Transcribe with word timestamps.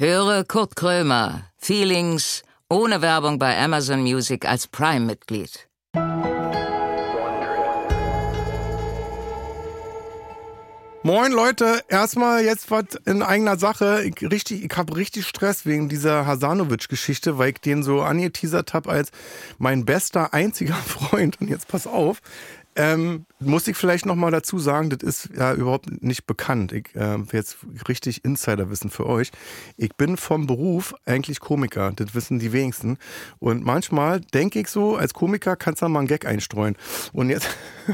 Höre 0.00 0.44
Kurt 0.44 0.76
Krömer, 0.76 1.50
Feelings, 1.56 2.44
ohne 2.70 3.02
Werbung 3.02 3.40
bei 3.40 3.58
Amazon 3.58 4.00
Music 4.02 4.46
als 4.46 4.68
Prime-Mitglied. 4.68 5.68
Moin 11.02 11.32
Leute, 11.32 11.82
erstmal 11.88 12.44
jetzt 12.44 12.70
was 12.70 12.84
in 13.06 13.22
eigener 13.22 13.58
Sache. 13.58 14.02
Ich, 14.04 14.30
richtig, 14.30 14.62
ich 14.62 14.76
habe 14.76 14.94
richtig 14.94 15.26
Stress 15.26 15.66
wegen 15.66 15.88
dieser 15.88 16.26
Hasanovic-Geschichte, 16.26 17.38
weil 17.38 17.50
ich 17.50 17.60
den 17.60 17.82
so 17.82 18.02
angeteasert 18.02 18.74
habe 18.74 18.90
als 18.90 19.10
mein 19.58 19.84
bester, 19.84 20.32
einziger 20.32 20.74
Freund. 20.86 21.40
Und 21.40 21.48
jetzt 21.48 21.66
pass 21.66 21.86
auf, 21.86 22.20
ähm, 22.78 23.26
muss 23.40 23.66
ich 23.66 23.76
vielleicht 23.76 24.06
noch 24.06 24.14
mal 24.14 24.30
dazu 24.30 24.58
sagen, 24.60 24.88
das 24.90 25.02
ist 25.02 25.30
ja 25.36 25.52
überhaupt 25.52 26.02
nicht 26.02 26.26
bekannt. 26.26 26.72
Ich 26.72 26.94
äh, 26.94 27.18
jetzt 27.32 27.58
richtig 27.88 28.24
Insiderwissen 28.24 28.88
für 28.88 29.06
euch. 29.06 29.32
Ich 29.76 29.96
bin 29.96 30.16
vom 30.16 30.46
Beruf 30.46 30.94
eigentlich 31.04 31.40
Komiker. 31.40 31.92
Das 31.94 32.14
wissen 32.14 32.38
die 32.38 32.52
wenigsten. 32.52 32.96
Und 33.40 33.64
manchmal 33.64 34.20
denke 34.20 34.60
ich 34.60 34.68
so, 34.68 34.96
als 34.96 35.12
Komiker 35.12 35.56
kannst 35.56 35.82
du 35.82 35.88
mal 35.88 35.98
einen 35.98 36.08
Gag 36.08 36.24
einstreuen. 36.24 36.76
Und 37.12 37.30
jetzt 37.30 37.48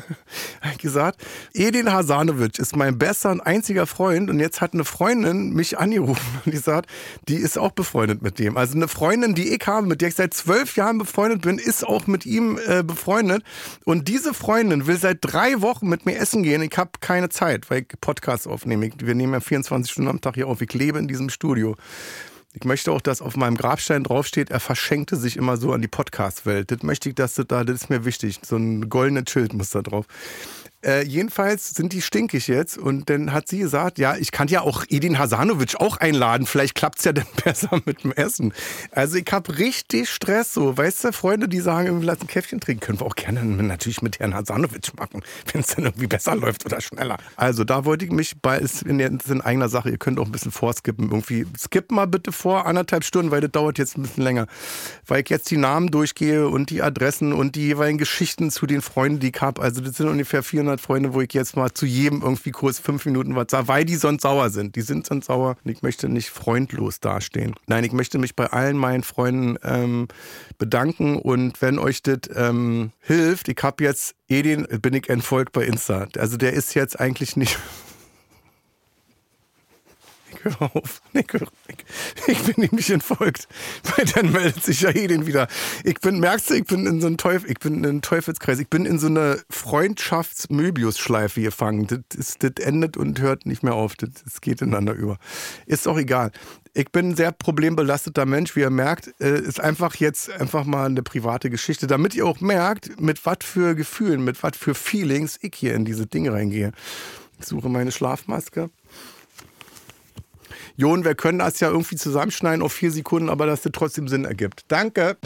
habe 0.61 0.73
ich 0.73 0.79
gesagt, 0.79 1.25
Edin 1.55 1.91
Hasanovic 1.91 2.59
ist 2.59 2.77
mein 2.77 2.99
bester 2.99 3.31
und 3.31 3.41
einziger 3.41 3.87
Freund. 3.87 4.29
Und 4.29 4.41
jetzt 4.41 4.61
hat 4.61 4.75
eine 4.75 4.85
Freundin 4.85 5.55
mich 5.55 5.79
angerufen 5.79 6.41
und 6.45 6.53
die 6.53 6.59
sagt, 6.59 6.91
die 7.27 7.37
ist 7.37 7.59
auch 7.59 7.73
befreundet 7.73 8.21
mit 8.21 8.39
dem. 8.39 8.59
Also 8.59 8.77
eine 8.77 8.89
Freundin, 8.89 9.35
die 9.35 9.55
ich 9.55 9.67
habe, 9.67 9.87
mit 9.87 10.03
der 10.03 10.09
ich 10.09 10.15
seit 10.15 10.35
zwölf 10.35 10.77
Jahren 10.77 10.99
befreundet 10.99 11.41
bin, 11.41 11.59
ist 11.59 11.87
auch 11.87 12.07
mit 12.07 12.27
ihm 12.27 12.59
äh, 12.67 12.83
befreundet. 12.83 13.43
Und 13.85 14.09
diese 14.09 14.35
Freundin 14.35 14.74
will 14.87 14.97
seit 14.97 15.19
drei 15.21 15.61
Wochen 15.63 15.89
mit 15.89 16.07
mir 16.07 16.17
essen 16.17 16.43
gehen. 16.43 16.63
Ich 16.63 16.77
habe 16.77 16.91
keine 17.01 17.29
Zeit, 17.29 17.71
weil 17.71 17.83
ich 17.83 18.01
Podcasts 18.01 18.47
aufnehme. 18.47 18.91
Wir 18.99 19.15
nehmen 19.15 19.33
ja 19.33 19.41
24 19.41 19.93
Stunden 19.93 20.11
am 20.11 20.21
Tag 20.21 20.35
hier 20.35 20.49
auf. 20.49 20.61
Ich 20.61 20.73
lebe 20.73 20.99
in 20.99 21.09
diesem 21.09 21.31
Studio. 21.31 21.77
Ich 22.57 22.65
möchte 22.65 22.93
auch, 22.93 23.01
dass 23.01 23.21
auf 23.21 23.37
meinem 23.37 23.57
Grabstein 23.57 24.05
draufsteht, 24.05 24.51
er 24.51 24.61
verschenkte 24.61 25.17
sich 25.17 25.37
immer 25.37 25.57
so 25.57 25.73
an 25.73 25.83
die 25.83 25.89
Podcast-Welt. 25.89 26.71
Das 26.71 26.85
möchte 26.85 27.09
ich, 27.09 27.17
dass 27.17 27.35
das 27.35 27.47
da, 27.49 27.65
das 27.65 27.83
ist 27.83 27.91
mir 27.91 28.05
wichtig. 28.05 28.39
So 28.45 28.57
ein 28.57 28.89
goldenes 28.89 29.29
Schild 29.29 29.53
muss 29.53 29.71
da 29.71 29.83
drauf. 29.83 30.07
Äh, 30.85 31.05
jedenfalls 31.07 31.71
sind 31.71 31.95
die 31.95 32.03
stinkig 32.03 32.47
jetzt 32.47 32.77
und 32.77 33.09
dann 33.09 33.33
hat 33.33 33.49
sie 33.49 33.59
gesagt, 33.59 33.99
ja, 33.99 34.17
ich 34.17 34.33
kann 34.33 34.49
ja 34.49 34.61
auch 34.61 34.85
Edin 34.89 35.19
Hasanovic 35.19 35.77
auch 35.81 35.97
einladen, 35.97 36.47
vielleicht 36.47 36.75
klappt's 36.75 37.05
ja 37.05 37.13
dann 37.13 37.27
besser 37.45 37.81
mit 37.87 38.05
dem 38.05 38.13
Essen. 38.13 38.53
Also 38.91 39.17
ich 39.17 39.27
habe 39.33 39.57
richtig 39.59 40.11
Stress 40.11 40.53
so, 40.53 40.77
weißt 40.77 41.05
du, 41.05 41.13
Freunde, 41.13 41.49
die 41.49 41.61
sagen, 41.61 42.01
wir 42.01 42.07
lassen 42.07 42.27
Käffchen 42.27 42.61
trinken, 42.61 42.81
können 42.81 43.01
wir 43.01 43.07
auch 43.07 43.17
gerne 43.17 43.43
natürlich 43.45 44.03
mit 44.03 44.19
Herrn 44.19 44.35
Hasanovic 44.35 44.95
machen, 44.99 45.23
wenn 45.53 45.63
es 45.63 45.69
dann 45.69 45.87
irgendwie 45.87 46.07
besser 46.07 46.37
läuft 46.37 46.67
oder 46.67 46.81
schneller. 46.83 47.17
Also 47.37 47.65
da 47.65 47.87
wollte 47.87 48.05
ich 48.05 48.11
mich 48.11 48.35
bei, 48.43 48.59
ist 48.59 48.83
in, 48.83 49.01
in 49.01 49.41
eigener 49.41 49.71
Sache, 49.71 49.89
ihr 49.89 49.99
könnt 49.99 50.21
auch 50.21 50.27
ein 50.27 50.33
bisschen 50.33 50.53
vorskippen, 50.53 51.11
irgendwie, 51.11 51.47
skipp 51.59 51.93
mal 51.93 52.07
bitte 52.07 52.31
vor, 52.31 52.67
anderthalb 52.67 53.05
Stunden, 53.05 53.31
weil 53.31 53.41
das 53.41 53.53
dauert 53.53 53.79
jetzt 53.79 53.97
ein 53.97 54.03
bisschen 54.03 54.23
länger, 54.23 54.47
weil 55.07 55.23
ich 55.23 55.31
jetzt 55.31 55.51
die 55.51 55.57
Namen 55.57 55.91
durchgehe 55.91 56.47
und 56.47 56.69
die 56.69 56.83
Adressen 56.83 57.33
und 57.33 57.57
die 57.57 57.69
jeweiligen 57.69 57.99
Geschichten 57.99 58.51
zu 58.51 58.67
den 58.67 58.83
Freunden, 58.83 59.21
die 59.21 59.31
ich 59.35 59.41
habe, 59.41 59.63
also 59.63 59.81
das 59.81 59.97
sind 59.97 60.09
ungefähr 60.09 60.43
400 60.43 60.74
Freunde, 60.79 61.15
wo 61.15 61.21
ich 61.21 61.33
jetzt 61.33 61.57
mal 61.57 61.73
zu 61.73 61.87
jedem 61.87 62.23
irgendwie 62.23 62.51
kurz 62.51 62.79
fünf 62.79 63.05
Minuten 63.07 63.35
was 63.37 63.47
sage, 63.51 63.69
weil 63.69 63.85
die 63.85 63.97
sonst 63.97 64.23
sauer 64.23 64.51
sind. 64.51 64.77
Die 64.77 64.83
sind 64.83 65.07
sonst 65.07 65.27
sauer 65.27 65.57
und 65.65 65.71
ich 65.71 65.83
möchte 65.83 66.09
nicht 66.09 66.31
freundlos 66.31 67.01
dastehen. 67.01 67.55
Nein, 67.67 67.85
ich 67.85 67.93
möchte 67.93 68.19
mich 68.19 68.37
bei 68.37 68.47
allen 68.47 68.77
meinen 68.77 69.03
Freunden 69.03 69.57
ähm, 69.63 70.09
bedanken 70.59 71.17
und 71.17 71.61
wenn 71.63 71.79
euch 71.79 72.03
das 72.03 72.19
ähm, 72.35 72.93
hilft, 73.01 73.49
ich 73.49 73.59
habe 73.63 73.85
jetzt 73.85 74.15
Edin, 74.29 74.67
bin 74.81 74.95
ich 74.95 75.09
entfolgt 75.09 75.53
bei 75.53 75.65
Insta. 75.65 76.07
Also 76.17 76.37
der 76.37 76.53
ist 76.53 76.75
jetzt 76.75 76.99
eigentlich 76.99 77.37
nicht 77.37 77.59
hör 80.45 80.71
auf. 80.75 81.03
Ich, 81.13 82.29
ich 82.29 82.43
bin 82.43 82.55
nämlich 82.57 82.91
entfolgt. 82.91 83.49
Weil 83.97 84.05
dann 84.07 84.33
meldet 84.33 84.63
sich 84.63 84.81
ja 84.83 84.93
den 84.93 85.27
wieder. 85.27 85.49
Ich 85.85 86.01
bin, 86.01 86.21
merkst 86.21 86.51
du, 86.51 86.55
ich 86.55 86.65
bin 86.65 86.87
in 86.87 87.01
so 87.01 87.07
einem 87.07 87.17
Teufel, 87.17 87.51
ich 87.51 87.59
bin 87.59 87.75
in 87.75 87.87
einem 87.87 88.03
Teufelskreis. 88.03 88.59
Ich 88.59 88.69
bin 88.69 88.87
in 88.87 88.99
so 88.99 89.07
einer 89.07 89.39
Freundschafts-Möbius-Schleife 89.51 91.41
gefangen. 91.41 91.87
Das, 92.09 92.39
das 92.39 92.53
endet 92.65 92.97
und 92.97 93.21
hört 93.21 93.47
nicht 93.47 93.63
mehr 93.63 93.75
auf. 93.75 93.97
Das, 93.97 94.11
das 94.25 94.41
geht 94.41 94.63
ineinander 94.63 94.95
über. 94.95 95.19
Ist 95.67 95.89
auch 95.89 95.99
egal. 95.99 96.31
Ich 96.77 96.91
bin 96.91 97.11
ein 97.11 97.17
sehr 97.17 97.31
problembelasteter 97.31 98.27
Mensch, 98.27 98.57
wie 98.57 98.61
ihr 98.61 98.71
merkt. 98.71 99.15
Äh, 99.21 99.41
ist 99.41 99.61
einfach 99.61 99.95
jetzt 99.97 100.31
einfach 100.31 100.65
mal 100.65 100.87
eine 100.87 101.03
private 101.03 101.49
Geschichte, 101.49 101.87
damit 101.87 102.15
ihr 102.15 102.27
auch 102.27 102.41
merkt, 102.41 103.01
mit 103.01 103.25
was 103.25 103.39
für 103.43 103.75
Gefühlen, 103.75 104.25
mit 104.25 104.43
was 104.43 104.57
für 104.57 104.75
Feelings 104.75 105.39
ich 105.41 105.55
hier 105.55 105.75
in 105.75 105.85
diese 105.85 106.07
Dinge 106.07 106.33
reingehe. 106.33 106.73
Ich 107.39 107.47
suche 107.47 107.69
meine 107.69 107.93
Schlafmaske. 107.93 108.71
Jon, 110.77 111.05
wir 111.05 111.15
können 111.15 111.39
das 111.39 111.61
ja 111.61 111.69
irgendwie 111.69 111.97
zusammenschneiden 111.97 112.63
auf 112.63 112.73
vier 112.73 112.91
Sekunden, 112.91 113.29
aber 113.29 113.47
dass 113.47 113.63
das 113.63 113.73
trotzdem 113.73 114.09
Sinn 114.09 114.25
ergibt. 114.25 114.65
Danke. 114.69 115.17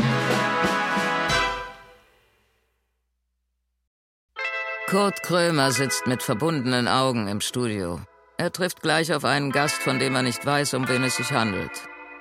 Kurt 4.88 5.22
Krömer 5.22 5.70
sitzt 5.70 6.06
mit 6.06 6.22
verbundenen 6.22 6.88
Augen 6.88 7.28
im 7.28 7.40
Studio. 7.40 8.00
Er 8.36 8.52
trifft 8.52 8.82
gleich 8.82 9.12
auf 9.12 9.24
einen 9.24 9.52
Gast, 9.52 9.76
von 9.76 9.98
dem 9.98 10.14
er 10.14 10.22
nicht 10.22 10.44
weiß, 10.44 10.74
um 10.74 10.88
wen 10.88 11.02
es 11.04 11.16
sich 11.16 11.32
handelt. 11.32 11.70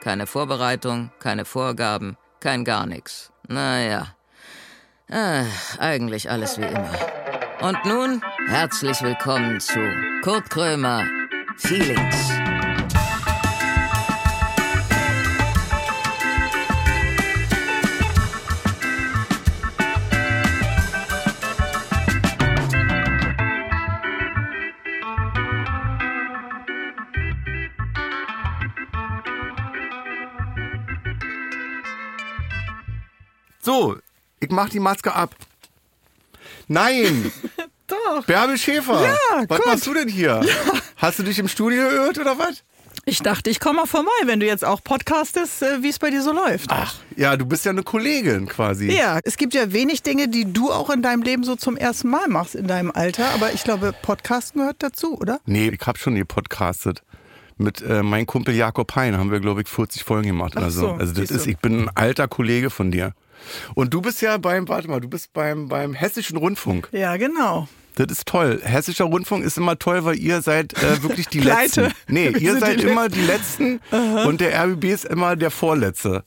Keine 0.01 0.25
Vorbereitung, 0.25 1.11
keine 1.19 1.45
Vorgaben, 1.45 2.17
kein 2.39 2.63
gar 2.63 2.85
nichts. 2.85 3.31
Naja, 3.47 4.15
äh, 5.09 5.43
eigentlich 5.79 6.29
alles 6.29 6.57
wie 6.57 6.65
immer. 6.65 6.91
Und 7.61 7.77
nun 7.85 8.21
herzlich 8.47 9.01
willkommen 9.01 9.59
zu 9.59 9.79
Kurt 10.21 10.49
Krömer 10.49 11.05
Feelings. 11.57 12.56
Ich 34.47 34.55
mach 34.55 34.69
die 34.69 34.79
Maske 34.79 35.13
ab. 35.13 35.35
Nein! 36.67 37.31
Doch. 37.87 38.25
Bärbel 38.25 38.57
Schäfer! 38.57 39.01
Ja, 39.01 39.45
Was 39.47 39.57
gut. 39.59 39.65
machst 39.67 39.87
du 39.87 39.93
denn 39.93 40.09
hier? 40.09 40.41
Ja. 40.43 40.73
Hast 40.97 41.19
du 41.19 41.23
dich 41.23 41.39
im 41.39 41.47
Studio 41.47 41.83
gehört 41.89 42.17
oder 42.19 42.37
was? 42.37 42.63
Ich 43.05 43.19
dachte, 43.21 43.49
ich 43.49 43.61
komme 43.61 43.79
mal 43.81 43.85
vorbei, 43.85 44.09
wenn 44.25 44.41
du 44.41 44.45
jetzt 44.45 44.65
auch 44.65 44.83
podcastest, 44.83 45.61
äh, 45.61 45.81
wie 45.81 45.87
es 45.87 45.97
bei 45.99 46.09
dir 46.09 46.21
so 46.21 46.33
läuft. 46.33 46.65
Ach, 46.69 46.95
ja, 47.15 47.37
du 47.37 47.45
bist 47.45 47.63
ja 47.63 47.71
eine 47.71 47.83
Kollegin 47.83 48.47
quasi. 48.47 48.91
Ja, 48.91 49.19
es 49.23 49.37
gibt 49.37 49.53
ja 49.53 49.71
wenig 49.71 50.03
Dinge, 50.03 50.27
die 50.27 50.51
du 50.51 50.71
auch 50.71 50.89
in 50.89 51.01
deinem 51.01 51.21
Leben 51.21 51.45
so 51.45 51.55
zum 51.55 51.77
ersten 51.77 52.09
Mal 52.09 52.27
machst 52.27 52.55
in 52.55 52.67
deinem 52.67 52.91
Alter, 52.91 53.29
aber 53.33 53.53
ich 53.53 53.63
glaube, 53.63 53.93
Podcasten 54.01 54.59
gehört 54.59 54.83
dazu, 54.83 55.17
oder? 55.17 55.39
Nee, 55.45 55.69
ich 55.69 55.87
habe 55.87 55.97
schon 55.97 56.15
gepodcastet. 56.15 57.03
Mit 57.57 57.81
äh, 57.81 58.03
meinem 58.03 58.25
Kumpel 58.25 58.53
Jakob 58.53 58.95
Hein 58.95 59.17
haben 59.17 59.31
wir, 59.31 59.39
glaube 59.39 59.61
ich, 59.61 59.67
40 59.67 60.03
Folgen 60.03 60.27
gemacht 60.27 60.53
Ach 60.55 60.69
so. 60.69 60.81
so, 60.81 60.91
Also 60.91 61.13
das 61.13 61.31
ist, 61.31 61.47
ich 61.47 61.57
bin 61.57 61.83
ein 61.83 61.89
alter 61.95 62.27
Kollege 62.27 62.69
von 62.69 62.91
dir. 62.91 63.13
Und 63.75 63.93
du 63.93 64.01
bist 64.01 64.21
ja 64.21 64.37
beim, 64.37 64.67
warte 64.67 64.87
mal, 64.89 64.99
du 64.99 65.07
bist 65.07 65.33
beim, 65.33 65.67
beim 65.67 65.93
Hessischen 65.93 66.37
Rundfunk. 66.37 66.89
Ja, 66.91 67.17
genau. 67.17 67.67
Das 67.95 68.07
ist 68.11 68.27
toll. 68.27 68.61
Hessischer 68.63 69.05
Rundfunk 69.05 69.43
ist 69.43 69.57
immer 69.57 69.79
toll, 69.79 70.05
weil 70.05 70.19
ihr 70.19 70.41
seid 70.43 70.73
äh, 70.73 71.01
wirklich 71.01 71.27
die. 71.29 71.39
Letzten. 71.41 71.91
Nee, 72.07 72.33
Wir 72.33 72.41
ihr 72.41 72.59
seid 72.59 72.79
die 72.79 72.85
immer 72.85 73.09
die 73.09 73.21
Letzten 73.21 73.79
und 74.25 74.39
der 74.39 74.63
RBB 74.63 74.83
ist 74.85 75.05
immer 75.05 75.35
der 75.35 75.49
Vorletzte. 75.49 76.23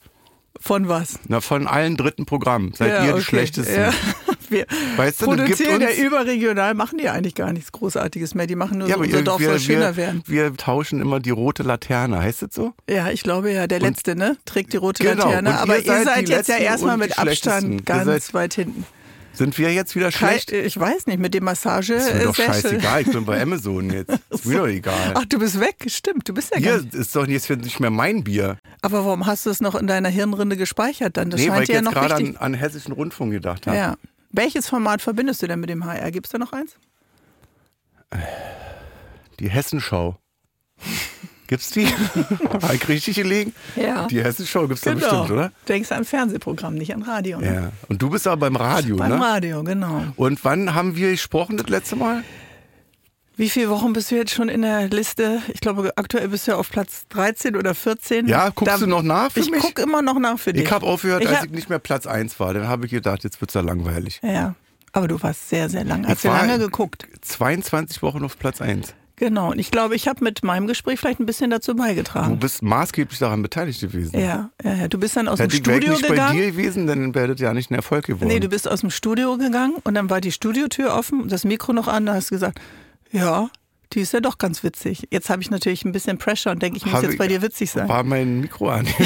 Von 0.59 0.89
was? 0.89 1.19
Na, 1.29 1.41
von 1.41 1.67
allen 1.67 1.97
dritten 1.97 2.27
Programmen 2.27 2.73
seid 2.75 2.89
ja, 2.91 3.01
ihr 3.01 3.07
die 3.07 3.13
okay. 3.13 3.23
schlechtesten. 3.23 3.81
Ja. 3.81 3.93
Wir 4.51 4.67
Weißt 4.97 5.23
du, 5.23 5.27
produzieren 5.27 5.81
ja 5.81 5.91
überregional, 5.91 6.75
machen 6.75 6.99
die 6.99 7.09
eigentlich 7.09 7.35
gar 7.35 7.53
nichts 7.53 7.73
Großartiges 7.73 8.35
mehr. 8.35 8.47
Die 8.47 8.57
machen 8.57 8.79
nur 8.79 8.89
Ja, 8.89 8.97
so, 8.97 9.01
unser 9.03 9.19
ihr, 9.19 9.25
Dorf 9.25 9.41
wir, 9.41 9.49
soll 9.51 9.61
schöner 9.61 9.97
wir, 9.97 9.97
werden. 9.97 10.23
wir 10.27 10.55
tauschen 10.57 11.01
immer 11.01 11.21
die 11.21 11.31
rote 11.31 11.63
Laterne. 11.63 12.19
Heißt 12.21 12.43
das 12.43 12.55
so? 12.55 12.75
Ja, 12.89 13.11
ich 13.11 13.23
glaube 13.23 13.53
ja, 13.53 13.67
der 13.67 13.81
Letzte, 13.81 14.17
ne? 14.17 14.37
Trägt 14.45 14.73
die 14.73 14.77
rote 14.79 15.03
Genau. 15.03 15.27
Laterne. 15.27 15.51
Und 15.51 15.57
Aber 15.57 15.79
ihr 15.79 15.85
ihr 15.87 15.93
seid 15.93 16.05
seid, 16.05 16.29
die 16.29 16.33
jetzt 16.33 16.49
ja 16.49 16.57
erstmal 16.57 16.95
und 16.95 17.01
mit. 17.01 17.19
Abstand 17.19 17.73
Ihr 17.73 17.83
ganz 17.83 18.07
seid- 18.27 18.35
weit 18.35 18.55
hinten. 18.55 18.85
Sind 19.33 19.57
wir 19.59 19.73
jetzt 19.73 19.95
wieder 19.95 20.11
schlecht? 20.11 20.51
Ich 20.51 20.79
weiß 20.79 21.07
nicht, 21.07 21.21
mit 21.21 21.33
dem 21.35 21.45
Massage. 21.45 21.95
ist 21.95 22.13
mir 22.13 22.21
äh, 22.21 22.25
doch 22.25 22.35
scheißegal. 22.35 23.03
Ich 23.03 23.13
bin 23.13 23.25
bei 23.25 23.41
Amazon 23.43 23.89
jetzt. 23.89 24.13
Ist 24.29 24.45
mir 24.45 24.59
doch 24.59 24.67
egal. 24.67 25.15
Ach, 25.15 25.25
du 25.25 25.39
bist 25.39 25.61
weg, 25.61 25.77
stimmt, 25.87 26.29
du 26.29 26.35
bist 26.35 26.51
ja 26.53 26.59
Hier 26.59 26.79
nicht. 26.83 26.95
ist 26.95 27.15
doch 27.15 27.27
jetzt 27.29 27.49
nicht 27.49 27.79
mehr 27.79 27.91
mein 27.91 28.25
Bier. 28.25 28.59
Aber 28.83 29.05
warum 29.05 29.27
hast 29.27 29.47
du 29.47 29.51
es 29.51 29.61
noch 29.61 29.77
in 29.77 29.87
deiner 29.87 30.09
Hirnrinde 30.09 30.57
gespeichert 30.57 31.17
dann? 31.17 31.31
Das 31.31 31.41
nee, 31.41 31.49
weil 31.49 31.63
ich 31.63 31.69
ja 31.69 31.77
jetzt 31.77 31.91
gerade 31.93 32.15
an, 32.17 32.37
an 32.39 32.55
Hessischen 32.55 32.93
Rundfunk 32.93 33.31
gedacht 33.31 33.69
habe. 33.69 33.77
Ja. 33.77 33.97
Welches 34.31 34.69
Format 34.69 35.03
verbindest 35.03 35.43
du 35.43 35.49
denn 35.49 35.61
mit 35.61 35.71
dem 35.71 35.85
HR? 35.85 36.11
Gibt 36.11 36.27
es 36.27 36.33
da 36.33 36.39
noch 36.39 36.53
eins? 36.53 36.77
Die 39.39 39.51
Hessenschau. 39.51 40.17
Gibt's 41.47 41.71
die? 41.71 41.87
Habe 42.63 42.77
ich 42.77 42.89
richtig 42.89 43.17
gelegen? 43.17 43.53
Ja. 43.75 44.07
Die 44.07 44.23
Hessenschau 44.23 44.69
gibt's 44.69 44.83
da 44.83 44.95
bestimmt, 44.95 45.31
oder? 45.31 45.51
Denkst 45.67 45.91
an 45.91 46.05
Fernsehprogramm, 46.05 46.75
nicht 46.75 46.95
an 46.95 47.03
Radio. 47.03 47.41
Ne? 47.41 47.55
Ja. 47.55 47.73
Und 47.89 48.01
du 48.01 48.09
bist 48.09 48.29
aber 48.29 48.37
beim 48.37 48.55
Radio, 48.55 48.97
Beim 48.97 49.11
ne? 49.11 49.21
Radio, 49.21 49.65
genau. 49.65 50.05
Und 50.15 50.45
wann 50.45 50.75
haben 50.75 50.95
wir 50.95 51.11
gesprochen 51.11 51.57
das 51.57 51.69
letzte 51.69 51.97
Mal? 51.97 52.23
Wie 53.41 53.49
viele 53.49 53.71
Wochen 53.71 53.93
bist 53.95 54.11
du 54.11 54.17
jetzt 54.17 54.33
schon 54.33 54.49
in 54.51 54.63
der 54.63 54.89
Liste? 54.89 55.41
Ich 55.55 55.61
glaube, 55.61 55.93
aktuell 55.97 56.29
bist 56.29 56.47
du 56.47 56.53
ja 56.53 56.57
auf 56.59 56.69
Platz 56.71 57.07
13 57.09 57.57
oder 57.57 57.75
14. 57.75 58.29
Ja, 58.29 58.51
guckst 58.51 58.75
Da- 58.75 58.79
du 58.79 58.87
noch 58.87 59.03
nach 59.03 59.33
für 59.33 59.41
Ich 59.41 59.51
mich? 59.51 59.61
gucke 59.63 59.81
immer 59.81 60.03
noch 60.03 60.19
nach 60.19 60.39
für 60.39 60.53
dich. 60.53 60.65
Ich 60.65 60.71
habe 60.71 60.85
aufgehört, 60.87 61.23
Ich 61.23 61.29
als 61.31 61.39
hab- 61.39 61.45
ich 61.47 61.53
nicht 61.53 61.71
mehr 61.71 61.79
Platz 61.79 62.07
1 62.07 62.39
war. 62.39 62.53
Dann 62.53 62.69
habe 62.69 62.85
ich 62.85 62.93
gedacht, 62.93 63.25
jetzt 63.25 63.41
wird's 63.41 63.55
ja 63.55 63.63
langweilig. 63.63 64.21
Ja, 64.23 64.55
aber 64.93 65.09
du 65.09 65.23
warst 65.23 65.49
sehr, 65.49 65.71
sehr 65.71 65.85
lange. 65.85 66.07
Hast 66.07 66.17
Ich 66.25 66.31
du 66.31 66.37
lange 66.37 66.59
geguckt. 66.59 67.07
22 67.23 68.03
Wochen 68.03 68.23
auf 68.25 68.39
Platz 68.39 68.61
1. 68.61 68.95
Genau. 69.17 69.51
Und 69.53 69.59
ich 69.59 69.71
glaube, 69.71 69.95
ich 69.97 70.09
habe 70.09 70.25
mit 70.25 70.43
meinem 70.45 70.67
Gespräch 70.67 70.99
vielleicht 70.99 71.21
ein 71.21 71.27
bisschen 71.27 71.51
dazu 71.51 71.73
Du 71.73 71.79
beigetragen. 71.79 72.39
bist 72.39 72.63
maßgeblich 72.63 73.19
daran 73.19 73.43
beteiligt 73.43 73.81
gewesen. 73.81 74.19
Ja, 74.19 74.51
ja, 74.65 74.75
ja. 74.75 74.89
Du 74.89 74.99
bist 74.99 75.17
dann 75.17 75.29
aus 75.29 75.39
dem 75.39 75.45
Hätte 75.45 75.57
ich 75.57 75.67
wäre 75.67 75.79
ich 75.79 75.85
Studio 75.85 75.93
nicht 75.99 76.09
bei 76.09 76.15
gegangen. 76.15 76.37
dir 76.39 76.51
gewesen, 76.53 76.87
dann 76.87 77.15
wäre 77.15 77.29
das 77.29 77.41
ja 77.41 77.53
nicht 77.55 77.71
ein 77.71 77.75
Erfolg 77.75 78.07
geworden. 78.07 78.29
Nee, 78.29 78.41
du 78.41 78.49
bist 78.49 78.67
aus 78.67 78.81
dem 78.81 78.91
Studio 78.91 79.37
gegangen 79.39 79.75
und 79.85 79.95
dann 79.95 80.09
war 80.11 80.21
die 80.23 80.33
Studiotür 80.33 80.95
offen 80.95 81.23
und 81.23 81.33
das 81.33 81.45
Mikro 81.45 81.73
noch 81.75 81.89
an. 81.89 82.07
Da 82.07 82.15
hast 82.15 82.31
du 82.31 82.35
gesagt, 82.35 82.61
ja, 83.11 83.49
die 83.93 84.01
ist 84.01 84.13
ja 84.13 84.21
doch 84.21 84.39
ganz 84.39 84.63
witzig. 84.63 85.09
Jetzt 85.11 85.31
habe 85.31 85.43
ich 85.43 85.51
natürlich 85.51 85.85
ein 85.85 85.93
bisschen 85.93 86.19
Pressure 86.19 86.53
und 86.53 86.63
denke, 86.63 86.77
ich 86.77 86.87
muss 86.87 87.03
jetzt 87.03 87.19
bei 87.19 87.27
dir 87.27 87.43
witzig 87.43 87.71
sein. 87.71 87.89
War 87.89 88.05
mein 88.05 88.41
Mikro 88.41 88.71
an. 88.71 88.87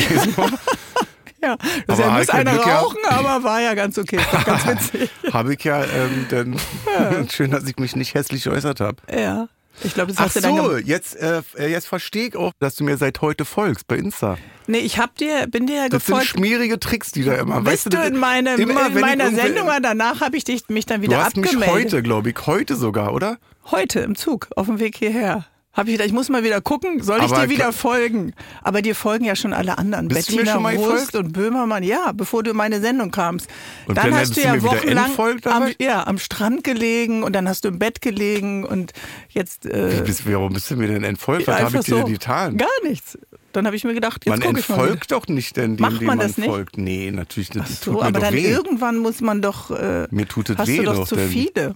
Ja, 1.44 1.58
das 1.86 2.00
Aber 2.00 2.08
ja, 2.08 2.18
muss 2.18 2.30
einer 2.30 2.52
Glück 2.52 2.66
rauchen, 2.66 2.98
aber 3.10 3.44
war 3.44 3.60
ja 3.60 3.74
ganz 3.74 3.98
okay. 3.98 4.18
Ganz 4.46 4.66
witzig. 4.94 5.10
habe 5.30 5.52
ich 5.52 5.62
ja, 5.62 5.84
ähm, 5.84 6.26
dann 6.30 7.28
schön, 7.28 7.50
dass 7.50 7.64
ich 7.64 7.76
mich 7.76 7.94
nicht 7.96 8.14
hässlich 8.14 8.44
geäußert 8.44 8.80
habe. 8.80 8.96
Ja. 9.14 9.48
Ich 9.82 9.94
glaube, 9.94 10.12
das 10.12 10.18
Ach 10.18 10.26
hast 10.26 10.36
du 10.36 10.40
dann 10.40 10.56
so, 10.56 10.62
gemacht. 10.68 10.84
jetzt, 10.86 11.16
äh, 11.16 11.42
äh, 11.58 11.66
jetzt 11.70 11.86
verstehe 11.86 12.28
ich 12.28 12.36
auch, 12.36 12.52
dass 12.60 12.76
du 12.76 12.84
mir 12.84 12.96
seit 12.96 13.20
heute 13.20 13.44
folgst 13.44 13.86
bei 13.88 13.96
Insta. 13.96 14.38
Nee, 14.66 14.78
ich 14.78 14.98
hab 14.98 15.16
dir, 15.16 15.46
bin 15.48 15.66
dir 15.66 15.76
ja 15.76 15.88
Das 15.88 16.06
sind 16.06 16.14
gefolgt. 16.14 16.26
schmierige 16.38 16.78
Tricks, 16.78 17.10
die 17.12 17.24
da 17.24 17.34
immer. 17.34 17.60
Bist 17.60 17.86
weißt 17.86 17.92
du 17.92 18.06
in, 18.06 18.16
meinem, 18.18 18.58
immer, 18.60 18.86
in 18.86 19.00
meiner 19.00 19.30
Sendung, 19.32 19.68
aber 19.68 19.80
danach 19.80 20.20
habe 20.20 20.36
ich 20.36 20.44
dich, 20.44 20.68
mich 20.68 20.86
dann 20.86 21.02
wieder 21.02 21.16
Du 21.18 21.22
hast 21.24 21.36
mich 21.36 21.46
abgemeldet. 21.46 21.74
heute, 21.74 22.02
glaube 22.02 22.30
ich, 22.30 22.36
heute 22.46 22.76
sogar, 22.76 23.12
oder? 23.12 23.38
Heute 23.70 24.00
im 24.00 24.14
Zug, 24.14 24.48
auf 24.56 24.66
dem 24.66 24.78
Weg 24.78 24.96
hierher. 24.96 25.44
Habe 25.74 25.90
ich 25.90 25.94
gedacht, 25.94 26.06
ich 26.06 26.12
muss 26.12 26.28
mal 26.28 26.44
wieder 26.44 26.60
gucken, 26.60 27.02
soll 27.02 27.18
ich 27.18 27.24
Aber 27.24 27.42
dir 27.46 27.50
wieder 27.50 27.72
folgen? 27.72 28.32
Aber 28.62 28.80
dir 28.80 28.94
folgen 28.94 29.24
ja 29.24 29.34
schon 29.34 29.52
alle 29.52 29.76
anderen. 29.76 30.06
Bist 30.06 30.28
du 30.28 30.32
mir 30.32 30.38
Bettina 30.38 30.54
schon 30.54 30.62
mal 30.62 30.76
Wurst 30.78 31.16
und 31.16 31.32
Böhmermann, 31.32 31.82
ja, 31.82 32.12
bevor 32.12 32.44
du 32.44 32.52
in 32.52 32.56
meine 32.56 32.80
Sendung 32.80 33.10
kamst. 33.10 33.48
Und 33.86 33.96
dann 33.98 34.10
dann 34.10 34.20
hast 34.20 34.36
du 34.36 34.40
ja 34.40 34.62
wochenlang 34.62 35.10
am, 35.44 35.72
ja, 35.80 36.06
am 36.06 36.18
Strand 36.18 36.62
gelegen 36.62 37.24
und 37.24 37.34
dann 37.34 37.48
hast 37.48 37.64
du 37.64 37.68
im 37.68 37.80
Bett 37.80 38.00
gelegen 38.00 38.64
und 38.64 38.92
jetzt 39.30 39.66
äh, 39.66 39.98
Wie 39.98 40.02
bist, 40.02 40.30
warum 40.30 40.52
bist 40.52 40.70
du 40.70 40.76
mir 40.76 40.86
denn 40.86 41.02
entfolgt? 41.02 41.48
Was 41.48 41.60
habe 41.60 41.78
ich 41.78 41.84
dir 41.84 41.90
so. 41.90 42.02
denn 42.02 42.12
getan? 42.12 42.56
Gar 42.56 42.68
nichts. 42.84 43.18
Dann 43.52 43.66
habe 43.66 43.76
ich 43.76 43.84
mir 43.84 43.94
gedacht, 43.94 44.24
jetzt 44.26 44.30
Man 44.30 44.40
gucke 44.40 44.58
ich 44.60 44.68
mal. 44.68 44.76
wieder. 44.76 44.84
entfolgt 44.84 45.12
doch 45.12 45.28
nicht 45.28 45.56
denn 45.56 45.76
dem, 45.76 45.82
Macht 45.82 46.02
man 46.02 46.06
man 46.06 46.18
das 46.18 46.38
nicht? 46.38 46.48
folgt. 46.48 46.76
Nee, 46.76 47.10
natürlich, 47.12 47.50
das 47.50 47.62
Ach 47.62 47.82
so, 47.84 48.02
aber 48.02 48.18
dann 48.18 48.34
weh. 48.34 48.48
irgendwann 48.48 48.98
muss 48.98 49.20
man 49.20 49.42
doch. 49.42 49.70
Äh, 49.70 50.08
Mir 50.10 50.26
tut 50.26 50.50
es 50.50 50.56
hast 50.56 50.68
weh 50.68 50.78
du 50.78 50.82
doch 50.84 50.94
doch, 50.96 51.06
zu 51.08 51.16
viele. 51.18 51.74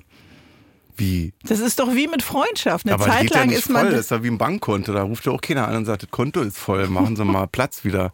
Wie? 0.99 1.33
Das 1.45 1.61
ist 1.61 1.79
doch 1.79 1.95
wie 1.95 2.09
mit 2.09 2.23
Freundschaft. 2.23 2.85
Eine 2.85 2.95
aber 2.95 3.07
Zeit 3.07 3.31
ja 3.31 3.39
lang 3.39 3.49
nicht 3.49 3.59
ist 3.59 3.65
voll, 3.67 3.75
man. 3.75 3.91
das 3.93 4.01
ist 4.01 4.11
ja 4.11 4.23
wie 4.23 4.29
ein 4.29 4.37
Bankkonto. 4.39 4.93
Da 4.93 5.03
ruft 5.03 5.25
ja 5.27 5.33
auch 5.33 5.41
keiner 5.41 5.67
an 5.69 5.77
und 5.77 5.85
sagt, 5.87 6.03
das 6.03 6.11
Konto 6.11 6.41
ist 6.43 6.59
voll, 6.59 6.87
machen 6.89 7.15
Sie 7.17 7.25
mal 7.25 7.47
Platz 7.53 7.85
wieder. 7.85 8.13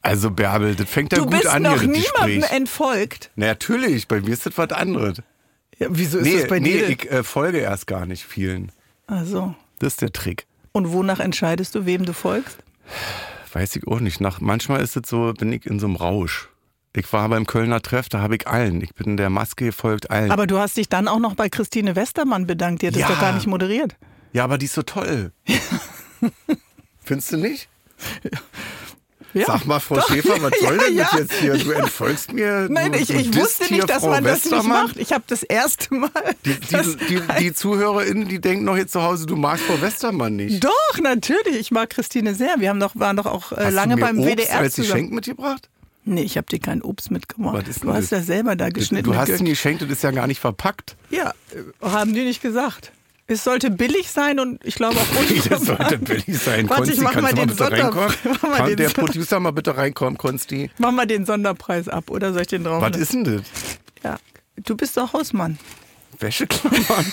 Also 0.00 0.30
Bärbel, 0.30 0.76
das 0.76 0.88
fängt 0.88 1.12
ja 1.12 1.18
du 1.18 1.24
gut 1.24 1.32
bist 1.34 1.46
an 1.48 1.62
noch 1.62 1.80
hier, 1.82 1.88
das 1.92 1.98
niemandem 2.14 2.44
entfolgt. 2.56 3.30
Na, 3.36 3.46
natürlich, 3.46 4.06
bei 4.06 4.20
mir 4.20 4.30
ist 4.30 4.46
das 4.46 4.56
was 4.56 4.70
anderes. 4.70 5.20
Ja, 5.78 5.88
wieso 5.90 6.18
ist 6.18 6.24
Nee, 6.24 6.38
das 6.40 6.48
bei 6.48 6.60
nee 6.60 6.78
dir? 6.78 6.88
ich 6.88 7.10
äh, 7.10 7.22
folge 7.24 7.58
erst 7.58 7.86
gar 7.88 8.06
nicht 8.06 8.24
vielen. 8.24 8.70
Also. 9.06 9.54
Das 9.80 9.94
ist 9.94 10.02
der 10.02 10.12
Trick. 10.12 10.46
Und 10.72 10.92
wonach 10.92 11.18
entscheidest 11.18 11.74
du, 11.74 11.84
wem 11.86 12.04
du 12.04 12.12
folgst? 12.12 12.58
Weiß 13.52 13.74
ich 13.76 13.86
auch 13.88 14.00
nicht. 14.00 14.20
Nach, 14.20 14.40
manchmal 14.40 14.80
ist 14.82 14.96
es 14.96 15.08
so, 15.08 15.32
bin 15.32 15.52
ich 15.52 15.66
in 15.66 15.80
so 15.80 15.86
einem 15.86 15.96
Rausch. 15.96 16.48
Ich 16.98 17.12
war 17.12 17.28
beim 17.28 17.46
Kölner 17.46 17.80
Treff, 17.80 18.08
da 18.08 18.20
habe 18.20 18.34
ich 18.36 18.46
allen. 18.48 18.80
Ich 18.82 18.92
bin 18.94 19.16
der 19.16 19.30
Maske 19.30 19.66
gefolgt 19.66 20.10
allen. 20.10 20.32
Aber 20.32 20.46
du 20.48 20.58
hast 20.58 20.76
dich 20.76 20.88
dann 20.88 21.06
auch 21.06 21.20
noch 21.20 21.34
bei 21.36 21.48
Christine 21.48 21.94
Westermann 21.94 22.46
bedankt. 22.46 22.82
Die 22.82 22.88
hat 22.88 22.96
Ja. 22.96 23.06
das 23.06 23.14
doch 23.16 23.20
gar 23.22 23.32
nicht 23.34 23.46
moderiert. 23.46 23.94
ja, 24.32 24.42
aber 24.44 24.58
die 24.58 24.66
ist 24.66 24.74
so 24.74 24.82
toll. 24.82 25.32
Findest 27.04 27.32
du 27.32 27.36
nicht? 27.36 27.68
Ja. 29.34 29.44
Sag 29.46 29.66
mal, 29.66 29.78
Frau 29.78 29.96
Doch. 29.96 30.08
Schäfer, 30.08 30.40
was 30.42 30.52
Ja, 30.60 30.68
soll 30.68 30.78
denn 30.78 30.96
ja. 30.96 31.04
das 31.10 31.20
jetzt 31.20 31.32
hier? 31.34 31.56
Du 31.56 31.70
entfolgst 31.70 32.32
mir. 32.32 32.66
Nein, 32.70 32.92
du, 32.92 32.98
ich, 32.98 33.10
ich 33.10 33.36
wusste 33.36 33.72
nicht, 33.72 33.88
dass 33.88 34.02
Frau 34.02 34.10
man 34.10 34.24
das 34.24 34.44
nicht 34.44 34.64
macht. 34.64 34.96
Ich 34.96 35.12
habe 35.12 35.22
das 35.26 35.42
erste 35.42 35.94
Mal. 35.94 36.10
Die, 36.44 36.58
die, 36.58 36.96
die, 37.08 37.20
die 37.38 37.52
ZuhörerInnen, 37.52 38.26
die 38.26 38.40
denken 38.40 38.64
noch 38.64 38.76
jetzt 38.76 38.92
zu 38.92 39.02
Hause, 39.02 39.26
du 39.26 39.36
magst 39.36 39.64
Frau 39.66 39.80
Westermann 39.80 40.34
nicht. 40.36 40.64
Doch, 40.64 40.98
natürlich. 41.02 41.56
Ich 41.58 41.70
mag 41.70 41.90
Christine 41.90 42.34
sehr. 42.34 42.56
Wir 42.58 42.70
haben 42.70 42.80
doch, 42.80 42.96
waren 42.96 43.16
doch 43.16 43.26
auch 43.26 43.52
äh, 43.52 43.66
Hast 43.66 43.74
lange 43.74 43.94
du 43.96 44.00
mir 44.00 44.06
beim 44.06 44.18
Obst 44.18 44.30
WDR 44.30 44.58
als 44.58 44.74
zusammen. 44.74 44.92
Geschenk 44.94 45.12
mitgebracht? 45.12 45.68
Nee, 46.14 46.22
ich 46.22 46.36
habe 46.36 46.46
dir 46.46 46.58
kein 46.58 46.80
Obst 46.82 47.10
mitgemacht. 47.10 47.66
Du 47.82 47.92
hast 47.92 48.10
das? 48.10 48.10
ja 48.10 48.20
selber 48.22 48.56
da 48.56 48.70
geschnitten. 48.70 49.04
Du 49.04 49.14
hast 49.16 49.26
Gürk. 49.28 49.40
ein 49.40 49.44
Geschenk, 49.44 49.80
das 49.80 49.90
ist 49.90 50.02
ja 50.02 50.10
gar 50.10 50.26
nicht 50.26 50.40
verpackt. 50.40 50.96
Ja, 51.10 51.32
äh, 51.52 51.86
haben 51.86 52.14
die 52.14 52.24
nicht 52.24 52.40
gesagt. 52.42 52.92
Es 53.30 53.44
sollte 53.44 53.70
billig 53.70 54.10
sein 54.10 54.40
und 54.40 54.64
ich 54.64 54.74
glaube 54.76 54.96
auch 54.98 55.06
Das 55.50 55.62
sollte 55.66 55.98
billig 55.98 56.38
sein. 56.38 56.66
Warte, 56.70 56.84
Konsti, 56.84 56.94
ich 56.94 57.00
mach 57.02 57.14
mal 57.20 57.34
den 57.34 57.46
bitte 57.48 57.58
Sonder- 57.58 57.84
reinkommen? 57.84 58.14
mach 58.24 58.42
mal 58.42 58.56
Kann 58.56 58.76
der 58.76 58.88
Producer 58.88 59.38
mal 59.40 59.50
bitte 59.50 59.76
reinkommen, 59.76 60.16
Konsti? 60.16 60.70
Mach 60.78 60.92
mal 60.92 61.06
den 61.06 61.26
Sonderpreis 61.26 61.88
ab 61.88 62.10
oder 62.10 62.32
soll 62.32 62.42
ich 62.42 62.48
den 62.48 62.64
drauf? 62.64 62.80
Was 62.80 62.96
ist 62.96 63.12
denn 63.12 63.24
das? 63.24 63.42
Ja, 64.02 64.18
du 64.64 64.76
bist 64.76 64.96
doch 64.96 65.12
Hausmann. 65.12 65.58
Wäscheklammern? 66.18 67.12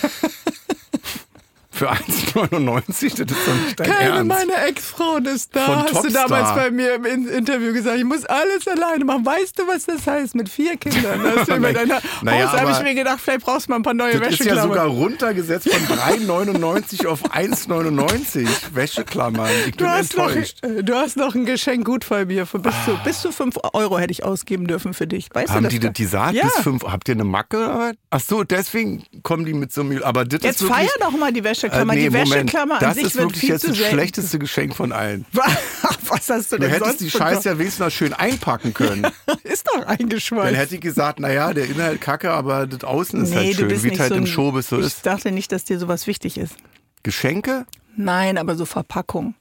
Für 1.76 1.90
1,99? 1.92 3.24
Das 3.24 3.36
ist 3.38 3.46
doch 3.46 3.54
nicht 3.54 3.80
dein 3.80 3.86
Keine 3.90 4.08
Ernst. 4.16 4.24
meiner 4.28 4.66
Ex-Frauen 4.66 5.26
ist 5.26 5.54
da. 5.54 5.60
Von 5.66 5.76
Hast 5.76 5.88
du 5.90 5.94
Topstar. 6.02 6.28
damals 6.28 6.54
bei 6.54 6.70
mir 6.70 6.94
im 6.94 7.04
In- 7.04 7.28
Interview 7.28 7.72
gesagt, 7.72 7.98
ich 7.98 8.04
muss 8.04 8.24
alles 8.24 8.66
alleine 8.66 9.04
machen. 9.04 9.26
Weißt 9.26 9.58
du, 9.58 9.66
was 9.68 9.84
das 9.84 10.06
heißt 10.06 10.34
mit 10.34 10.48
vier 10.48 10.76
Kindern? 10.78 11.20
Hast 11.36 11.48
du 11.50 11.56
über 11.56 11.72
deiner 11.72 12.00
Naja, 12.22 12.50
habe 12.52 12.70
ich 12.72 12.82
mir 12.82 12.94
gedacht, 12.94 13.20
vielleicht 13.22 13.42
brauchst 13.44 13.66
du 13.66 13.72
mal 13.72 13.76
ein 13.76 13.82
paar 13.82 13.94
neue 13.94 14.18
Das 14.18 14.30
ist 14.32 14.38
ja 14.40 14.46
Wäscheklammern. 14.46 14.68
sogar 14.68 14.86
runtergesetzt 14.86 15.68
von 15.70 15.96
3,99 15.98 17.06
auf 17.06 17.22
1,99. 17.30 18.46
Wäscheklammern. 18.74 19.50
Ich 19.66 19.76
bin 19.76 19.86
Du 19.86 19.88
hast, 19.90 20.16
noch, 20.16 20.28
enttäuscht. 20.30 20.64
äh, 20.64 20.82
du 20.82 20.94
hast 20.94 21.16
noch 21.16 21.34
ein 21.34 21.44
Geschenk 21.44 21.84
gut 21.84 22.08
bei 22.08 22.24
mir. 22.24 22.46
Für 22.46 22.58
bis, 22.58 22.74
zu, 22.84 22.98
bis 23.04 23.20
zu 23.20 23.32
5 23.32 23.56
Euro 23.72 23.98
hätte 23.98 24.12
ich 24.12 24.24
ausgeben 24.24 24.66
dürfen 24.66 24.94
für 24.94 25.06
dich. 25.06 25.28
Weißt 25.32 25.52
Haben 25.52 25.64
du 25.64 25.68
die 25.68 25.78
das? 25.80 25.90
das 25.92 25.98
gesagt? 25.98 26.34
Ja. 26.34 26.44
Bis 26.44 26.54
fünf, 26.62 26.84
habt 26.84 27.08
ihr 27.08 27.14
eine 27.14 27.24
Macke? 27.24 27.92
Ach 28.10 28.20
so, 28.20 28.44
deswegen 28.44 29.04
kommen 29.22 29.44
die 29.44 29.52
mit 29.54 29.72
so 29.72 29.82
einem. 29.82 30.02
Aber 30.02 30.24
das 30.24 30.42
Jetzt 30.42 30.62
ist 30.62 30.68
wirklich, 30.68 30.88
feier 30.90 31.00
doch 31.00 31.16
mal 31.16 31.32
die 31.32 31.44
Wäscheklammer. 31.72 31.92
Äh, 31.92 31.96
nee, 31.96 32.02
die 32.04 32.10
Moment. 32.10 32.30
Wäscheklammer 32.30 32.74
an 32.74 32.80
Das 32.80 32.94
sich 32.96 33.04
ist 33.06 33.16
wirklich 33.16 33.42
jetzt 33.42 33.68
das 33.68 33.76
schlechteste 33.76 34.38
Geschenk 34.38 34.74
von 34.74 34.92
allen. 34.92 35.24
Was 36.08 36.30
hast 36.30 36.52
du 36.52 36.56
Du 36.56 36.62
denn 36.62 36.70
hättest 36.70 36.98
sonst 36.98 37.00
die? 37.00 37.10
Scheiße 37.10 37.48
ja 37.48 37.58
wenigstens 37.58 37.84
noch 37.84 37.90
schön 37.90 38.12
einpacken 38.12 38.72
können. 38.74 39.06
Ist 39.42 39.66
doch 39.66 39.80
Dann 39.80 39.84
eingeschweißt. 39.88 40.56
hätte 40.56 40.74
ich 40.76 40.80
gesagt, 40.80 41.18
naja, 41.20 41.52
der 41.52 41.66
Inhalt 41.66 42.00
kacke, 42.00 42.30
aber 42.30 42.66
das 42.68 42.84
Außen 42.84 43.22
ist 43.24 43.30
nee, 43.30 43.36
halt 43.36 43.48
du 43.54 43.68
schön, 43.70 43.82
wie 43.82 43.92
es 43.92 43.98
halt 44.00 44.10
so 44.10 44.14
im 44.14 44.26
Showbiz 44.26 44.68
so 44.68 44.78
Ich 44.78 44.86
ist. 44.86 45.04
dachte 45.06 45.32
nicht, 45.32 45.50
dass 45.50 45.64
dir 45.64 45.78
sowas 45.80 46.06
wichtig 46.06 46.38
ist. 46.38 46.54
Geschenke? 47.02 47.66
Nein, 47.96 48.38
aber 48.38 48.54
so 48.54 48.64
Verpackung. 48.66 49.34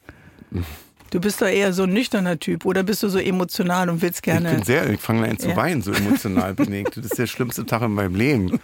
Du 1.12 1.20
bist 1.20 1.42
doch 1.42 1.48
eher 1.48 1.72
so 1.74 1.84
ein 1.84 1.94
nüchterner 1.94 2.40
Typ 2.40 2.66
oder 2.66 2.84
bist 2.84 3.04
du 3.04 3.10
so 3.10 3.20
emotional 3.20 3.90
und 3.90 4.02
willst 4.02 4.20
Ich 4.26 4.34
bin 4.34 4.44
gerne. 4.44 4.66
sehr, 4.66 4.90
ich 4.90 5.00
fange 5.00 5.28
an 5.30 5.38
zu 5.38 5.50
Ja. 5.50 5.56
weinen, 5.56 5.82
so 5.82 5.92
emotional 5.92 6.54
bin 6.56 6.74
ich. 6.74 6.86
Das 6.96 7.06
ist 7.06 7.18
der 7.18 7.28
schlimmste 7.28 7.66
Tag 7.66 7.84
in 7.84 7.94
meinem 7.94 8.16
Leben. 8.16 8.60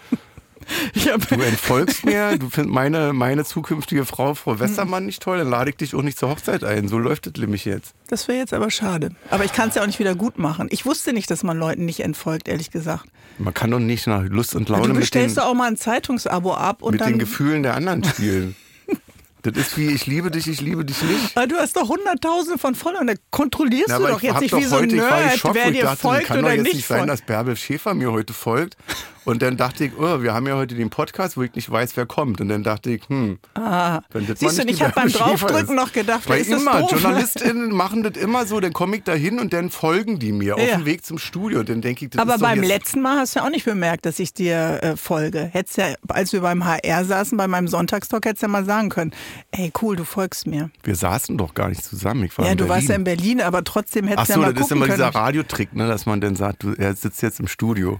Du 1.29 1.41
entfolgst 1.41 2.05
mir, 2.05 2.37
du 2.37 2.49
findest 2.49 2.73
meine, 2.73 3.13
meine 3.13 3.45
zukünftige 3.45 4.05
Frau, 4.05 4.33
Frau 4.35 4.59
Westermann, 4.59 5.05
nicht 5.05 5.21
toll, 5.21 5.37
dann 5.37 5.49
lade 5.49 5.69
ich 5.71 5.77
dich 5.77 5.95
auch 5.95 6.01
nicht 6.01 6.17
zur 6.17 6.29
Hochzeit 6.29 6.63
ein. 6.63 6.87
So 6.87 6.97
läuft 6.97 7.25
das 7.27 7.33
nämlich 7.37 7.65
jetzt. 7.65 7.93
das 8.07 8.27
wäre 8.27 8.37
jetzt 8.39 8.53
aber 8.53 8.69
schade. 8.71 9.11
Aber 9.29 9.45
ich 9.45 9.53
kann 9.53 9.69
es 9.69 9.75
ja 9.75 9.81
auch 9.81 9.87
nicht 9.87 9.99
wieder 9.99 10.15
gut 10.15 10.37
machen. 10.37 10.67
Ich 10.71 10.85
wusste 10.85 11.13
nicht, 11.13 11.29
dass 11.31 11.43
man 11.43 11.57
Leuten 11.57 11.85
nicht 11.85 12.01
entfolgt, 12.01 12.47
ehrlich 12.47 12.71
gesagt. 12.71 13.05
Man 13.37 13.53
kann 13.53 13.71
doch 13.71 13.79
nicht 13.79 14.07
nach 14.07 14.23
Lust 14.23 14.55
und 14.55 14.69
du 14.69 14.73
Laune 14.73 14.87
mit, 14.89 14.97
den, 14.97 14.99
bestellst 15.01 15.37
doch 15.37 15.45
auch 15.45 15.53
mal 15.53 15.67
ein 15.67 15.77
Zeitungsabo 15.77 16.53
ab 16.53 16.81
und 16.81 16.93
mit 16.93 17.01
dann. 17.01 17.09
den 17.13 17.19
Gefühlen 17.19 17.63
der 17.63 17.75
anderen 17.75 18.03
spielen. 18.03 18.55
das 19.41 19.55
ist 19.57 19.77
wie, 19.77 19.87
ich 19.87 20.05
liebe 20.05 20.29
dich, 20.29 20.47
ich 20.47 20.61
liebe 20.61 20.85
dich 20.85 21.01
nicht. 21.01 21.35
Ah, 21.35 21.47
Du 21.47 21.55
hast 21.55 21.75
doch 21.75 21.89
hunderttausende 21.89 22.59
von 22.59 22.75
Followern, 22.75 23.07
da 23.07 23.13
kontrollierst 23.31 23.87
Na, 23.89 23.97
du 23.97 24.03
aber 24.05 24.13
doch 24.13 24.21
jetzt 24.21 24.41
nicht 24.41 24.53
doch 24.53 24.59
wie 24.59 24.65
so 24.65 24.75
ein 24.75 24.83
heute, 24.83 24.95
ich 24.95 25.01
war 25.01 25.19
Nerd, 25.19 25.33
geschockt, 25.33 25.55
wer 25.55 25.71
dir 25.71 25.83
dachte, 25.83 25.97
folgt 25.97 26.25
kann 26.27 26.41
doch 26.43 26.51
jetzt 26.51 26.73
nicht 26.73 26.85
sein, 26.87 27.07
dass 27.07 27.21
Bärbel 27.21 27.55
Schäfer 27.55 27.93
mir 27.93 28.11
heute 28.11 28.33
folgt. 28.33 28.77
Und 29.23 29.43
dann 29.43 29.55
dachte 29.55 29.85
ich, 29.85 29.91
oh, 29.99 30.23
wir 30.23 30.33
haben 30.33 30.47
ja 30.47 30.55
heute 30.55 30.73
den 30.73 30.89
Podcast, 30.89 31.37
wo 31.37 31.43
ich 31.43 31.53
nicht 31.53 31.69
weiß, 31.69 31.95
wer 31.95 32.07
kommt. 32.07 32.41
Und 32.41 32.49
dann 32.49 32.63
dachte 32.63 32.89
ich, 32.89 33.07
hm, 33.07 33.37
Ah, 33.53 34.01
wenn 34.11 34.25
das 34.25 34.39
siehst 34.39 34.57
du, 34.57 34.67
ich 34.67 34.81
habe 34.81 34.93
beim 34.95 35.09
Draufdrücken 35.11 35.75
noch 35.75 35.91
gedacht, 35.93 36.27
Weil 36.27 36.41
ist 36.41 36.51
das 36.51 36.59
immer, 36.59 36.79
doof. 36.81 36.91
JournalistInnen 36.93 37.71
machen 37.71 38.01
das 38.01 38.17
immer 38.17 38.47
so, 38.47 38.59
dann 38.59 38.73
komme 38.73 38.95
ich 38.97 39.03
da 39.03 39.13
hin 39.13 39.39
und 39.39 39.53
dann 39.53 39.69
folgen 39.69 40.17
die 40.17 40.31
mir 40.31 40.55
auf 40.55 40.61
Ja. 40.61 40.77
dem 40.77 40.85
Weg 40.85 41.05
zum 41.05 41.19
Studio. 41.19 41.59
Und 41.59 41.69
dann 41.69 41.81
denke 41.81 42.05
ich, 42.05 42.11
das 42.11 42.19
Aber 42.19 42.35
ist 42.35 42.41
beim 42.41 42.63
letzten 42.63 43.01
Mal 43.01 43.19
hast 43.19 43.35
du 43.35 43.39
ja 43.41 43.45
auch 43.45 43.51
nicht 43.51 43.65
bemerkt, 43.65 44.07
dass 44.07 44.17
ich 44.17 44.33
dir 44.33 44.79
äh, 44.81 44.97
folge. 44.97 45.41
Hättest 45.53 45.77
ja, 45.77 45.85
als 46.07 46.33
wir 46.33 46.41
beim 46.41 46.65
HR 46.65 47.05
saßen, 47.05 47.37
bei 47.37 47.47
meinem 47.47 47.67
Sonntagstalk, 47.67 48.25
hättest 48.25 48.41
du 48.41 48.47
ja 48.47 48.51
mal 48.51 48.65
sagen 48.65 48.89
können, 48.89 49.11
ey 49.51 49.71
cool, 49.83 49.95
du 49.95 50.03
folgst 50.03 50.47
mir. 50.47 50.71
Wir 50.83 50.95
saßen 50.95 51.37
doch 51.37 51.53
gar 51.53 51.69
nicht 51.69 51.83
zusammen. 51.83 52.23
Ich 52.23 52.35
war 52.39 52.45
ja, 52.45 52.53
in 52.53 52.57
du 52.57 52.63
Berlin. 52.65 52.75
warst 52.75 52.89
ja 52.89 52.95
in 52.95 53.03
Berlin, 53.03 53.41
aber 53.41 53.63
trotzdem 53.63 54.05
Ach 54.07 54.11
hättest 54.13 54.29
du 54.29 54.33
so, 54.33 54.39
ja 54.41 54.47
mal 54.47 54.53
das 54.55 54.65
ist 54.65 54.71
immer 54.71 54.87
dieser. 54.87 55.09
Radiotrick, 55.13 55.73
ne, 55.75 55.87
dass 55.87 56.07
man 56.07 56.21
dann 56.21 56.35
sagt, 56.35 56.63
du, 56.63 56.73
er 56.73 56.95
sitzt 56.95 57.21
jetzt 57.21 57.39
im 57.39 57.47
Studio. 57.47 57.99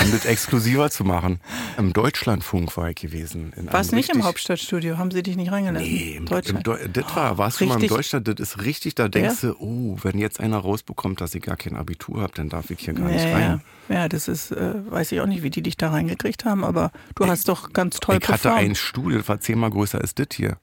Um 0.00 0.10
das 0.10 0.24
exklusiver 0.24 0.90
zu 0.90 1.04
machen. 1.04 1.40
Im 1.76 1.92
Deutschlandfunk 1.92 2.76
war 2.76 2.90
ich 2.90 2.96
gewesen. 2.96 3.52
Warst 3.70 3.92
nicht 3.92 4.10
im 4.10 4.24
Hauptstadtstudio? 4.24 4.98
Haben 4.98 5.10
sie 5.10 5.22
dich 5.22 5.36
nicht 5.36 5.52
reingelassen? 5.52 5.88
Nee, 5.88 6.14
im 6.16 6.26
Deutschland. 6.26 6.66
Im 6.66 6.92
das 6.92 7.16
war, 7.16 7.38
warst 7.38 7.60
richtig? 7.60 7.74
du 7.74 7.78
mal 7.78 7.82
im 7.82 7.88
Deutschland, 7.88 8.28
das 8.28 8.40
ist 8.40 8.64
richtig, 8.64 8.94
da 8.94 9.08
denkst 9.08 9.42
ja? 9.42 9.50
du, 9.50 9.56
oh, 9.58 9.96
wenn 10.02 10.18
jetzt 10.18 10.40
einer 10.40 10.58
rausbekommt, 10.58 11.20
dass 11.20 11.34
ich 11.34 11.42
gar 11.42 11.56
kein 11.56 11.76
Abitur 11.76 12.22
habe, 12.22 12.32
dann 12.34 12.48
darf 12.48 12.70
ich 12.70 12.80
hier 12.80 12.94
gar 12.94 13.08
ja, 13.10 13.14
nicht 13.14 13.34
rein. 13.34 13.62
Ja. 13.88 13.94
ja, 13.94 14.08
das 14.08 14.28
ist, 14.28 14.52
äh, 14.52 14.74
weiß 14.90 15.12
ich 15.12 15.20
auch 15.20 15.26
nicht, 15.26 15.42
wie 15.42 15.50
die 15.50 15.62
dich 15.62 15.76
da 15.76 15.90
reingekriegt 15.90 16.44
haben, 16.44 16.64
aber 16.64 16.90
du 17.14 17.24
ich, 17.24 17.30
hast 17.30 17.48
doch 17.48 17.72
ganz 17.72 17.96
toll 18.00 18.18
Ich 18.20 18.28
hatte 18.28 18.52
einen 18.52 18.74
Stuhl, 18.74 19.14
das 19.14 19.28
war 19.28 19.40
zehnmal 19.40 19.70
größer 19.70 20.00
als 20.00 20.14
das 20.14 20.28
hier. 20.32 20.58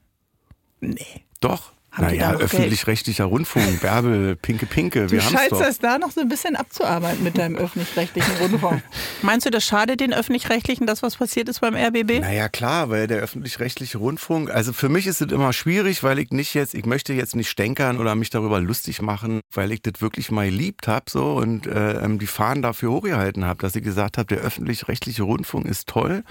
Nee. 0.82 1.26
Doch. 1.40 1.74
Haben 2.00 2.18
naja, 2.18 2.34
öffentlich-rechtlicher 2.34 3.26
Rundfunk, 3.26 3.82
Bärbel, 3.82 4.36
Pinke 4.36 4.66
Pinke, 4.66 5.08
du 5.08 5.12
wir 5.12 5.22
doch. 5.50 5.60
das 5.60 5.80
da 5.80 5.98
noch 5.98 6.12
so 6.12 6.22
ein 6.22 6.30
bisschen 6.30 6.56
abzuarbeiten 6.56 7.24
mit 7.24 7.38
deinem 7.38 7.56
öffentlich-rechtlichen 7.56 8.36
Rundfunk. 8.38 8.84
Meinst 9.22 9.46
du, 9.46 9.50
das 9.50 9.66
schadet 9.66 10.00
den 10.00 10.14
öffentlich-rechtlichen, 10.14 10.86
das 10.86 11.04
was 11.04 11.18
passiert 11.18 11.50
ist 11.50 11.62
beim 11.62 11.76
RBB? 11.76 12.22
Naja, 12.22 12.50
klar, 12.50 12.90
weil 12.90 13.08
der 13.08 13.20
öffentlich-rechtliche 13.20 13.98
Rundfunk, 13.98 14.50
also 14.50 14.74
für 14.74 14.90
mich 14.90 15.08
ist 15.08 15.22
es 15.22 15.32
immer 15.32 15.54
schwierig, 15.54 16.04
weil 16.04 16.20
ich 16.20 16.32
nicht 16.32 16.54
jetzt, 16.54 16.74
ich 16.74 16.86
möchte 16.86 17.14
jetzt 17.14 17.36
nicht 17.36 17.50
stänkern 17.50 17.98
oder 17.98 18.16
mich 18.16 18.30
darüber 18.30 18.60
lustig 18.60 19.02
machen, 19.02 19.42
weil 19.54 19.72
ich 19.72 19.82
das 19.82 20.02
wirklich 20.02 20.32
mal 20.32 20.50
geliebt 20.50 20.88
habe 20.88 21.06
so 21.10 21.34
und 21.34 21.68
äh, 21.68 22.18
die 22.20 22.28
Fahnen 22.28 22.62
dafür 22.62 22.92
hochgehalten 22.92 23.46
habe, 23.46 23.62
dass 23.62 23.76
ich 23.76 23.84
gesagt 23.84 24.18
habe, 24.18 24.28
der 24.28 24.40
öffentlich-rechtliche 24.40 25.24
Rundfunk 25.24 25.66
ist 25.66 25.88
toll, 25.88 26.24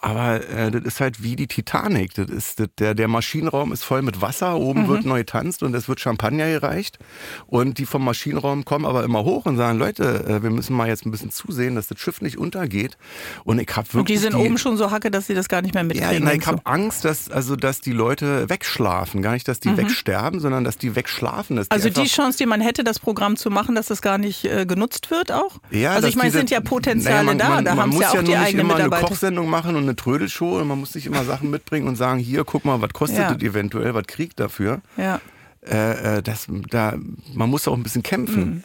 aber 0.00 0.48
äh, 0.48 0.70
das 0.70 0.82
ist 0.82 1.00
halt 1.00 1.22
wie 1.22 1.34
die 1.34 1.48
Titanic. 1.48 2.14
Das 2.14 2.30
ist, 2.30 2.60
das, 2.60 2.68
der, 2.78 2.94
der 2.94 3.08
Maschinenraum 3.08 3.72
ist 3.72 3.84
voll 3.84 4.02
mit 4.02 4.20
Wasser, 4.20 4.56
oben 4.56 4.82
mhm. 4.82 4.88
wird 4.88 5.04
neu 5.04 5.24
tanzt 5.24 5.62
und 5.62 5.74
es 5.74 5.88
wird 5.88 5.98
Champagner 5.98 6.48
gereicht. 6.48 6.98
Und 7.46 7.78
die 7.78 7.86
vom 7.86 8.04
Maschinenraum 8.04 8.64
kommen 8.64 8.84
aber 8.84 9.02
immer 9.02 9.24
hoch 9.24 9.46
und 9.46 9.56
sagen, 9.56 9.78
Leute, 9.78 10.24
äh, 10.24 10.42
wir 10.42 10.50
müssen 10.50 10.76
mal 10.76 10.86
jetzt 10.86 11.04
ein 11.04 11.10
bisschen 11.10 11.30
zusehen, 11.30 11.74
dass 11.74 11.88
das 11.88 11.98
Schiff 11.98 12.20
nicht 12.20 12.38
untergeht. 12.38 12.96
Und 13.42 13.58
ich 13.58 13.68
habe 13.74 13.88
wirklich. 13.88 13.98
Und 13.98 14.08
die 14.08 14.16
sind 14.18 14.34
die, 14.34 14.46
oben 14.46 14.58
schon 14.58 14.76
so 14.76 14.92
hacke, 14.92 15.10
dass 15.10 15.26
sie 15.26 15.34
das 15.34 15.48
gar 15.48 15.62
nicht 15.62 15.74
mehr 15.74 15.82
mitkriegen. 15.82 16.12
Ja, 16.12 16.20
nein, 16.20 16.38
ich 16.40 16.46
habe 16.46 16.60
Angst, 16.64 17.04
dass, 17.04 17.28
also, 17.28 17.56
dass 17.56 17.80
die 17.80 17.92
Leute 17.92 18.48
wegschlafen. 18.48 19.20
Gar 19.20 19.32
nicht, 19.32 19.48
dass 19.48 19.58
die 19.58 19.70
mhm. 19.70 19.78
wegsterben, 19.78 20.38
sondern 20.38 20.62
dass 20.62 20.78
die 20.78 20.94
wegschlafen. 20.94 21.56
Dass 21.56 21.70
also 21.72 21.88
die, 21.88 22.02
die 22.02 22.08
Chance, 22.08 22.38
die 22.38 22.46
man 22.46 22.60
hätte, 22.60 22.84
das 22.84 23.00
Programm 23.00 23.36
zu 23.36 23.50
machen, 23.50 23.74
dass 23.74 23.86
das 23.86 24.00
gar 24.00 24.18
nicht 24.18 24.44
äh, 24.44 24.64
genutzt 24.64 25.10
wird 25.10 25.32
auch? 25.32 25.58
Ja, 25.70 25.92
also 25.92 26.06
ich 26.06 26.14
meine, 26.14 26.28
es 26.28 26.34
sind 26.34 26.50
ja 26.50 26.60
Potenziale 26.60 27.16
naja, 27.16 27.22
man, 27.24 27.38
da. 27.38 27.48
Man, 27.48 27.64
da 27.64 27.76
haben 27.76 28.00
ja 28.00 28.10
auch 28.10 28.22
die 28.22 28.36
eigenen 28.36 28.68
Mitarbeiter. 28.68 28.96
eine 28.98 29.08
Kochsendung 29.08 29.50
machen 29.50 29.74
und 29.74 29.87
eine 29.88 29.96
Trödelshow 29.96 30.58
und 30.58 30.68
man 30.68 30.78
muss 30.78 30.94
nicht 30.94 31.06
immer 31.06 31.24
Sachen 31.24 31.50
mitbringen 31.50 31.88
und 31.88 31.96
sagen, 31.96 32.18
hier, 32.18 32.44
guck 32.44 32.64
mal, 32.64 32.80
was 32.80 32.92
kostet 32.92 33.18
ja. 33.18 33.34
das 33.34 33.42
eventuell, 33.42 33.94
was 33.94 34.06
kriegt 34.06 34.38
dafür. 34.40 34.80
Ja. 34.96 35.20
Äh, 35.66 36.18
äh, 36.18 36.22
das, 36.22 36.46
da, 36.70 36.94
man 37.34 37.50
muss 37.50 37.66
auch 37.66 37.74
ein 37.74 37.82
bisschen 37.82 38.02
kämpfen. 38.02 38.62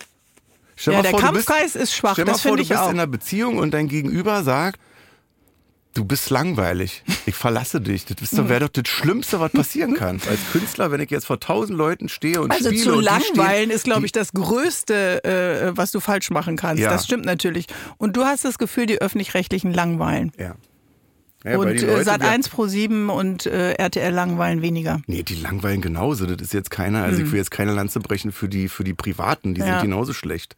Mhm. 0.86 0.94
ja, 0.94 1.01
der 1.01 1.12
vor, 1.12 1.20
Kampfgeist 1.20 1.74
bist, 1.74 1.75
ist 1.75 1.96
schwach, 1.96 2.13
stell 2.13 2.25
das 2.25 2.42
finde 2.42 2.62
ich 2.62 2.75
auch. 2.75 2.75
Du 2.75 2.82
bist 2.82 2.94
in 2.94 3.00
einer 3.00 3.08
Beziehung 3.08 3.58
und 3.58 3.74
dein 3.74 3.88
Gegenüber 3.88 4.44
sagt, 4.44 4.80
du 5.94 6.06
bist 6.06 6.30
langweilig, 6.30 7.03
ich 7.25 7.36
verlasse 7.36 7.82
dich. 7.82 8.06
Das 8.06 8.32
mhm. 8.32 8.50
wäre 8.50 8.62
doch 8.62 8.70
das 8.70 8.88
Schlimmste, 8.88 9.39
was 9.39 9.51
passieren 9.51 9.94
kann. 9.96 10.22
Als 10.30 10.39
Künstler, 10.51 10.92
wenn 10.92 11.01
ich 11.01 11.10
jetzt 11.10 11.25
vor 11.25 11.39
tausend 11.39 11.77
Leuten 11.77 12.10
stehe 12.10 12.42
und 12.42 12.51
also 12.51 12.70
spiele. 12.70 12.92
Also 12.92 12.96
zu 12.96 13.00
langweilen 13.01 13.70
ist, 13.70 13.84
glaube 13.84 14.06
ich, 14.06 14.12
das 14.12 14.34
Größte, 14.34 15.24
äh, 15.24 15.77
was 15.77 15.92
du 15.92 16.00
falsch 16.00 16.30
machen 16.32 16.58
kannst. 16.58 16.82
Ja. 16.82 16.89
Das 16.89 17.06
stimmt 17.06 17.25
natürlich. 17.25 17.68
Und 17.98 18.15
du 18.18 18.24
hast 18.24 18.46
das 18.46 18.58
Gefühl, 18.58 18.86
die 18.86 19.01
Öffentlich-Rechtlichen 19.01 19.74
langweilen. 19.74 20.32
Ja. 20.38 20.56
Ja, 21.43 21.57
und 21.57 21.67
äh, 21.67 22.03
Sat 22.03 22.21
1 22.21 22.50
Pro 22.50 22.67
7 22.67 23.09
und 23.09 23.45
äh, 23.45 23.73
RTL 23.73 24.13
langweilen 24.13 24.62
weniger. 24.62 25.01
Nee, 25.07 25.23
die 25.23 25.35
langweilen 25.35 25.81
genauso. 25.81 26.25
Das 26.25 26.41
ist 26.41 26.53
jetzt 26.53 26.71
keiner, 26.71 27.03
also 27.03 27.19
mhm. 27.19 27.25
ich 27.25 27.31
will 27.31 27.39
jetzt 27.39 27.51
keine 27.51 27.73
Lanze 27.73 28.00
brechen 28.00 28.31
für 28.31 28.47
die, 28.47 28.69
für 28.69 28.83
die 28.83 28.93
Privaten, 28.93 29.53
die 29.53 29.62
ja. 29.62 29.67
sind 29.67 29.81
genauso 29.81 30.13
schlecht. 30.13 30.55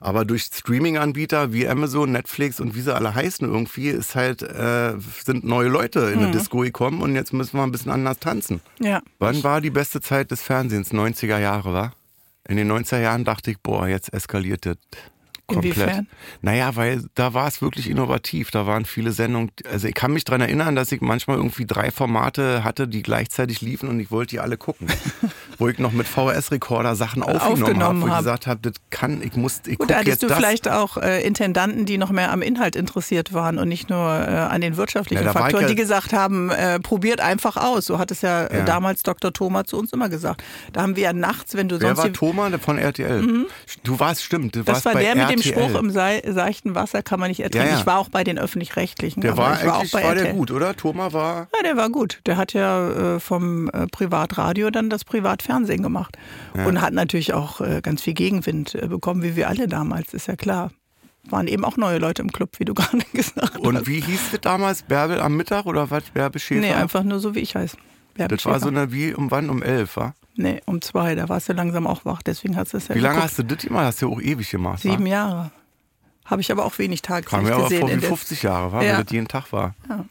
Aber 0.00 0.24
durch 0.24 0.42
Streaming-Anbieter 0.42 1.52
wie 1.52 1.66
Amazon, 1.66 2.12
Netflix 2.12 2.60
und 2.60 2.76
wie 2.76 2.80
sie 2.80 2.94
alle 2.94 3.14
heißen 3.14 3.48
irgendwie, 3.48 3.88
ist 3.88 4.14
halt, 4.14 4.42
äh, 4.42 4.94
sind 5.24 5.44
neue 5.44 5.68
Leute 5.68 6.00
in 6.00 6.18
mhm. 6.18 6.24
der 6.24 6.30
Disco 6.32 6.60
gekommen 6.60 7.02
und 7.02 7.14
jetzt 7.14 7.32
müssen 7.32 7.56
wir 7.56 7.64
ein 7.64 7.72
bisschen 7.72 7.90
anders 7.90 8.18
tanzen. 8.20 8.60
Ja. 8.78 9.02
Wann 9.18 9.42
war 9.42 9.60
die 9.60 9.70
beste 9.70 10.00
Zeit 10.00 10.30
des 10.30 10.42
Fernsehens? 10.42 10.92
90er 10.92 11.38
Jahre, 11.38 11.72
war? 11.72 11.92
In 12.48 12.56
den 12.56 12.70
90er 12.70 13.00
Jahren 13.00 13.24
dachte 13.24 13.50
ich, 13.50 13.58
boah, 13.58 13.88
jetzt 13.88 14.12
eskaliert 14.12 14.64
das. 14.64 14.76
Komplett. 15.48 15.76
Inwiefern? 15.76 16.06
Naja, 16.42 16.76
weil 16.76 17.04
da 17.14 17.32
war 17.32 17.48
es 17.48 17.62
wirklich 17.62 17.88
innovativ. 17.88 18.50
Da 18.50 18.66
waren 18.66 18.84
viele 18.84 19.12
Sendungen. 19.12 19.50
Also 19.70 19.88
ich 19.88 19.94
kann 19.94 20.12
mich 20.12 20.24
daran 20.24 20.42
erinnern, 20.42 20.76
dass 20.76 20.92
ich 20.92 21.00
manchmal 21.00 21.38
irgendwie 21.38 21.64
drei 21.64 21.90
Formate 21.90 22.64
hatte, 22.64 22.86
die 22.86 23.00
gleichzeitig 23.00 23.62
liefen 23.62 23.88
und 23.88 23.98
ich 23.98 24.10
wollte 24.10 24.32
die 24.32 24.40
alle 24.40 24.58
gucken. 24.58 24.88
Wo 25.58 25.68
ich 25.68 25.78
noch 25.78 25.92
mit 25.92 26.06
VHS-Rekorder 26.06 26.94
Sachen 26.94 27.22
aufgenommen, 27.22 27.82
habe, 27.82 28.00
wo 28.02 28.06
ich 28.06 28.16
gesagt 28.18 28.46
habe, 28.46 28.60
das 28.62 28.74
kann, 28.90 29.20
ich 29.22 29.34
muss, 29.34 29.62
ich 29.66 29.76
gucke 29.76 29.92
jetzt 30.04 30.22
du 30.22 30.28
das. 30.28 30.36
vielleicht 30.36 30.68
auch 30.68 30.96
äh, 30.98 31.20
Intendanten, 31.26 31.84
die 31.84 31.98
noch 31.98 32.10
mehr 32.12 32.30
am 32.30 32.42
Inhalt 32.42 32.76
interessiert 32.76 33.32
waren 33.32 33.58
und 33.58 33.68
nicht 33.68 33.90
nur 33.90 33.98
äh, 33.98 34.30
an 34.30 34.60
den 34.60 34.76
wirtschaftlichen 34.76 35.24
ja, 35.24 35.32
Faktoren, 35.32 35.62
ja, 35.62 35.68
die 35.68 35.74
gesagt 35.74 36.12
haben, 36.12 36.50
äh, 36.50 36.78
probiert 36.78 37.20
einfach 37.20 37.56
aus. 37.56 37.86
So 37.86 37.98
hat 37.98 38.12
es 38.12 38.22
ja, 38.22 38.44
äh, 38.44 38.58
ja, 38.58 38.64
damals 38.64 39.02
Dr. 39.02 39.32
Thoma 39.32 39.64
zu 39.64 39.76
uns 39.76 39.92
immer 39.92 40.08
gesagt. 40.08 40.44
Da 40.72 40.82
haben 40.82 40.94
wir 40.94 41.02
ja 41.02 41.12
nachts, 41.12 41.56
wenn 41.56 41.68
du 41.68 41.80
Wer 41.80 41.96
sonst... 41.96 41.98
Wer 41.98 42.04
war 42.04 42.12
Thoma 42.12 42.58
von 42.58 42.78
RTL? 42.78 43.22
Mhm. 43.22 43.46
Du 43.82 43.98
warst, 43.98 44.22
stimmt, 44.22 44.54
du 44.54 44.62
das 44.62 44.84
warst 44.84 44.84
war 44.84 44.94
der 44.94 45.16
mit 45.16 45.28
dem 45.28 45.37
Spruch 45.42 45.74
im 45.74 45.90
seichten 45.90 46.74
Wasser 46.74 47.02
kann 47.02 47.20
man 47.20 47.28
nicht 47.28 47.40
ertrinken. 47.40 47.68
Ja, 47.68 47.74
ja. 47.74 47.80
Ich 47.80 47.86
war 47.86 47.98
auch 47.98 48.08
bei 48.08 48.24
den 48.24 48.38
Öffentlich-Rechtlichen. 48.38 49.20
Der 49.20 49.36
war 49.36 49.62
war 49.62 49.76
eigentlich, 49.76 49.92
war, 49.92 50.02
war 50.02 50.14
der 50.14 50.34
gut, 50.34 50.50
oder? 50.50 50.76
Thoma 50.76 51.12
war... 51.12 51.48
Ja, 51.56 51.62
der 51.64 51.76
war 51.76 51.90
gut. 51.90 52.20
Der 52.26 52.36
hat 52.36 52.52
ja 52.52 53.16
äh, 53.16 53.20
vom 53.20 53.68
äh, 53.70 53.86
Privatradio 53.86 54.70
dann 54.70 54.90
das 54.90 55.04
Privatfernsehen 55.04 55.82
gemacht. 55.82 56.16
Ja. 56.56 56.66
Und 56.66 56.80
hat 56.80 56.92
natürlich 56.92 57.32
auch 57.34 57.60
äh, 57.60 57.80
ganz 57.82 58.02
viel 58.02 58.14
Gegenwind 58.14 58.74
äh, 58.74 58.86
bekommen, 58.86 59.22
wie 59.22 59.36
wir 59.36 59.48
alle 59.48 59.68
damals, 59.68 60.14
ist 60.14 60.28
ja 60.28 60.36
klar 60.36 60.70
waren 61.30 61.46
eben 61.46 61.64
auch 61.64 61.76
neue 61.76 61.98
Leute 61.98 62.22
im 62.22 62.32
Club, 62.32 62.52
wie 62.58 62.64
du 62.64 62.74
gerade 62.74 63.04
gesagt 63.12 63.54
hast. 63.54 63.58
Und 63.58 63.86
wie 63.86 64.00
hieß 64.00 64.32
es 64.32 64.40
damals? 64.40 64.82
Bärbel 64.82 65.20
am 65.20 65.36
Mittag 65.36 65.66
oder 65.66 65.90
was? 65.90 66.04
Bärbel 66.04 66.40
Schäfer? 66.40 66.60
Nee, 66.60 66.72
einfach 66.72 67.02
nur 67.02 67.20
so, 67.20 67.34
wie 67.34 67.40
ich 67.40 67.54
heiße. 67.54 67.76
Bärbel 68.18 68.36
das 68.36 68.46
war 68.46 68.60
so 68.60 68.68
eine 68.68 68.92
wie 68.92 69.14
um 69.14 69.30
wann? 69.30 69.48
Um 69.48 69.62
elf, 69.62 69.96
wa? 69.96 70.14
Nee, 70.34 70.60
um 70.66 70.82
zwei. 70.82 71.14
Da 71.14 71.28
warst 71.28 71.48
du 71.48 71.52
langsam 71.52 71.86
auch 71.86 72.04
wach. 72.04 72.22
Deswegen 72.22 72.56
hast 72.56 72.72
du 72.72 72.76
es 72.76 72.88
ja 72.88 72.94
Wie 72.94 73.00
lange 73.00 73.22
hast 73.22 73.38
du 73.38 73.42
das 73.42 73.58
gemacht? 73.64 73.84
Hast 73.84 74.02
du 74.02 74.08
ja 74.08 74.14
auch 74.14 74.20
ewig 74.20 74.50
gemacht. 74.50 74.82
Sieben 74.82 75.04
wa? 75.04 75.08
Jahre. 75.08 75.50
Habe 76.24 76.42
ich 76.42 76.52
aber 76.52 76.66
auch 76.66 76.78
wenig 76.78 77.00
Tage 77.00 77.26
Kam 77.26 77.44
mir 77.44 77.54
aber 77.54 77.70
vor 77.70 77.88
wie 77.88 77.98
50 77.98 78.42
Jahre, 78.42 78.70
war, 78.70 78.84
ja. 78.84 78.96
weil 78.96 79.04
das 79.04 79.12
jeden 79.12 79.28
Tag 79.28 79.50
war. 79.50 79.74
Ja. 79.88 80.04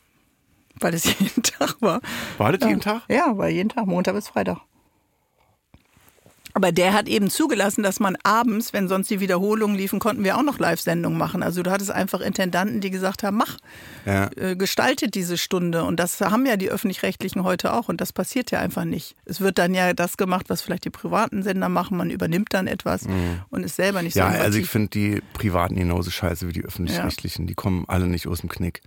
Weil 0.80 0.92
das 0.92 1.04
jeden 1.20 1.44
Tag 1.44 1.76
war. 1.80 2.02
War 2.38 2.52
das 2.52 2.62
ja. 2.62 2.70
jeden 2.70 2.82
Tag? 2.82 3.04
Ja, 3.08 3.38
war 3.38 3.50
jeden 3.50 3.70
Tag, 3.70 3.86
Montag 3.86 4.16
bis 4.16 4.28
Freitag. 4.28 4.58
Aber 6.54 6.72
der 6.72 6.94
hat 6.94 7.08
eben 7.08 7.30
zugelassen, 7.30 7.84
dass 7.84 8.00
man 8.00 8.18
abends, 8.24 8.74
wenn 8.74 8.88
sonst 8.88 9.10
die 9.10 9.20
Wiederholungen 9.20 9.78
liefen, 9.78 10.00
konnten 10.00 10.24
wir 10.24 10.38
auch 10.38 10.44
noch 10.44 10.60
Live-Sendungen 10.60 11.18
machen. 11.18 11.44
Also 11.44 11.62
du 11.62 11.72
hattest 11.72 11.92
einfach 11.92 12.20
Intendanten, 12.20 12.82
die 12.82 12.90
gesagt 12.90 13.24
haben, 13.24 13.38
mach, 13.38 13.58
ja. 14.06 14.30
äh, 14.36 14.56
gestaltet 14.56 15.16
diese 15.16 15.38
Stunde. 15.38 15.84
Und 15.84 16.00
das 16.00 16.20
haben 16.22 16.46
ja 16.46 16.58
die 16.58 16.70
Öffentlich-Rechtlichen 16.70 17.44
heute 17.44 17.74
auch. 17.74 17.90
Und 17.90 18.02
das 18.02 18.14
passiert 18.14 18.52
ja 18.52 18.60
einfach 18.60 18.86
nicht. 18.86 19.16
Es 19.26 19.42
wird 19.42 19.58
dann 19.58 19.74
ja 19.74 19.94
das 19.94 20.18
gemacht, 20.18 20.50
was 20.50 20.62
vielleicht 20.62 20.86
die 20.86 20.90
privaten 20.90 21.44
Sender 21.44 21.70
machen. 21.70 21.98
Man 21.98 22.10
übernimmt 22.10 22.54
dann 22.54 22.68
etwas 22.68 23.04
mhm. 23.04 23.42
und 23.50 23.64
ist 23.64 23.76
selber 23.76 24.02
nicht 24.02 24.14
so 24.14 24.22
Ja, 24.22 24.28
also 24.28 24.58
ich 24.58 24.70
finde 24.70 24.90
die 24.90 25.22
Privaten 25.34 25.76
genauso 25.76 26.10
scheiße 26.10 26.48
wie 26.48 26.54
die 26.54 26.64
Öffentlich-Rechtlichen. 26.64 27.44
Ja. 27.44 27.48
Die 27.48 27.56
kommen 27.56 27.86
alle 27.88 28.08
nicht 28.08 28.28
aus 28.28 28.40
dem 28.40 28.50
Knick. 28.50 28.82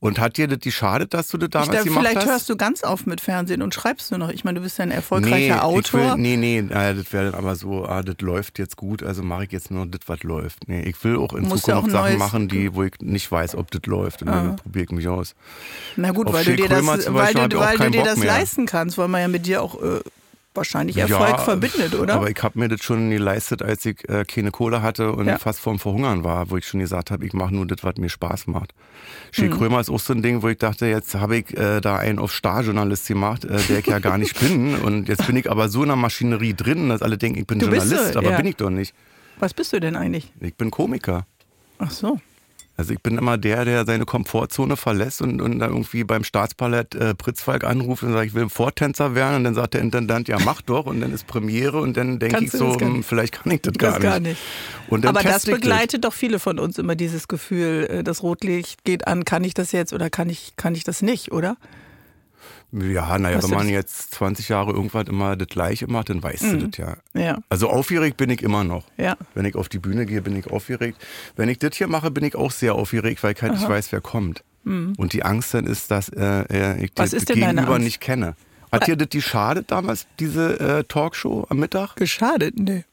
Und 0.00 0.18
hat 0.18 0.36
dir 0.36 0.48
das 0.48 0.60
geschadet, 0.60 1.14
dass 1.14 1.28
du 1.28 1.38
das 1.38 1.50
damals 1.50 1.78
ich, 1.78 1.84
gemacht 1.84 2.00
vielleicht 2.00 2.16
hast? 2.16 2.22
Vielleicht 2.24 2.32
hörst 2.32 2.50
du 2.50 2.56
ganz 2.56 2.82
auf 2.82 3.06
mit 3.06 3.20
Fernsehen 3.20 3.62
und 3.62 3.74
schreibst 3.74 4.10
nur 4.10 4.18
noch. 4.18 4.30
Ich 4.30 4.44
meine, 4.44 4.58
du 4.58 4.64
bist 4.64 4.78
ja 4.78 4.84
ein 4.84 4.90
erfolgreicher 4.90 5.54
nee, 5.54 5.60
Autor. 5.60 6.16
Will, 6.16 6.16
nee, 6.16 6.36
nee, 6.36 6.58
äh, 6.58 6.94
das 6.94 7.12
wäre 7.12 7.30
dann 7.30 7.34
aber 7.34 7.56
so, 7.56 7.86
ah, 7.86 8.02
das 8.02 8.16
läuft 8.20 8.58
jetzt 8.58 8.76
gut, 8.76 9.02
also 9.02 9.22
mache 9.22 9.44
ich 9.44 9.52
jetzt 9.52 9.70
nur 9.70 9.86
das, 9.86 10.00
was 10.06 10.22
läuft. 10.22 10.68
Nee, 10.68 10.82
ich 10.82 11.02
will 11.04 11.16
auch 11.16 11.32
in 11.32 11.44
Zukunft 11.44 11.68
ja 11.68 11.78
auch 11.78 11.88
Sachen 11.88 12.18
machen, 12.18 12.48
die, 12.48 12.74
wo 12.74 12.82
ich 12.82 12.94
nicht 13.00 13.30
weiß, 13.30 13.54
ob 13.54 13.70
das 13.70 13.82
läuft. 13.86 14.22
Und 14.22 14.28
dann 14.28 14.50
ah. 14.50 14.56
probiere 14.62 14.84
ich 14.84 14.90
mich 14.90 15.08
aus. 15.08 15.34
Na 15.96 16.10
gut, 16.12 16.26
Auf 16.26 16.34
weil 16.34 16.44
du 16.44 16.56
dir 16.56 16.68
das, 16.68 16.86
weil 16.86 17.34
du, 17.48 17.58
weil 17.58 17.78
du 17.78 17.90
dir 17.90 18.04
das 18.04 18.22
leisten 18.22 18.66
kannst, 18.66 18.98
weil 18.98 19.08
man 19.08 19.20
ja 19.20 19.28
mit 19.28 19.46
dir 19.46 19.62
auch 19.62 19.80
äh, 19.82 20.00
wahrscheinlich 20.54 20.96
Erfolg 20.96 21.30
ja, 21.30 21.38
verbindet, 21.38 21.94
oder? 21.94 22.14
Aber 22.14 22.30
ich 22.30 22.42
habe 22.42 22.58
mir 22.58 22.68
das 22.68 22.82
schon 22.82 23.10
geleistet, 23.10 23.62
als 23.62 23.84
ich 23.84 24.08
äh, 24.08 24.24
keine 24.24 24.50
Kohle 24.50 24.82
hatte 24.82 25.12
und 25.12 25.26
ja. 25.26 25.38
fast 25.38 25.60
vorm 25.60 25.78
Verhungern 25.78 26.24
war, 26.24 26.50
wo 26.50 26.56
ich 26.56 26.66
schon 26.66 26.80
gesagt 26.80 27.10
habe, 27.10 27.24
ich 27.26 27.32
mache 27.32 27.54
nur 27.54 27.66
das, 27.66 27.78
was 27.82 27.96
mir 27.96 28.08
Spaß 28.08 28.46
macht. 28.46 28.74
Schick 29.32 29.50
mhm. 29.50 29.56
Krömer 29.56 29.80
ist 29.80 29.90
auch 29.90 30.00
so 30.00 30.12
ein 30.12 30.22
Ding, 30.22 30.42
wo 30.42 30.48
ich 30.48 30.58
dachte, 30.58 30.86
jetzt 30.86 31.14
habe 31.14 31.36
ich 31.36 31.56
äh, 31.56 31.80
da 31.80 31.96
einen 31.96 32.18
auf 32.18 32.32
Starjournalist 32.32 33.08
gemacht, 33.08 33.44
äh, 33.44 33.58
der 33.68 33.78
ich 33.80 33.86
ja 33.86 33.98
gar 33.98 34.18
nicht 34.18 34.38
bin. 34.38 34.76
Und 34.76 35.08
jetzt 35.08 35.26
bin 35.26 35.36
ich 35.36 35.50
aber 35.50 35.68
so 35.68 35.82
in 35.82 35.88
der 35.88 35.96
Maschinerie 35.96 36.54
drin, 36.54 36.88
dass 36.88 37.02
alle 37.02 37.18
denken, 37.18 37.40
ich 37.40 37.46
bin 37.46 37.58
du 37.58 37.66
Journalist, 37.66 38.04
bist, 38.04 38.16
aber 38.16 38.30
ja. 38.30 38.36
bin 38.36 38.46
ich 38.46 38.56
doch 38.56 38.70
nicht. 38.70 38.94
Was 39.38 39.54
bist 39.54 39.72
du 39.72 39.80
denn 39.80 39.96
eigentlich? 39.96 40.32
Ich 40.40 40.54
bin 40.54 40.70
Komiker. 40.70 41.26
Ach 41.78 41.90
so. 41.90 42.20
Also 42.76 42.92
ich 42.92 43.00
bin 43.00 43.16
immer 43.16 43.38
der, 43.38 43.64
der 43.64 43.86
seine 43.86 44.04
Komfortzone 44.04 44.76
verlässt 44.76 45.22
und, 45.22 45.40
und 45.40 45.60
dann 45.60 45.70
irgendwie 45.70 46.02
beim 46.02 46.24
Staatspalett 46.24 46.96
äh, 46.96 47.14
Pritzwalk 47.14 47.62
anruft 47.62 48.02
und 48.02 48.12
sagt, 48.12 48.26
ich 48.26 48.34
will 48.34 48.48
Vortänzer 48.48 49.14
werden. 49.14 49.36
Und 49.36 49.44
dann 49.44 49.54
sagt 49.54 49.74
der 49.74 49.80
Intendant, 49.80 50.26
ja 50.26 50.38
mach 50.44 50.60
doch. 50.60 50.86
Und 50.86 51.00
dann 51.00 51.12
ist 51.12 51.28
Premiere 51.28 51.80
und 51.80 51.96
dann 51.96 52.18
denke 52.18 52.44
ich 52.44 52.50
so, 52.50 52.78
hm, 52.78 53.04
vielleicht 53.04 53.32
kann 53.32 53.52
ich 53.52 53.62
das, 53.62 53.74
das 53.74 54.00
gar, 54.00 54.18
nicht. 54.18 54.38
nicht. 54.90 55.06
Aber 55.06 55.22
das 55.22 55.46
begleitet 55.46 56.02
das. 56.04 56.10
doch 56.10 56.14
viele 56.14 56.40
von 56.40 56.58
uns 56.58 56.78
immer 56.78 56.96
dieses 56.96 57.28
Gefühl, 57.28 57.86
äh, 57.88 58.02
das 58.02 58.24
Rotlicht 58.24 58.84
geht 58.84 59.06
an, 59.06 59.24
kann 59.24 59.44
ich 59.44 59.54
das 59.54 59.70
jetzt 59.70 59.92
oder 59.92 60.10
kann 60.10 60.28
ich, 60.28 60.54
kann 60.56 60.74
ich 60.74 60.82
das 60.82 61.00
nicht, 61.00 61.30
oder? 61.30 61.56
Ja, 62.76 63.18
naja, 63.18 63.40
wenn 63.42 63.50
man 63.50 63.68
jetzt 63.68 64.14
20 64.14 64.48
Jahre 64.48 64.72
irgendwas 64.72 65.06
immer 65.06 65.36
das 65.36 65.46
Gleiche 65.48 65.86
macht, 65.86 66.10
dann 66.10 66.22
weißt 66.22 66.42
mhm. 66.42 66.58
du 66.58 66.68
das 66.68 66.78
ja. 66.78 67.20
ja. 67.20 67.38
Also 67.48 67.68
aufgeregt 67.68 68.16
bin 68.16 68.30
ich 68.30 68.42
immer 68.42 68.64
noch. 68.64 68.84
Ja. 68.96 69.16
Wenn 69.34 69.44
ich 69.44 69.54
auf 69.54 69.68
die 69.68 69.78
Bühne 69.78 70.06
gehe, 70.06 70.22
bin 70.22 70.36
ich 70.36 70.48
aufgeregt. 70.48 70.98
Wenn 71.36 71.48
ich 71.48 71.58
das 71.58 71.76
hier 71.76 71.86
mache, 71.86 72.10
bin 72.10 72.24
ich 72.24 72.34
auch 72.34 72.50
sehr 72.50 72.74
aufgeregt, 72.74 73.22
weil 73.22 73.34
ich 73.34 73.42
halt 73.42 73.52
nicht 73.52 73.68
weiß, 73.68 73.92
wer 73.92 74.00
kommt. 74.00 74.42
Mhm. 74.64 74.94
Und 74.96 75.12
die 75.12 75.22
Angst 75.22 75.54
dann 75.54 75.66
ist, 75.66 75.90
dass 75.90 76.08
äh, 76.08 76.84
ich 76.84 76.90
Was 76.96 77.12
das 77.12 77.26
Gegenüber 77.26 77.78
nicht 77.78 78.00
kenne. 78.00 78.34
Hat 78.72 78.88
dir 78.88 78.96
das 78.96 79.08
die 79.08 79.22
schadet 79.22 79.70
damals, 79.70 80.06
diese 80.18 80.58
äh, 80.58 80.84
Talkshow 80.84 81.46
am 81.48 81.58
Mittag? 81.58 81.94
Geschadet? 81.94 82.58
Nee, 82.58 82.84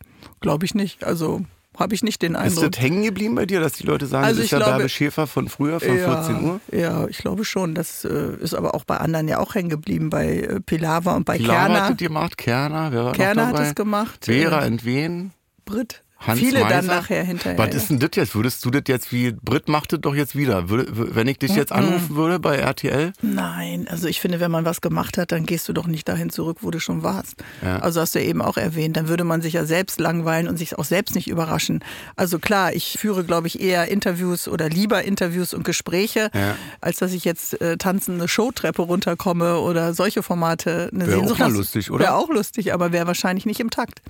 glaube 0.41 0.65
ich 0.65 0.75
nicht. 0.75 1.03
Also 1.03 1.41
habe 1.78 1.96
ich 1.96 2.04
nicht 2.04 2.22
den 2.22 2.36
Eindruck. 2.36 2.63
Ist 2.66 2.75
das 2.75 2.84
hängen 2.84 3.04
geblieben 3.04 3.36
bei 3.36 3.46
dir, 3.46 3.60
dass 3.60 3.74
die 3.74 3.86
Leute 3.86 4.06
sagen, 4.06 4.25
also 4.25 4.38
das 4.38 4.46
ist 4.46 4.51
ja 4.51 4.58
glaube, 4.58 4.74
Bärbe 4.74 4.90
Schäfer 4.90 5.28
von 5.28 5.48
früher, 5.48 5.80
von 5.80 5.98
ja, 5.98 6.22
14 6.24 6.44
Uhr? 6.44 6.60
Ja, 6.72 7.08
ich 7.08 7.18
glaube 7.18 7.46
schon. 7.46 7.75
Das 7.75 8.04
äh, 8.04 8.36
ist 8.42 8.54
aber 8.54 8.75
auch 8.75 8.84
bei 8.84 8.98
anderen 8.98 9.28
ja 9.28 9.40
auch 9.40 9.56
hängen 9.56 9.70
geblieben, 9.70 10.10
bei 10.10 10.40
äh, 10.40 10.60
Pilava 10.60 11.16
und 11.16 11.25
bei 11.25 11.38
Pilava 11.38 11.68
Kerner. 11.68 11.86
hat 11.86 11.92
es 11.92 11.98
gemacht, 11.98 12.38
Kerner, 12.38 12.92
wer 12.92 13.06
war 13.06 13.12
Kerner 13.13 13.48
hat 13.48 13.60
es 13.60 13.75
gemacht. 13.75 14.25
Vera 14.25 14.66
Entwen. 14.66 15.32
Brit. 15.66 16.04
Hans 16.25 16.40
Viele 16.40 16.60
Meiser. 16.62 16.75
dann 16.75 16.86
nachher 16.86 17.24
hinterher. 17.24 17.58
Was 17.58 17.74
ist 17.74 17.90
denn 17.90 18.00
das 18.00 18.12
jetzt? 18.13 18.36
Würdest 18.36 18.63
du 18.63 18.70
das 18.70 18.84
jetzt 18.88 19.12
wie, 19.12 19.32
Brit 19.32 19.68
macht 19.68 19.92
das 19.92 20.01
doch 20.01 20.13
jetzt 20.13 20.36
wieder. 20.36 20.70
Würde, 20.70 20.86
wenn 21.16 21.28
ich 21.28 21.40
dich 21.40 21.56
jetzt 21.56 21.72
anrufen 21.72 22.16
würde 22.16 22.40
bei 22.40 22.58
RTL? 22.58 23.12
Nein, 23.24 23.88
also 23.90 24.08
ich 24.08 24.22
finde, 24.22 24.40
wenn 24.40 24.51
man 24.51 24.63
was 24.63 24.82
gemacht 24.82 25.18
hat, 25.18 25.32
dann 25.32 25.46
gehst 25.48 25.68
du 25.68 25.74
doch 25.74 25.88
nicht 25.88 26.08
dahin 26.08 26.30
zurück, 26.30 26.58
wo 26.62 26.70
du 26.70 26.80
schon 26.80 27.01
warst. 27.01 27.44
Ja. 27.63 27.80
Also 27.80 28.01
hast 28.01 28.13
du 28.13 28.22
eben 28.22 28.42
auch 28.42 28.58
erwähnt, 28.58 28.98
dann 28.98 29.08
würde 29.08 29.24
man 29.24 29.42
sich 29.42 29.54
ja 29.54 29.66
selbst 29.66 30.00
langweilen 30.00 30.48
und 30.48 30.58
sich 30.58 30.78
auch 30.78 30.86
selbst 30.86 31.16
nicht 31.16 31.28
überraschen. 31.28 31.84
Also 32.16 32.38
klar, 32.38 32.72
ich 32.74 32.98
führe, 33.00 33.24
glaube 33.24 33.48
ich, 33.48 33.60
eher 33.60 33.88
Interviews 33.88 34.48
oder 34.48 34.70
lieber 34.70 35.04
Interviews 35.04 35.54
und 35.56 35.63
Gespräche, 35.63 36.30
Ja. 36.36 36.56
als 36.82 36.98
dass 37.00 37.13
ich 37.13 37.25
jetzt 37.25 37.60
äh, 37.62 37.78
tanzende 37.78 38.28
Showtreppe 38.28 38.84
runterkomme 38.84 39.58
oder 39.60 39.96
solche 39.96 40.22
Formate. 40.22 40.90
Wäre 40.92 41.20
auch 41.22 41.50
lustig, 41.50 41.90
oder? 41.90 42.04
Wäre 42.06 42.13
auch 42.16 42.30
lustig, 42.30 42.74
aber 42.74 42.92
wäre 42.92 43.08
wahrscheinlich 43.08 43.46
nicht 43.48 43.60
im 43.60 43.72
Takt. 43.72 44.01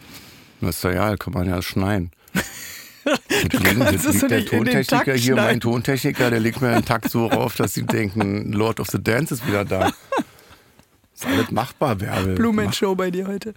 Das 0.61 0.75
ist 0.77 0.83
ja, 0.83 0.91
ja, 0.91 1.17
kann 1.17 1.33
man 1.33 1.47
ja 1.49 1.61
kannst 3.49 3.91
jetzt 3.91 4.05
es 4.05 4.21
liegt 4.21 4.29
der 4.31 4.45
Tontechniker 4.45 5.13
hier, 5.13 5.35
mein. 5.35 5.59
Tontechniker, 5.59 6.29
der 6.29 6.39
legt 6.39 6.61
mir 6.61 6.69
einen 6.69 6.85
Takt 6.85 7.09
so 7.09 7.25
rauf, 7.27 7.55
dass 7.55 7.73
sie 7.73 7.83
denken, 7.83 8.51
Lord 8.51 8.79
of 8.79 8.87
the 8.89 9.01
Dance 9.01 9.33
ist 9.33 9.47
wieder 9.47 9.65
da. 9.65 9.91
Ist 11.13 11.25
alles 11.25 11.49
machbar, 11.51 11.95
Bärbel. 11.95 12.35
Blumen-Show 12.35 12.95
bei 12.95 13.09
dir 13.11 13.27
heute. 13.27 13.53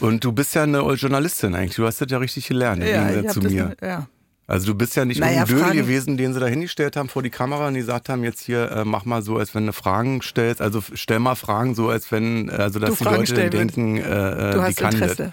Und 0.00 0.24
du 0.24 0.32
bist 0.32 0.54
ja 0.54 0.62
eine 0.62 0.80
Journalistin 0.94 1.54
eigentlich. 1.54 1.76
Du 1.76 1.86
hast 1.86 2.00
das 2.00 2.10
ja 2.10 2.18
richtig 2.18 2.46
gelernt, 2.48 2.82
im 2.82 2.88
Ja, 2.88 3.08
Gegensatz 3.08 3.34
zu 3.34 3.40
das, 3.40 3.52
mir. 3.52 3.76
ja. 3.82 4.08
Also 4.50 4.66
du 4.66 4.74
bist 4.74 4.96
ja 4.96 5.04
nicht 5.04 5.20
Naja, 5.20 5.44
irgendein 5.48 5.76
gewesen, 5.76 6.16
den 6.16 6.34
sie 6.34 6.40
da 6.40 6.46
hingestellt 6.46 6.96
haben 6.96 7.08
vor 7.08 7.22
die 7.22 7.30
Kamera 7.30 7.68
und 7.68 7.74
die 7.74 7.80
gesagt 7.80 8.08
haben, 8.08 8.24
jetzt 8.24 8.40
hier, 8.42 8.68
äh, 8.72 8.84
mach 8.84 9.04
mal 9.04 9.22
so, 9.22 9.36
als 9.36 9.54
wenn 9.54 9.64
du 9.66 9.72
Fragen 9.72 10.22
stellst. 10.22 10.60
Also 10.60 10.82
stell 10.94 11.20
mal 11.20 11.36
Fragen 11.36 11.76
so, 11.76 11.88
als 11.88 12.10
wenn, 12.10 12.48
äh, 12.48 12.52
also 12.54 12.80
dass 12.80 12.90
Du 12.90 12.96
die 12.96 13.04
Fragen 13.04 13.16
Leute 13.18 13.48
denken, 13.48 13.98
äh, 13.98 14.00
äh, 14.00 14.52
Du 14.54 14.58
die 14.58 14.64
hast 14.64 14.76
kann 14.78 14.94
Interesse. 14.94 15.32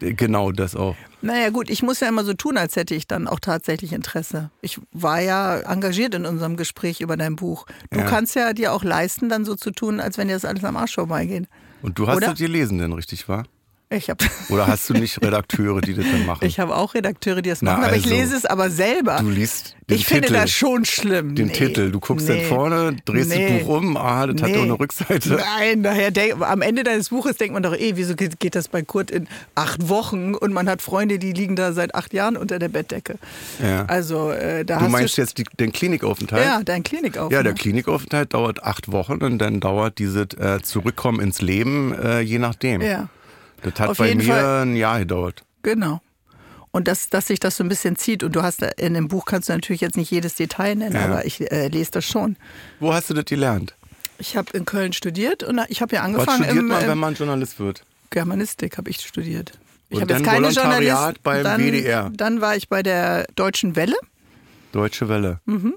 das. 0.00 0.10
Genau, 0.16 0.52
das 0.52 0.76
auch. 0.76 0.94
Naja 1.22 1.48
gut, 1.48 1.70
ich 1.70 1.82
muss 1.82 2.00
ja 2.00 2.08
immer 2.08 2.24
so 2.24 2.34
tun, 2.34 2.58
als 2.58 2.76
hätte 2.76 2.94
ich 2.94 3.06
dann 3.06 3.28
auch 3.28 3.40
tatsächlich 3.40 3.94
Interesse. 3.94 4.50
Ich 4.60 4.78
war 4.92 5.20
ja 5.20 5.60
engagiert 5.60 6.14
in 6.14 6.26
unserem 6.26 6.56
Gespräch 6.58 7.00
über 7.00 7.16
dein 7.16 7.36
Buch. 7.36 7.64
Du 7.90 8.00
Ja. 8.00 8.04
kannst 8.06 8.34
ja 8.34 8.52
dir 8.52 8.74
auch 8.74 8.84
leisten, 8.84 9.30
dann 9.30 9.46
so 9.46 9.56
zu 9.56 9.70
tun, 9.70 10.00
als 10.00 10.18
wenn 10.18 10.28
dir 10.28 10.34
das 10.34 10.44
alles 10.44 10.64
am 10.64 10.76
Arsch 10.76 10.94
vorbeigeht. 10.96 11.48
Und 11.80 11.98
du 11.98 12.06
hast 12.08 12.18
Oder? 12.18 12.26
das 12.28 12.38
gelesen 12.38 12.76
denn, 12.78 12.92
richtig, 12.92 13.26
wahr? 13.26 13.44
Ich 13.92 14.08
habe 14.08 14.24
Oder 14.50 14.68
hast 14.68 14.88
du 14.88 14.94
nicht 14.94 15.20
Redakteure, 15.20 15.80
die 15.80 15.94
das 15.94 16.04
dann 16.04 16.24
machen? 16.24 16.44
ich 16.46 16.60
hab 16.60 16.70
auch 16.70 16.94
Redakteure, 16.94 17.42
die 17.42 17.50
das 17.50 17.60
Na, 17.60 17.72
machen, 17.72 17.84
aber 17.86 17.96
ich 17.96 18.04
also, 18.04 18.14
lese 18.14 18.36
es 18.36 18.46
aber 18.46 18.70
selber. 18.70 19.18
du 19.20 19.28
liest 19.30 19.74
den 19.90 19.96
ich 19.96 20.06
finde 20.06 20.28
Titel. 20.28 20.40
das 20.40 20.52
schon 20.52 20.84
schlimm. 20.84 21.34
den 21.34 21.48
Nee. 21.48 21.52
Titel. 21.52 21.90
Du 21.90 21.98
guckst 21.98 22.28
nee. 22.28 22.38
dann 22.38 22.46
vorne, 22.48 22.96
drehst 23.04 23.30
Nee. 23.30 23.58
das 23.58 23.66
Buch 23.66 23.78
um, 23.78 23.96
ah, 23.96 24.28
das 24.28 24.40
hat 24.40 24.54
doch 24.54 24.62
eine 24.62 24.78
Rückseite. 24.78 25.30
Nein, 25.58 25.82
daher 25.82 26.12
am 26.48 26.62
Ende 26.62 26.84
deines 26.84 27.08
Buches 27.08 27.36
denkt 27.38 27.54
man 27.54 27.64
doch, 27.64 27.74
eh, 27.74 27.96
wieso 27.96 28.14
geht, 28.14 28.38
geht 28.38 28.54
das 28.54 28.68
bei 28.68 28.82
Kurt 28.82 29.10
in 29.10 29.26
acht 29.56 29.88
Wochen 29.88 30.36
und 30.36 30.52
man 30.52 30.68
hat 30.68 30.80
Freunde, 30.82 31.18
die 31.18 31.32
liegen 31.32 31.56
da 31.56 31.72
seit 31.72 31.96
acht 31.96 32.14
Jahren 32.14 32.36
unter 32.36 32.60
der 32.60 32.68
Bettdecke. 32.68 33.16
Ja. 33.60 33.86
Also 33.86 34.30
äh, 34.30 34.64
da 34.64 34.76
Du 34.78 34.84
hast 34.84 34.92
meinst 34.92 35.16
du 35.18 35.22
jetzt 35.22 35.36
die, 35.38 35.44
den 35.58 35.72
Klinikaufenthalt? 35.72 36.44
ja 36.46 36.62
dein 36.64 36.84
Klinikaufenthalt. 36.84 37.32
Ja, 37.32 37.42
der 37.42 37.54
Klinikaufenthalt 37.54 38.32
dauert 38.34 38.62
acht 38.62 38.92
Wochen 38.92 39.14
und 39.24 39.38
dann 39.38 39.58
dauert 39.58 39.98
dieses 39.98 40.26
äh, 40.38 40.60
Zurückkommen 40.62 41.18
ins 41.18 41.42
Leben 41.42 41.92
äh, 42.00 42.20
je 42.20 42.38
nachdem. 42.38 42.80
Ja. 42.82 43.08
Das 43.62 43.74
hat 43.78 43.88
Auf 43.90 43.98
bei 43.98 44.14
mir 44.14 44.24
Fall. 44.34 44.62
ein 44.66 44.76
Jahr 44.76 44.98
gedauert. 45.00 45.44
Genau. 45.62 46.00
Und 46.72 46.86
dass, 46.88 47.08
dass 47.10 47.26
sich 47.26 47.40
das 47.40 47.56
so 47.56 47.64
ein 47.64 47.68
bisschen 47.68 47.96
zieht. 47.96 48.22
Und 48.22 48.36
du 48.36 48.42
hast 48.42 48.62
da- 48.62 48.68
in 48.76 48.94
dem 48.94 49.08
Buch 49.08 49.24
kannst 49.24 49.48
du 49.48 49.52
natürlich 49.52 49.80
jetzt 49.80 49.96
nicht 49.96 50.10
jedes 50.10 50.36
Detail 50.36 50.76
nennen, 50.76 50.94
Ja. 50.94 51.04
aber 51.06 51.24
ich 51.26 51.50
äh, 51.50 51.68
lese 51.68 51.90
das 51.92 52.04
schon. 52.04 52.36
Wo 52.78 52.92
hast 52.94 53.10
du 53.10 53.14
das 53.14 53.24
gelernt? 53.24 53.74
Ich 54.18 54.36
habe 54.36 54.56
in 54.56 54.64
Köln 54.66 54.92
studiert 54.92 55.42
und 55.42 55.60
ich 55.68 55.82
habe 55.82 55.94
ja 55.96 56.02
Was 56.02 56.06
angefangen 56.06 56.44
studiert 56.44 56.58
im, 56.58 56.68
man, 56.68 56.82
im 56.82 56.88
wenn 56.88 56.98
man 56.98 57.14
Journalist 57.14 57.58
wird? 57.58 57.82
Germanistik 58.10 58.76
habe 58.78 58.88
ich 58.90 59.00
studiert. 59.00 59.52
Ich 59.88 60.00
habe 60.00 60.12
jetzt 60.12 60.24
keine 60.24 60.48
Journalist. 60.50 61.22
beim 61.22 61.42
dann, 61.42 61.60
WDR. 61.60 62.10
Dann 62.14 62.40
war 62.40 62.54
ich 62.54 62.68
bei 62.68 62.82
der 62.82 63.26
Deutschen 63.34 63.74
Welle. 63.76 63.96
Deutsche 64.72 65.08
Welle. 65.08 65.40
Mhm. 65.46 65.74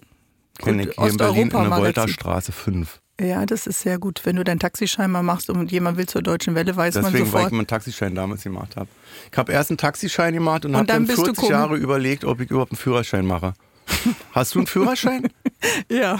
Kenn 0.60 0.78
Gut, 0.78 0.90
ich 0.90 0.96
hier 0.96 1.10
in 1.10 1.18
Berlin 1.18 1.42
in 1.44 1.50
der. 1.50 1.70
Voltastraße 1.70 2.52
5. 2.52 3.00
Ja, 3.22 3.46
das 3.46 3.68
ist 3.68 3.82
sehr 3.82 4.00
gut. 4.00 4.22
Wenn 4.24 4.36
du 4.38 4.44
deinen 4.44 4.60
Taxischein 4.60 5.12
mal 5.12 5.22
machst 5.22 5.50
und 5.50 5.72
jemand 5.72 5.98
will 5.98 6.08
zur 6.08 6.24
Deutschen 6.24 6.56
Welle, 6.56 6.76
weiß 6.76 6.96
man 6.96 7.06
Deswegen, 7.06 7.26
weil 7.26 7.32
sofort. 7.32 7.46
ich 7.48 7.52
meinen 7.58 7.68
Taxischein 7.68 8.16
damals 8.16 8.44
gemacht 8.44 8.76
habe. 8.76 8.90
Ich 9.32 9.38
habe 9.38 9.52
erst 9.52 9.70
einen 9.70 9.78
Taxischein 9.78 10.34
gemacht 10.34 10.66
und, 10.66 10.72
Und 10.72 10.78
habe 10.78 10.88
dann 10.88 11.06
dann 11.06 11.08
bist 11.08 11.20
du 11.20 11.26
40 11.26 11.36
gucken. 11.40 11.52
Jahre 11.56 11.76
überlegt, 11.78 12.26
ob 12.26 12.42
ich 12.42 12.50
überhaupt 12.50 12.72
einen 12.72 12.78
Führerschein 12.80 13.26
mache. 13.26 13.54
Hast 14.32 14.56
du 14.56 14.60
einen 14.60 14.68
Führerschein? 14.68 15.28
Ja. 15.90 16.20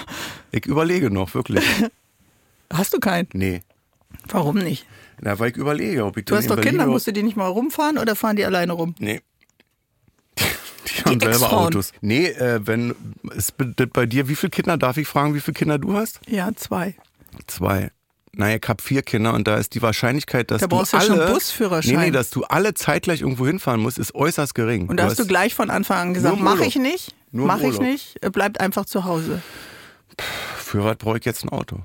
Ich 0.52 0.66
überlege 0.68 1.10
noch, 1.10 1.34
wirklich. 1.34 1.66
Hast 2.72 2.94
du 2.94 3.00
keinen? 3.00 3.28
Nee. 3.34 3.62
Warum 4.30 4.58
nicht? 4.58 4.86
Na, 5.20 5.38
weil 5.38 5.52
ich 5.52 5.58
überlege, 5.58 6.06
ob 6.06 6.16
ich 6.16 6.24
Du 6.26 6.36
hast 6.36 6.50
doch 6.50 6.62
Kinder, 6.62 6.88
musst 6.88 7.08
du 7.08 7.12
die 7.12 7.24
nicht 7.24 7.36
mal 7.36 7.48
rumfahren 7.48 7.98
oder 7.98 8.16
fahren 8.16 8.38
die 8.38 8.46
alleine 8.46 8.72
rum? 8.74 8.96
Nee. 9.00 9.22
Die 11.06 11.12
haben 11.12 11.20
selber. 11.20 11.54
Autos. 11.54 11.92
Nee, 12.02 12.28
äh, 12.28 12.60
wenn 12.66 12.96
ist 13.36 13.54
das 13.58 13.88
bei 13.92 14.06
dir, 14.06 14.28
wie 14.28 14.36
viele 14.36 14.52
Kinder, 14.52 14.78
darf 14.78 14.98
ich 14.98 15.08
fragen, 15.08 15.34
wie 15.36 15.40
viele 15.42 15.54
Kinder 15.56 15.78
du 15.78 15.94
hast? 15.96 16.20
Ja, 16.28 16.50
zwei. 16.56 16.96
Zwei. 17.48 17.92
Naja, 18.36 18.58
ich 18.62 18.68
habe 18.68 18.82
vier 18.82 19.04
Kinder 19.04 19.34
und 19.36 19.48
da 19.48 19.58
ist 19.58 19.76
die 19.76 19.82
Wahrscheinlichkeit, 19.84 20.50
dass 20.50 20.62
Da 20.62 20.68
du 20.68 20.76
brauchst 20.76 20.94
du 20.94 20.98
alle, 20.98 21.06
schon 21.06 21.34
Busführerschein. 21.34 21.94
Nee, 21.96 22.06
nee, 22.06 22.12
dass 22.12 22.32
du 22.32 22.44
alle 22.46 22.74
zeitgleich 22.74 23.22
irgendwo 23.22 23.46
hinfahren 23.46 23.80
musst, 23.80 24.00
ist 24.00 24.16
äußerst 24.16 24.56
gering. 24.56 24.88
Und 24.88 24.98
da 24.98 25.04
hast 25.06 25.20
du 25.20 25.28
gleich 25.28 25.54
von 25.54 25.70
Anfang 25.70 26.00
an 26.00 26.14
gesagt, 26.16 26.32
Nur 26.34 26.40
im 26.40 26.44
mach 26.46 26.54
Urlaub. 26.54 26.68
ich 26.68 26.76
nicht, 26.78 27.14
Nur 27.32 27.44
im 27.44 27.48
mach 27.48 27.62
ich 27.62 27.80
nicht, 27.80 28.18
äh, 28.24 28.32
bleibt 28.32 28.60
einfach 28.60 28.86
zu 28.86 29.04
Hause. 29.06 29.42
Für 30.58 30.84
was 30.84 30.98
brauche 30.98 31.20
ich 31.20 31.26
jetzt 31.26 31.44
ein 31.44 31.50
Auto? 31.50 31.82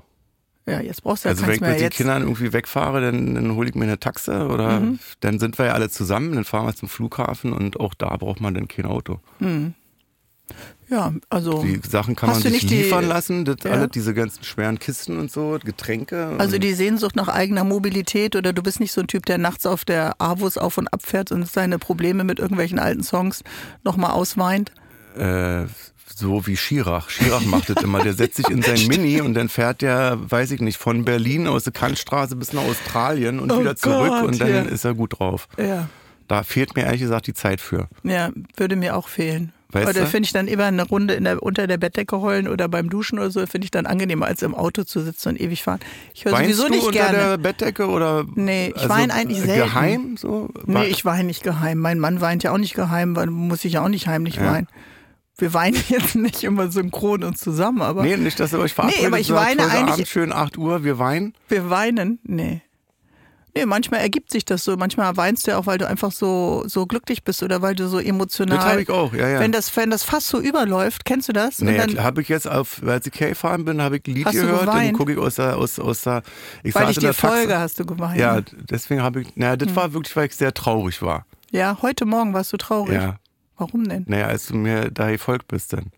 Ja, 0.67 0.81
jetzt 0.81 1.01
brauchst 1.03 1.25
du 1.25 1.29
ja 1.29 1.31
Also 1.33 1.47
wenn 1.47 1.55
ich 1.55 1.61
mit 1.61 1.79
den 1.79 1.89
Kindern 1.89 2.21
irgendwie 2.21 2.53
wegfahre, 2.53 3.01
dann, 3.01 3.33
dann 3.33 3.55
hole 3.55 3.69
ich 3.69 3.75
mir 3.75 3.85
eine 3.85 3.99
Taxe 3.99 4.47
oder 4.47 4.79
Mhm. 4.81 4.99
dann 5.21 5.39
sind 5.39 5.57
wir 5.57 5.65
ja 5.67 5.73
alle 5.73 5.89
zusammen, 5.89 6.33
dann 6.35 6.45
fahren 6.45 6.67
wir 6.67 6.75
zum 6.75 6.89
Flughafen 6.89 7.53
und 7.53 7.79
auch 7.79 7.93
da 7.95 8.15
braucht 8.17 8.39
man 8.39 8.53
dann 8.53 8.67
kein 8.67 8.85
Auto. 8.85 9.19
ja, 10.89 11.13
also, 11.29 11.61
Die 11.63 11.79
Sachen 11.87 12.15
kann 12.15 12.29
man 12.31 12.41
sich 12.41 12.51
nicht 12.51 12.69
die- 12.69 12.77
liefern 12.83 13.05
lassen, 13.07 13.45
das 13.45 13.57
Ja. 13.63 13.71
alle, 13.71 13.87
diese 13.87 14.13
ganzen 14.15 14.43
schweren 14.43 14.79
Kisten 14.79 15.19
und 15.19 15.31
so, 15.31 15.59
Getränke. 15.63 16.35
also 16.39 16.57
die 16.57 16.73
Sehnsucht 16.73 17.15
nach 17.15 17.27
eigener 17.27 17.63
Mobilität 17.63 18.35
oder 18.35 18.53
du 18.53 18.63
bist 18.63 18.79
nicht 18.79 18.91
so 18.91 19.01
ein 19.01 19.07
Typ, 19.07 19.25
der 19.27 19.37
nachts 19.37 19.65
auf 19.67 19.85
der 19.85 20.19
Avus 20.19 20.57
auf 20.57 20.77
und 20.79 20.87
ab 20.91 21.01
fährt 21.03 21.31
und 21.31 21.47
seine 21.47 21.77
Probleme 21.77 22.23
mit 22.23 22.39
irgendwelchen 22.39 22.79
alten 22.79 23.03
Songs 23.03 23.43
nochmal 23.83 24.11
ausweint. 24.11 24.71
äh, 25.17 25.65
so 26.15 26.45
wie 26.47 26.57
Schirach. 26.57 27.09
Schirach 27.09 27.45
macht 27.45 27.69
das 27.69 27.83
immer. 27.83 28.01
Der 28.03 28.13
setzt 28.13 28.37
sich 28.37 28.49
in 28.49 28.61
sein 28.61 28.87
Mini 28.87 29.21
und 29.21 29.33
dann 29.33 29.49
fährt 29.49 29.81
der, 29.81 30.17
weiß 30.19 30.51
ich 30.51 30.61
nicht, 30.61 30.77
von 30.77 31.05
Berlin 31.05 31.47
aus 31.47 31.63
der 31.63 31.73
Kantstraße 31.73 32.35
bis 32.35 32.53
nach 32.53 32.63
Australien 32.63 33.39
und 33.39 33.51
Oh 33.51 33.59
wieder 33.59 33.75
zurück 33.75 34.09
Gott, 34.09 34.23
und 34.23 34.41
dann 34.41 34.49
ja. 34.49 34.61
ist 34.61 34.85
er 34.85 34.93
gut 34.93 35.19
drauf. 35.19 35.47
Ja. 35.57 35.87
Da 36.27 36.43
fehlt 36.43 36.75
mir 36.75 36.83
ehrlich 36.83 37.01
gesagt 37.01 37.27
die 37.27 37.33
Zeit 37.33 37.59
für. 37.61 37.87
Ja, 38.03 38.29
würde 38.55 38.75
mir 38.75 38.95
auch 38.95 39.07
fehlen. 39.07 39.51
Weißt 39.71 39.87
oder 39.87 40.07
finde 40.07 40.25
ich 40.25 40.33
dann 40.33 40.47
immer 40.47 40.65
eine 40.65 40.83
Runde 40.83 41.21
der, 41.21 41.43
unter 41.43 41.67
der 41.67 41.77
Bettdecke 41.77 42.19
heulen 42.21 42.47
oder 42.47 42.67
beim 42.67 42.89
Duschen 42.89 43.19
oder 43.19 43.29
so, 43.29 43.45
finde 43.45 43.65
ich 43.65 43.71
dann 43.71 43.85
angenehmer, 43.85 44.25
als 44.25 44.41
im 44.41 44.55
Auto 44.55 44.83
zu 44.83 45.01
sitzen 45.01 45.29
und 45.29 45.41
ewig 45.41 45.61
fahren. 45.61 45.79
Ich 46.15 46.25
höre 46.25 46.35
sowieso 46.35 46.63
du 46.63 46.69
nicht 46.71 46.87
unter 46.87 46.99
gerne. 46.99 47.17
der 47.17 47.37
Bettdecke 47.37 47.87
oder? 47.87 48.25
Nee, 48.33 48.69
ich 48.69 48.81
also, 48.81 48.89
weine 48.89 49.13
eigentlich 49.13 49.41
selten. 49.41 49.69
Geheim 49.69 50.17
so? 50.17 50.49
Nee, 50.65 50.85
ich 50.85 51.05
weine 51.05 51.25
nicht 51.25 51.43
geheim. 51.43 51.77
Mein 51.77 51.99
Mann 51.99 52.19
weint 52.19 52.41
ja 52.41 52.51
auch 52.51 52.57
nicht 52.57 52.73
geheim, 52.73 53.15
weil 53.15 53.27
muss 53.27 53.63
ich 53.63 53.73
ja 53.73 53.83
auch 53.83 53.89
nicht 53.89 54.07
heimlich 54.07 54.37
Ja. 54.37 54.53
weinen. 54.53 54.67
Wir 55.39 55.53
weinen 55.53 55.81
jetzt 55.89 56.15
nicht 56.15 56.43
immer 56.43 56.69
synchron 56.71 57.23
und 57.23 57.37
zusammen, 57.37 57.81
aber 57.81 58.03
Nee, 58.03 58.17
nicht, 58.17 58.39
dass 58.39 58.53
ihr 58.53 58.59
euch 58.59 58.73
verabredet. 58.73 59.05
aber 59.07 59.19
ich 59.19 59.27
sagt, 59.27 59.39
weine 59.45 59.63
eigentlich- 59.69 59.93
Abend 59.93 60.07
schön 60.07 60.31
8 60.33 60.57
Uhr, 60.57 60.83
wir 60.83 60.99
weinen. 60.99 61.33
wir 61.47 61.69
weinen. 61.69 62.19
Nee. 62.23 62.61
Nee, 63.55 63.65
manchmal 63.65 64.01
ergibt 64.01 64.31
sich 64.31 64.45
das 64.45 64.63
so. 64.63 64.77
Manchmal 64.77 65.17
weinst 65.17 65.47
du 65.47 65.51
ja 65.51 65.57
auch, 65.57 65.65
weil 65.65 65.79
du 65.79 65.87
einfach 65.87 66.11
so, 66.11 66.63
so 66.67 66.85
glücklich 66.85 67.23
bist 67.23 67.41
oder 67.41 67.63
weil 67.63 67.73
du 67.73 67.87
so 67.87 67.97
emotional. 67.97 68.57
Das 68.57 68.65
habe 68.67 68.81
ich 68.83 68.89
auch, 68.89 69.11
ja, 69.11 69.27
ja. 69.27 69.39
Wenn 69.39 69.51
das, 69.51 69.75
wenn 69.75 69.89
das 69.89 70.03
fast 70.03 70.27
so 70.27 70.39
überläuft, 70.39 71.03
kennst 71.03 71.29
du 71.29 71.33
das? 71.33 71.59
Und 71.59 71.65
Nee, 71.67 71.77
dann, 71.77 72.01
habe 72.03 72.21
ich 72.21 72.29
jetzt, 72.29 72.47
auf, 72.47 72.81
als 72.85 73.07
ich 73.07 73.11
gefahren 73.11 73.65
bin, 73.65 73.81
habe 73.81 73.97
ich 73.97 74.07
ein 74.07 74.13
Lied 74.13 74.25
Hast 74.27 74.33
gehört, 74.35 74.61
dann 74.67 74.75
geweint? 74.75 74.97
gucke 74.97 75.13
ich 75.13 75.17
aus 75.17 75.35
der, 75.35 75.57
aus, 75.57 75.79
aus 75.79 76.03
der, 76.03 76.21
ich 76.63 76.75
weil 76.75 76.91
ich 76.91 76.99
dir 76.99 77.11
folge, 77.11 77.57
hast 77.57 77.79
du 77.79 77.85
geweint. 77.87 78.19
Ja, 78.19 78.39
deswegen 78.69 79.01
habe 79.01 79.21
ich, 79.21 79.35
naja, 79.35 79.57
das 79.57 79.75
war 79.75 79.93
wirklich, 79.93 80.15
weil 80.15 80.27
ich 80.27 80.35
sehr 80.35 80.53
traurig 80.53 81.01
war. 81.01 81.25
Ja, 81.51 81.79
heute 81.81 82.05
Morgen 82.05 82.35
warst 82.35 82.53
du 82.53 82.57
traurig. 82.57 82.93
Ja. 82.93 83.15
Warum 83.59 83.87
denn? 83.87 84.05
Naja, 84.07 84.25
als 84.27 84.47
du 84.47 84.55
mir 84.55 84.89
da 84.89 85.11
gefolgt 85.11 85.47
bist 85.47 85.73
dann. 85.73 85.91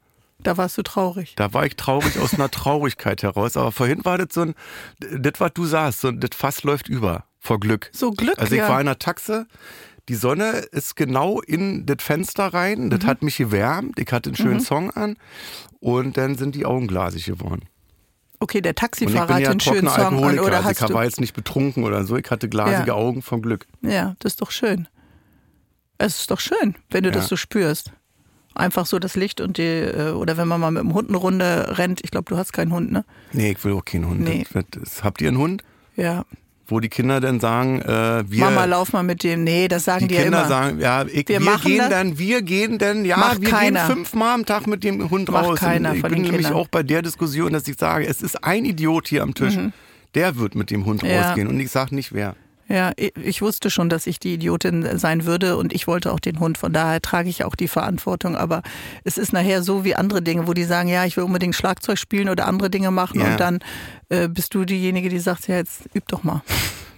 Da 0.44 0.58
warst 0.58 0.78
du 0.78 0.82
traurig. 0.82 1.36
Da 1.36 1.54
war 1.54 1.66
ich 1.66 1.76
traurig 1.76 2.20
aus 2.20 2.34
einer 2.34 2.50
Traurigkeit 2.50 3.22
heraus. 3.24 3.56
Aber 3.56 3.72
vorhin 3.72 4.04
war 4.04 4.18
das 4.18 4.30
so 4.34 4.42
ein, 4.42 4.56
das, 5.00 5.34
was 5.38 5.52
du 5.54 5.66
sagst, 5.66 6.02
so, 6.02 6.12
das 6.12 6.32
Fass 6.36 6.64
läuft 6.64 6.90
über 6.90 7.26
vor 7.40 7.60
Glück. 7.60 7.90
So 7.94 8.12
Glück, 8.12 8.40
Also 8.40 8.54
ich 8.56 8.60
ja. 8.62 8.68
war 8.70 8.80
in 8.80 8.88
der 8.88 8.98
Taxe, 9.00 9.46
die 10.10 10.16
Sonne 10.16 10.50
ist 10.72 10.96
genau 10.96 11.42
in 11.42 11.86
das 11.86 11.98
Fenster 12.00 12.48
rein, 12.54 12.90
das 12.90 13.06
hat 13.06 13.22
mich 13.22 13.38
gewärmt, 13.38 14.00
ich 14.00 14.12
hatte 14.12 14.30
einen 14.30 14.36
schönen 14.36 14.60
Song 14.60 14.90
an 14.92 15.16
und 15.80 16.18
dann 16.18 16.36
sind 16.36 16.56
die 16.56 16.66
Augen 16.66 16.88
glasig 16.88 17.26
geworden. 17.26 17.62
Okay, 18.40 18.62
der 18.62 18.74
Taxifahrer 18.74 19.36
hat 19.36 19.42
ja 19.42 19.52
einen 19.52 19.60
schönen 19.60 19.88
Song 19.88 20.24
an 20.24 20.40
oder 20.40 20.58
also 20.58 20.64
hast 20.70 20.82
ich 20.82 20.88
du? 20.88 20.94
war 20.96 21.04
jetzt 21.04 21.20
nicht 21.22 21.36
betrunken 21.36 21.84
oder 21.84 22.04
so, 22.04 22.18
ich 22.18 22.30
hatte 22.32 22.50
glasige 22.50 22.88
Ja. 22.88 22.94
Augen 22.96 23.22
vom 23.22 23.44
Glück. 23.44 23.68
Ja, 23.84 24.16
das 24.20 24.34
ist 24.34 24.42
doch 24.42 24.50
schön. 24.52 24.88
Es 26.04 26.20
ist 26.20 26.32
doch 26.32 26.40
schön, 26.40 26.76
wenn 26.90 27.04
du 27.04 27.10
Ja. 27.10 27.16
das 27.16 27.28
so 27.28 27.36
spürst. 27.36 27.92
Einfach 28.56 28.86
so 28.86 29.00
das 29.00 29.16
Licht 29.16 29.40
und 29.40 29.58
die, 29.58 29.62
äh, 29.64 30.12
oder 30.12 30.36
wenn 30.36 30.48
man 30.48 30.60
mal 30.60 30.72
mit 30.72 30.82
dem 30.84 30.94
Hund 30.94 31.08
eine 31.10 31.18
Runde 31.18 31.78
rennt. 31.78 32.02
Ich 32.04 32.12
glaube, 32.12 32.26
du 32.30 32.38
hast 32.38 32.52
keinen 32.52 32.74
Hund, 32.74 32.92
ne? 32.92 33.06
Nee, 33.32 33.52
ich 33.52 33.64
will 33.64 33.74
auch 33.74 33.86
keinen 33.86 34.08
Hund. 34.08 34.20
Nee. 34.22 34.46
Habt 35.04 35.22
ihr 35.22 35.30
einen 35.30 35.38
Hund? 35.38 35.64
Ja. 35.96 36.26
Wo 36.68 36.80
die 36.80 36.90
Kinder 36.90 37.20
dann 37.22 37.40
sagen, 37.40 37.82
äh, 37.82 38.24
wir. 38.30 38.44
Mama, 38.46 38.66
lauf 38.66 38.92
mal 38.94 39.04
mit 39.04 39.24
dem. 39.24 39.44
Nee, 39.44 39.68
das 39.68 39.86
sagen 39.86 40.02
die 40.08 40.10
die, 40.10 40.16
ja 40.16 40.24
Kinder 40.24 40.40
immer. 40.40 40.48
sagen, 40.50 40.80
ja, 40.80 41.04
ich, 41.04 41.28
wir, 41.30 41.40
Wir 41.42 41.58
gehen 41.60 41.78
das. 41.80 41.90
dann, 41.90 42.18
wir 42.18 42.42
gehen 42.42 42.78
dann, 42.78 43.06
ja, 43.06 43.18
Macht 43.18 43.42
wir 43.42 43.50
keiner. 43.50 43.88
gehen 43.88 43.96
fünfmal 43.98 44.34
am 44.36 44.46
Tag 44.46 44.68
mit 44.68 44.84
dem 44.84 45.10
Hund 45.10 45.30
Macht 45.32 45.46
raus. 45.46 45.60
keiner 45.60 45.90
Und 45.92 45.96
ich 45.96 46.02
von 46.02 46.10
bin 46.12 46.20
den 46.24 46.32
nämlich 46.32 46.48
Kindern. 46.48 46.62
auch 46.62 46.68
bei 46.68 46.84
der 46.84 47.02
Diskussion, 47.02 47.54
dass 47.54 47.68
ich 47.68 47.78
sage, 47.78 48.06
es 48.08 48.22
ist 48.22 48.44
ein 48.44 48.66
Idiot 48.66 49.08
hier 49.08 49.24
am 49.24 49.34
Tisch, 49.34 49.58
der 50.16 50.36
wird 50.38 50.56
mit 50.56 50.72
dem 50.72 50.86
Hund 50.86 51.04
Mhm. 51.04 51.10
Ja. 51.10 51.28
rausgehen 51.28 51.48
und 51.48 51.60
ich 51.60 51.72
sage 51.72 51.94
nicht 51.96 52.14
wer. 52.14 52.36
Ja, 52.72 52.92
ich- 52.96 53.42
wusste 53.42 53.70
schon, 53.70 53.90
dass 53.90 54.08
ich 54.08 54.20
die 54.20 54.36
Idiotin 54.36 54.98
sein 54.98 55.26
würde 55.26 55.58
und 55.58 55.74
ich 55.74 55.88
wollte 55.88 56.12
auch 56.14 56.20
den 56.20 56.40
Hund. 56.40 56.58
Von 56.58 56.72
daher 56.72 57.02
trage 57.02 57.28
ich 57.30 57.44
auch 57.44 57.56
die 57.56 57.68
Verantwortung. 57.68 58.38
Aber 58.38 58.62
es 59.04 59.18
ist 59.18 59.34
nachher 59.34 59.62
so 59.64 59.84
wie 59.84 59.96
andere 59.96 60.22
Dinge, 60.22 60.48
wo 60.48 60.54
die 60.54 60.64
sagen, 60.64 60.88
ja, 60.88 61.04
ich 61.06 61.18
will 61.18 61.24
unbedingt 61.26 61.56
Schlagzeug 61.56 61.98
spielen 61.98 62.30
oder 62.30 62.48
andere 62.48 62.70
Dinge 62.70 62.92
machen. 62.92 63.20
Ja. 63.20 63.32
Und 63.32 63.40
dann 63.40 63.60
äh, 64.10 64.28
bist 64.30 64.54
du 64.54 64.64
diejenige, 64.64 65.10
die 65.10 65.20
sagt, 65.20 65.48
ja, 65.48 65.56
jetzt 65.56 65.82
üb 65.96 66.08
doch 66.08 66.24
mal. 66.24 66.42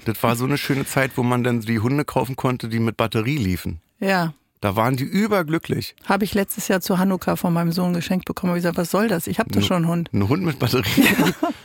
Das 0.06 0.22
war 0.22 0.36
so 0.36 0.44
eine 0.46 0.58
schöne 0.58 0.86
Zeit, 0.86 1.12
wo 1.16 1.24
man 1.24 1.44
dann 1.44 1.62
die 1.62 1.80
Hunde 1.80 2.04
kaufen 2.06 2.36
konnte, 2.36 2.68
die 2.68 2.80
mit 2.80 2.98
Batterie 2.98 3.38
liefen. 3.38 3.80
Ja, 4.00 4.34
Da 4.60 4.76
waren 4.76 4.96
die 4.98 5.06
überglücklich. 5.06 5.96
habe 6.06 6.26
ich 6.26 6.34
letztes 6.34 6.68
Jahr 6.68 6.82
zu 6.82 6.98
Hanukkah 7.00 7.36
von 7.38 7.54
meinem 7.54 7.72
Sohn 7.72 7.94
geschenkt 7.94 8.26
bekommen. 8.26 8.54
Ich 8.54 8.58
gesagt, 8.58 8.78
was 8.78 8.92
soll 8.92 9.08
das? 9.08 9.28
Ich 9.28 9.40
habe 9.40 9.50
doch 9.52 9.62
schon 9.62 9.78
einen 9.78 9.88
Hund. 9.88 10.10
Ein 10.14 10.28
Hund 10.28 10.44
mit 10.44 10.60
Batterie. 10.60 11.04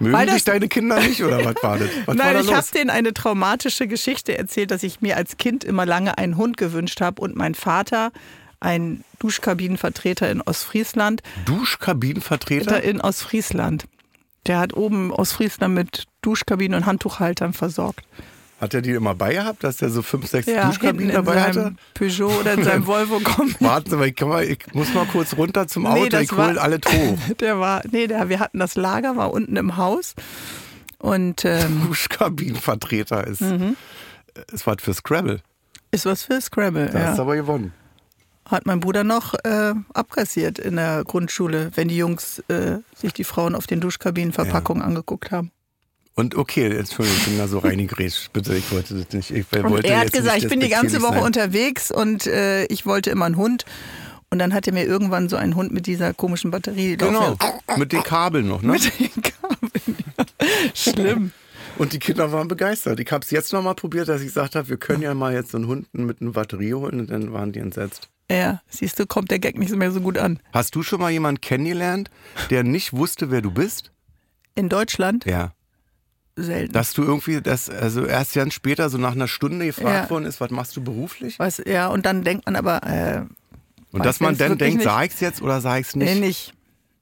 Mögen 0.00 0.26
dich 0.26 0.44
deine 0.44 0.68
Kinder 0.68 1.00
nicht 1.00 1.22
oder 1.22 1.44
was 1.44 1.62
war 1.62 1.78
das? 1.78 1.88
Was 2.06 2.06
war 2.06 2.14
Nein, 2.14 2.34
da 2.34 2.40
ich 2.40 2.54
habe 2.54 2.66
denen 2.74 2.90
eine 2.90 3.14
traumatische 3.14 3.86
Geschichte 3.86 4.36
erzählt, 4.36 4.70
dass 4.70 4.82
ich 4.82 5.00
mir 5.00 5.16
als 5.16 5.36
Kind 5.36 5.64
immer 5.64 5.86
lange 5.86 6.18
einen 6.18 6.36
Hund 6.36 6.56
gewünscht 6.56 7.00
habe 7.00 7.20
und 7.20 7.36
mein 7.36 7.54
Vater, 7.54 8.12
ein 8.60 9.04
Duschkabinenvertreter 9.18 10.30
in 10.30 10.40
Ostfriesland, 10.40 11.22
Duschkabinenvertreter? 11.44 12.82
in 12.82 13.00
Ostfriesland. 13.00 13.86
Der 14.46 14.58
hat 14.58 14.74
oben 14.74 15.10
Ostfriesland 15.10 15.74
mit 15.74 16.04
Duschkabinen 16.22 16.78
und 16.78 16.86
Handtuchhaltern 16.86 17.52
versorgt. 17.52 18.04
Hat 18.64 18.74
er 18.74 18.82
die 18.82 18.90
immer 18.90 19.14
bei 19.14 19.34
gehabt, 19.34 19.62
dass 19.62 19.80
er 19.82 19.90
so 19.90 20.02
fünf, 20.02 20.26
sechs 20.26 20.46
Ja, 20.46 20.66
Duschkabinen 20.66 21.10
in 21.10 21.14
dabei 21.14 21.40
hatte? 21.42 21.74
Peugeot 21.94 22.40
oder 22.40 22.54
in 22.54 22.64
seinem 22.64 22.86
Volvo 22.86 23.20
kommt. 23.20 23.60
Warten 23.60 23.90
Sie 23.90 23.96
mal 23.96 24.08
ich, 24.08 24.20
mal, 24.20 24.44
ich 24.44 24.58
muss 24.74 24.92
mal 24.94 25.06
kurz 25.06 25.36
runter 25.36 25.66
zum 25.68 25.86
Auto, 25.86 26.08
Nee, 26.16 26.22
ich 26.22 26.30
hol 26.32 26.38
war- 26.38 26.58
alle 26.58 26.76
hoch. 26.86 27.18
Der 27.40 27.60
war, 27.60 27.82
nee, 27.90 28.06
der, 28.06 28.28
wir 28.28 28.40
hatten 28.40 28.58
das 28.58 28.74
Lager, 28.74 29.16
war 29.16 29.32
unten 29.32 29.56
im 29.56 29.76
Haus. 29.76 30.14
Und 30.98 31.44
ähm, 31.44 31.82
Duschkabinenvertreter 31.86 33.26
ist, 33.26 33.40
Mhm. 33.42 33.76
ist 34.52 34.66
was 34.66 34.76
für 34.80 34.94
Scrabble. 34.94 35.40
ist 35.90 36.06
was 36.06 36.24
für 36.24 36.40
Scrabble. 36.40 36.86
Da 36.90 36.98
hast 37.00 37.12
du 37.14 37.16
Ja. 37.18 37.22
aber 37.22 37.36
gewonnen. 37.36 37.72
Hat 38.46 38.66
mein 38.66 38.80
Bruder 38.80 39.04
noch 39.04 39.34
äh, 39.44 39.72
abkassiert 39.94 40.58
in 40.58 40.76
der 40.76 41.02
Grundschule, 41.04 41.70
wenn 41.76 41.88
die 41.88 41.96
Jungs 41.96 42.40
äh, 42.48 42.78
sich 42.94 43.12
die 43.14 43.24
Frauen 43.24 43.54
auf 43.54 43.66
den 43.66 43.80
Duschkabinenverpackungen 43.80 44.82
angeguckt 44.82 45.30
haben. 45.30 45.50
Und 46.16 46.36
okay, 46.36 46.66
Entschuldigung, 46.66 47.18
ich 47.18 47.24
bin 47.26 47.38
da 47.38 47.48
so 47.48 47.58
reingegrätscht. 47.58 48.32
Bitte, 48.32 48.54
ich 48.54 48.70
wollte 48.70 48.94
das 48.94 49.12
nicht. 49.12 49.30
Ich 49.32 49.46
wollte 49.52 49.88
er 49.88 49.98
hat 49.98 50.12
gesagt, 50.12 50.38
ich 50.38 50.48
bin 50.48 50.60
die 50.60 50.68
ganze 50.68 51.02
Woche 51.02 51.14
sein. 51.14 51.22
unterwegs 51.24 51.90
und 51.90 52.26
äh, 52.26 52.66
ich 52.66 52.86
wollte 52.86 53.10
immer 53.10 53.24
einen 53.24 53.36
Hund. 53.36 53.64
Und 54.30 54.38
dann 54.38 54.54
hat 54.54 54.66
er 54.66 54.72
mir 54.72 54.84
irgendwann 54.84 55.28
so 55.28 55.36
einen 55.36 55.54
Hund 55.54 55.72
mit 55.72 55.86
dieser 55.86 56.14
komischen 56.14 56.50
Batterie. 56.50 56.96
Genau, 56.96 57.36
mit 57.76 57.92
den 57.92 58.02
Kabeln 58.02 58.48
noch, 58.48 58.62
ne? 58.62 58.72
Mit 58.72 58.98
den 58.98 59.22
Kabeln. 59.22 59.96
Ja. 60.16 60.24
Schlimm. 60.74 61.32
Und 61.78 61.92
die 61.92 61.98
Kinder 61.98 62.30
waren 62.30 62.46
begeistert. 62.48 63.00
Ich 63.00 63.10
habe 63.10 63.24
es 63.24 63.30
jetzt 63.30 63.52
noch 63.52 63.62
mal 63.62 63.74
probiert, 63.74 64.08
dass 64.08 64.20
ich 64.20 64.28
gesagt 64.28 64.54
habe, 64.54 64.68
wir 64.68 64.76
können 64.76 65.02
ja 65.02 65.14
mal 65.14 65.32
jetzt 65.34 65.50
so 65.50 65.58
einen 65.58 65.66
Hund 65.66 65.86
mit 65.92 66.20
einer 66.20 66.30
Batterie 66.30 66.74
holen 66.74 67.00
und 67.00 67.10
dann 67.10 67.32
waren 67.32 67.52
die 67.52 67.58
entsetzt. 67.58 68.08
Ja, 68.30 68.62
siehst 68.68 68.98
du, 68.98 69.06
kommt 69.06 69.30
der 69.30 69.38
Gag 69.38 69.58
nicht 69.58 69.74
mehr 69.74 69.90
so 69.90 70.00
gut 70.00 70.16
an. 70.16 70.38
Hast 70.52 70.74
du 70.76 70.82
schon 70.82 71.00
mal 71.00 71.10
jemanden 71.10 71.40
kennengelernt, 71.40 72.10
der 72.50 72.62
nicht 72.62 72.92
wusste, 72.92 73.30
wer 73.30 73.42
du 73.42 73.50
bist? 73.50 73.90
In 74.54 74.68
Deutschland 74.68 75.24
Ja. 75.24 75.52
Selten. 76.36 76.72
Dass 76.72 76.92
du 76.92 77.02
irgendwie, 77.02 77.40
das, 77.40 77.70
also 77.70 78.04
erst 78.04 78.34
ganz 78.34 78.54
später, 78.54 78.88
so 78.90 78.98
nach 78.98 79.12
einer 79.12 79.28
Stunde 79.28 79.66
gefragt 79.66 80.04
Ja. 80.06 80.10
worden 80.10 80.24
ist, 80.26 80.40
was 80.40 80.50
machst 80.50 80.76
du 80.76 80.82
beruflich? 80.82 81.38
Was, 81.38 81.62
ja, 81.64 81.88
und 81.88 82.04
dann 82.06 82.24
denkt 82.24 82.46
man 82.46 82.56
aber, 82.56 82.82
äh, 82.86 83.22
Und 83.92 84.04
dass 84.04 84.20
man 84.20 84.36
dann 84.36 84.58
denkt, 84.58 84.78
nicht. 84.78 84.84
sag 84.84 85.06
ich's 85.06 85.20
jetzt 85.20 85.42
oder 85.42 85.60
sag 85.60 85.80
ich's 85.80 85.94
nee, 85.94 86.06
nicht? 86.14 86.20
nicht. 86.20 86.54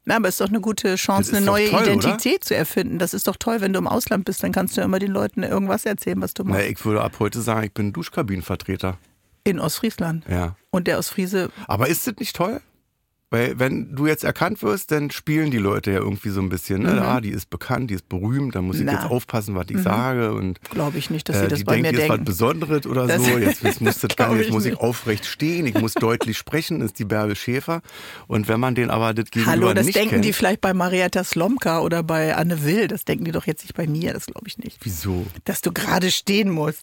Na, 0.05 0.16
aber 0.16 0.27
es 0.29 0.35
ist 0.35 0.40
doch 0.40 0.49
eine 0.49 0.61
gute 0.61 0.97
Chance, 0.97 1.37
eine 1.37 1.47
neue 1.47 1.71
toll, 1.71 1.83
oder? 1.83 1.92
Identität 1.92 2.42
zu 2.42 2.57
erfinden. 2.57 2.99
Das 2.99 3.14
ist 3.14 3.29
doch 3.29 3.37
toll, 3.37 3.61
wenn 3.61 3.73
du 3.73 3.79
im 3.79 3.87
Ausland 3.87 4.25
bist, 4.25 4.42
dann 4.42 4.51
kannst 4.51 4.77
du 4.77 4.81
ja 4.81 4.85
immer 4.85 4.99
den 4.99 5.12
Leuten 5.12 5.45
irgendwas 5.45 5.85
erzählen, 5.87 6.21
was 6.21 6.35
du 6.35 6.42
machst. 6.42 6.61
Na, 6.61 6.66
ich 6.66 6.85
würde 6.85 7.03
ab 7.03 7.12
heute 7.21 7.40
sagen, 7.40 7.64
ich 7.66 7.73
bin 7.73 7.92
Duschkabinenvertreter. 7.92 8.99
In 9.45 9.61
Ostfriesland. 9.61 10.25
Ja. 10.29 10.57
Und 10.71 10.88
der 10.88 10.99
Ostfriese, 10.99 11.51
Aber 11.68 11.87
ist 11.88 12.07
das 12.07 12.14
nicht 12.18 12.35
toll? 12.35 12.61
Weil 13.33 13.59
wenn 13.59 13.95
du 13.97 14.07
jetzt 14.07 14.25
erkannt 14.25 14.62
wirst, 14.62 14.90
dann 14.92 15.11
spielen 15.11 15.51
die 15.51 15.57
Leute 15.59 15.90
ja 15.90 15.99
irgendwie 16.01 16.29
so 16.29 16.40
ein 16.42 16.51
bisschen. 16.51 16.83
Ne? 16.83 17.01
Ah, 17.03 17.21
die 17.23 17.31
ist 17.31 17.49
bekannt, 17.49 17.90
die 17.90 17.95
ist 17.95 18.07
berühmt, 18.09 18.55
da 18.55 18.61
muss 18.61 18.77
ich 18.77 18.83
Mhm. 18.83 18.88
Na. 18.88 18.92
jetzt 19.01 19.11
aufpassen, 19.11 19.55
was 19.55 19.66
ich 19.71 19.79
sage. 19.79 20.35
Und 20.35 20.61
glaube 20.71 20.99
ich 20.99 21.09
nicht, 21.09 21.29
dass 21.31 21.38
sie 21.38 21.45
äh, 21.47 21.49
das 21.49 21.59
die 21.61 21.64
bei 21.64 21.77
denkt, 21.77 21.87
mir 21.87 21.92
die 21.92 22.03
ist 22.03 22.09
was 22.11 22.16
denken. 22.16 22.25
Besonderes 22.27 22.87
oder 22.87 23.07
Das- 23.07 23.25
so. 23.25 23.38
Jetzt, 23.38 23.62
jetzt, 23.62 23.81
muss, 23.81 23.99
das, 24.01 24.14
glaub 24.14 24.37
jetzt 24.37 24.51
muss 24.51 24.66
ich 24.66 24.73
nicht. 24.73 24.81
aufrecht 24.83 25.25
stehen, 25.25 25.66
ich 25.66 25.75
muss 25.81 25.95
deutlich 25.95 26.37
sprechen, 26.37 26.83
ist 26.83 26.99
die 26.99 27.05
Bärbel 27.07 27.35
Schäfer. 27.35 27.81
Und 28.27 28.49
wenn 28.49 28.61
man 28.61 28.75
den 28.75 28.90
aber 28.90 29.14
das 29.14 29.31
gegenüber 29.31 29.51
Hallo, 29.51 29.73
das 29.73 29.87
nicht 29.87 29.97
denken 29.97 30.11
kennt, 30.11 30.25
die 30.27 30.33
vielleicht 30.35 30.61
bei 30.61 30.75
Marietta 30.75 31.25
Slomka 31.25 31.81
oder 31.81 32.03
bei 32.03 32.37
Anne 32.37 32.62
Will. 32.64 32.87
Das 32.87 33.07
denken 33.07 33.25
die 33.25 33.33
doch 33.33 33.47
jetzt 33.47 33.62
nicht 33.64 33.75
bei 33.75 33.87
mir, 33.87 34.12
das 34.12 34.27
glaube 34.27 34.47
ich 34.47 34.59
nicht. 34.59 34.77
Wieso? 34.83 35.25
Dass 35.45 35.62
du 35.62 35.73
gerade 35.73 36.11
stehen 36.11 36.51
musst. 36.51 36.83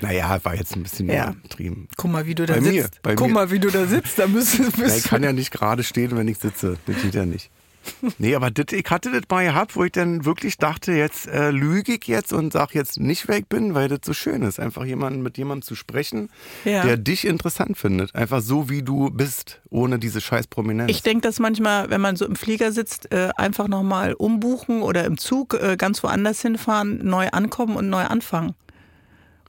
Naja, 0.00 0.38
war 0.44 0.54
jetzt 0.54 0.74
ein 0.74 0.82
bisschen 0.82 1.10
Ja. 1.10 1.34
übertrieben. 1.38 1.88
Guck 1.98 2.10
mal, 2.10 2.24
wie 2.26 2.34
du 2.34 2.46
da 2.46 2.54
Bei 2.54 2.60
sitzt. 2.60 2.72
mir, 2.72 2.88
bei 3.02 3.14
Guck 3.16 3.28
mir. 3.28 3.34
mal, 3.34 3.50
wie 3.50 3.58
du 3.58 3.68
da 3.70 3.84
sitzt. 3.86 4.18
Da 4.18 4.26
müsstest, 4.26 4.76
bist 4.78 4.96
ich 4.96 5.04
kann 5.04 5.22
ja 5.22 5.32
nicht 5.34 5.50
gerade 5.50 5.82
stehen, 5.90 6.16
wenn 6.16 6.26
ich 6.28 6.38
sitze. 6.38 6.78
Das 6.86 6.96
geht 7.02 7.14
ja 7.14 7.26
nicht. 7.26 7.50
Nee, 8.18 8.34
aber 8.34 8.50
das, 8.50 8.66
ich 8.72 8.84
hatte 8.90 9.10
das 9.10 9.22
mal 9.30 9.42
gehabt, 9.42 9.74
wo 9.74 9.84
ich 9.84 9.92
dann 9.92 10.26
wirklich 10.26 10.58
dachte, 10.58 10.92
jetzt 10.92 11.26
äh, 11.26 11.50
lüge 11.50 11.94
ich 11.94 12.06
jetzt 12.06 12.30
und 12.30 12.52
sag 12.52 12.74
jetzt 12.74 13.00
nicht, 13.00 13.26
wer 13.26 13.38
ich 13.38 13.46
bin, 13.46 13.74
weil 13.74 13.88
das 13.88 14.00
so 14.04 14.12
schön 14.12 14.42
ist. 14.42 14.60
Einfach 14.60 14.84
jemanden 14.84 15.22
mit 15.22 15.38
jemandem 15.38 15.62
zu 15.66 15.74
sprechen, 15.74 16.28
Ja. 16.66 16.82
der 16.84 16.98
dich 16.98 17.24
interessant 17.26 17.78
findet. 17.78 18.14
Einfach 18.14 18.42
so, 18.42 18.68
wie 18.68 18.82
du 18.82 19.08
bist, 19.10 19.62
ohne 19.70 19.98
diese 19.98 20.20
scheiß 20.20 20.46
Prominenz. 20.48 20.90
Ich 20.90 21.02
denke, 21.02 21.22
dass 21.22 21.38
manchmal, 21.38 21.88
wenn 21.88 22.02
man 22.02 22.16
so 22.16 22.26
im 22.26 22.36
Flieger 22.36 22.70
sitzt, 22.70 23.10
äh, 23.12 23.30
einfach 23.36 23.66
nochmal 23.66 24.12
umbuchen 24.12 24.82
oder 24.82 25.04
im 25.06 25.16
Zug 25.16 25.54
äh, 25.54 25.76
ganz 25.78 26.02
woanders 26.02 26.42
hinfahren, 26.42 27.00
neu 27.02 27.28
ankommen 27.30 27.76
und 27.76 27.88
neu 27.88 28.02
anfangen. 28.02 28.54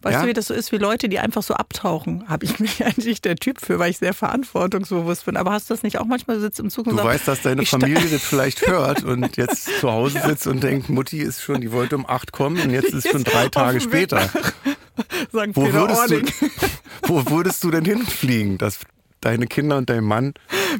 Weißt 0.01 0.13
Ja. 0.15 0.21
du, 0.23 0.27
wie 0.29 0.33
das 0.33 0.47
so 0.47 0.53
ist, 0.53 0.71
wie 0.71 0.77
Leute, 0.77 1.09
die 1.09 1.19
einfach 1.19 1.43
so 1.43 1.53
abtauchen? 1.53 2.27
Habe 2.27 2.45
ich 2.45 2.59
mich 2.59 2.83
eigentlich 2.85 3.21
der 3.21 3.35
Typ 3.35 3.59
für, 3.63 3.77
weil 3.79 3.91
ich 3.91 3.99
sehr 3.99 4.13
verantwortungsbewusst 4.13 5.25
bin. 5.25 5.37
Aber 5.37 5.51
hast 5.51 5.69
du 5.69 5.73
das 5.73 5.83
nicht 5.83 5.97
auch 5.99 6.05
manchmal, 6.05 6.39
sitzt 6.39 6.59
im 6.59 6.69
Zug 6.69 6.87
und 6.87 6.93
Du 6.93 6.97
sagst, 6.97 7.09
weißt, 7.09 7.27
dass 7.27 7.41
deine 7.41 7.65
Familie 7.65 8.09
das 8.09 8.21
vielleicht 8.23 8.65
hört 8.67 9.03
und 9.03 9.37
jetzt 9.37 9.65
zu 9.79 9.91
Hause 9.91 10.21
sitzt 10.25 10.47
und 10.47 10.63
denkt, 10.63 10.89
Mutti 10.89 11.19
ist 11.19 11.41
schon, 11.41 11.61
die 11.61 11.71
wollte 11.71 11.95
um 11.95 12.05
acht 12.07 12.31
kommen 12.31 12.59
und 12.61 12.69
jetzt 12.71 12.93
ist 12.93 13.07
schon 13.09 13.23
drei 13.23 13.47
Tage 13.49 13.79
später. 13.81 14.29
Sagen 15.31 15.55
Wo 15.55 15.71
würdest, 15.71 16.09
du, 16.11 16.21
wo 17.03 17.29
würdest 17.29 17.63
du 17.63 17.71
denn 17.71 17.85
hinfliegen, 17.85 18.57
dass 18.57 18.79
deine 19.21 19.47
Kinder 19.47 19.77
und 19.77 19.89
dein 19.89 20.03
Mann 20.03 20.33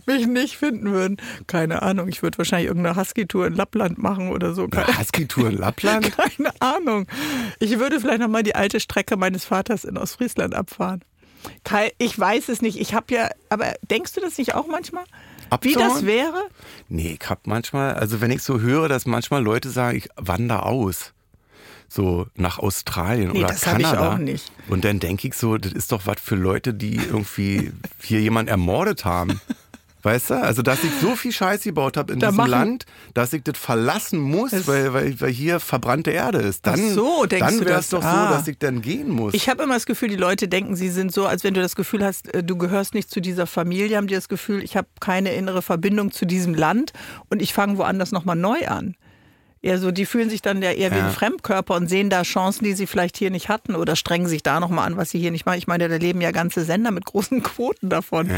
mich 0.06 0.28
nicht 0.28 0.58
finden 0.58 0.92
würden. 0.92 1.18
Keine 1.48 1.82
Ahnung, 1.82 2.08
ich 2.08 2.22
würde 2.22 2.38
wahrscheinlich 2.38 2.68
irgendeine 2.68 3.00
Husky-Tour 3.00 3.48
in 3.48 3.56
Lappland 3.56 3.98
machen 3.98 4.30
oder 4.30 4.54
so. 4.54 4.68
Husky-Tour 4.68 5.50
in 5.50 5.58
Lappland? 5.58 6.12
keine 6.18 6.52
Ahnung. 6.60 7.08
Ich 7.60 7.80
würde 7.80 8.00
vielleicht 8.00 8.22
nochmal 8.22 8.44
die 8.44 8.56
alte 8.56 8.80
Strecke 8.80 9.18
meines 9.18 9.46
Vaters 9.46 9.84
in 9.86 9.98
Ostfriesland 9.98 10.54
abfahren. 10.56 11.02
Ich 11.98 12.20
weiß 12.20 12.50
es 12.50 12.62
nicht. 12.62 12.80
Ich 12.80 12.94
habe 12.94 13.14
ja, 13.14 13.30
aber 13.50 13.74
denkst 13.90 14.14
du 14.14 14.22
das 14.22 14.38
nicht 14.38 14.54
auch 14.54 14.68
manchmal? 14.68 15.06
Wie 15.62 15.74
das 15.74 16.06
wäre? 16.06 16.46
Nee, 16.88 17.18
ich 17.20 17.30
hab 17.30 17.46
manchmal, 17.46 17.96
also 17.96 18.22
wenn 18.22 18.32
ich 18.32 18.42
so 18.42 18.62
höre, 18.62 18.88
dass 18.88 19.06
manchmal 19.06 19.44
Leute 19.44 19.70
sagen, 19.70 19.98
ich 19.98 20.08
wandere 20.16 20.64
aus. 20.64 21.14
So 21.94 22.28
nach 22.36 22.58
Australien 22.58 23.32
Nee, 23.34 23.40
oder 23.40 23.50
das 23.50 23.68
hab 23.68 23.78
ich 23.78 23.84
Kanada. 23.84 24.14
auch 24.14 24.18
nicht. 24.18 24.50
Und 24.70 24.86
dann 24.86 25.02
denke 25.02 25.28
ich 25.28 25.34
so, 25.34 25.58
das 25.58 25.74
ist 25.74 25.92
doch 25.92 26.06
was 26.06 26.22
für 26.22 26.36
Leute, 26.36 26.74
die 26.74 26.96
irgendwie 26.96 27.74
hier 28.02 28.22
jemand 28.22 28.48
ermordet 28.48 29.04
haben. 29.04 29.42
Weißt 30.04 30.30
du? 30.30 30.36
Also, 30.36 30.62
dass 30.62 30.86
ich 30.86 30.92
so 31.02 31.18
viel 31.18 31.34
Scheiße 31.34 31.66
gebaut 31.66 31.98
habe 31.98 32.14
in 32.14 32.20
da 32.20 32.30
diesem 32.30 32.46
Land, 32.46 32.86
dass 33.14 33.34
ich 33.34 33.44
das 33.44 33.58
verlassen 33.58 34.20
muss, 34.20 34.52
weil, 34.68 34.94
weil, 34.94 35.20
weil 35.20 35.32
hier 35.32 35.60
verbrannte 35.60 36.12
Erde 36.12 36.40
ist. 36.40 36.66
Dann, 36.66 36.94
so, 36.94 37.26
dann 37.26 37.60
wäre 37.60 37.80
es 37.80 37.90
doch 37.90 38.04
ah. 38.04 38.30
so, 38.30 38.34
dass 38.36 38.48
ich 38.48 38.58
dann 38.58 38.82
gehen 38.82 39.10
muss. 39.10 39.34
Ich 39.34 39.50
habe 39.50 39.62
immer 39.62 39.74
das 39.74 39.86
Gefühl, 39.86 40.08
die 40.08 40.16
Leute 40.16 40.48
denken, 40.48 40.78
sie 40.78 40.90
sind 40.90 41.12
so, 41.12 41.26
als 41.26 41.44
wenn 41.44 41.54
du 41.54 41.62
das 41.62 41.76
Gefühl 41.76 42.06
hast, 42.06 42.34
äh, 42.34 42.42
du 42.42 42.58
gehörst 42.58 42.94
nicht 42.94 43.12
zu 43.12 43.20
dieser 43.20 43.48
Familie, 43.48 43.98
haben 43.98 44.08
die 44.08 44.16
das 44.16 44.30
Gefühl, 44.30 44.64
ich 44.64 44.78
habe 44.78 44.88
keine 45.02 45.34
innere 45.34 45.62
Verbindung 45.62 46.12
zu 46.12 46.26
diesem 46.26 46.56
Land 46.56 46.94
und 47.30 47.42
ich 47.42 47.54
fange 47.54 47.78
woanders 47.78 48.14
nochmal 48.14 48.38
neu 48.38 48.66
an. 48.68 48.96
Eher 49.64 49.78
so, 49.78 49.92
die 49.92 50.08
fühlen 50.08 50.30
sich 50.30 50.42
dann 50.42 50.62
ja 50.64 50.72
eher 50.72 50.92
wie 50.92 51.00
ein 51.00 51.12
Fremdkörper 51.12 51.76
und 51.76 51.88
sehen 51.88 52.10
da 52.10 52.24
Chancen, 52.24 52.64
die 52.64 52.74
sie 52.74 52.88
vielleicht 52.88 53.16
hier 53.16 53.30
nicht 53.30 53.48
hatten 53.48 53.76
oder 53.76 53.96
strengen 53.96 54.28
sich 54.28 54.42
da 54.42 54.60
nochmal 54.60 54.88
an, 54.88 54.98
was 54.98 55.12
sie 55.12 55.20
hier 55.20 55.30
nicht 55.30 55.46
machen. 55.46 55.60
Ich 55.60 55.68
meine, 55.68 55.88
da 55.88 55.98
leben 55.98 56.20
ja 56.20 56.32
ganze 56.32 56.64
Sender 56.64 56.90
mit 56.90 57.06
großen 57.06 57.44
Quoten 57.44 57.90
davon. 57.90 58.28
Ja. 58.28 58.36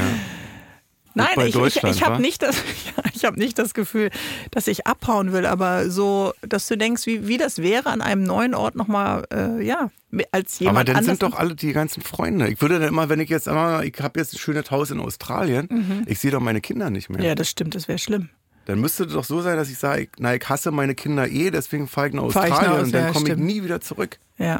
Nein, 1.16 1.30
ich, 1.46 1.56
ich, 1.56 1.84
ich 1.84 2.04
habe 2.04 2.22
nicht, 2.22 2.42
das, 2.42 2.58
ja, 3.16 3.28
hab 3.30 3.38
nicht 3.38 3.58
das 3.60 3.74
Gefühl, 3.74 4.10
dass 4.52 4.68
ich 4.68 4.88
abhauen 4.88 5.32
will, 5.32 5.46
aber 5.46 5.90
so, 5.90 6.34
dass 6.42 6.68
du 6.68 6.76
denkst, 6.76 7.06
wie, 7.06 7.28
wie 7.28 7.38
das 7.38 7.60
wäre, 7.60 7.90
an 7.90 8.02
einem 8.02 8.24
neuen 8.24 8.56
Ort 8.56 8.76
nochmal, 8.76 9.24
äh, 9.32 9.64
ja, 9.64 9.92
als 10.32 10.60
jemand 10.60 10.78
Aber 10.78 10.94
dann 10.94 11.04
sind 11.04 11.22
doch 11.22 11.36
alle 11.36 11.56
die 11.56 11.72
ganzen 11.72 12.02
Freunde. 12.02 12.50
Ich 12.50 12.62
würde 12.62 12.80
dann 12.80 12.90
immer, 12.90 13.10
wenn 13.10 13.20
ich 13.20 13.30
jetzt 13.30 13.48
immer, 13.48 13.84
ich 13.84 13.94
habe 14.02 14.20
jetzt 14.20 14.34
ein 14.34 14.40
schönes 14.40 14.72
Haus 14.72 14.90
in 14.92 15.00
Australien, 15.00 15.68
mhm. 15.70 16.04
ich 16.08 16.20
sehe 16.20 16.32
doch 16.32 16.42
meine 16.42 16.62
Kinder 16.62 16.90
nicht 16.90 17.10
mehr. 17.10 17.24
Ja, 17.24 17.36
das 17.36 17.50
stimmt, 17.50 17.76
das 17.76 17.88
wäre 17.88 18.00
schlimm. 18.00 18.30
Dann 18.66 18.80
müsste 18.80 19.04
es 19.04 19.14
doch 19.14 19.24
so 19.24 19.42
sein, 19.42 19.58
dass 19.58 19.70
ich 19.70 19.78
sage, 19.78 20.08
na, 20.18 20.36
ich 20.36 20.48
hasse 20.48 20.72
meine 20.72 20.96
Kinder 20.96 21.28
eh, 21.28 21.52
deswegen 21.52 21.88
fahre 21.88 22.08
ich 22.08 22.14
nach 22.14 22.24
Australien 22.24 22.56
ich 22.56 22.62
nach 22.62 22.84
und 22.84 22.94
dann 22.94 23.06
ja, 23.06 23.12
komme 23.12 23.30
ich 23.30 23.38
nie 23.38 23.64
wieder 23.64 23.82
zurück. 23.82 24.20
Ja. 24.38 24.60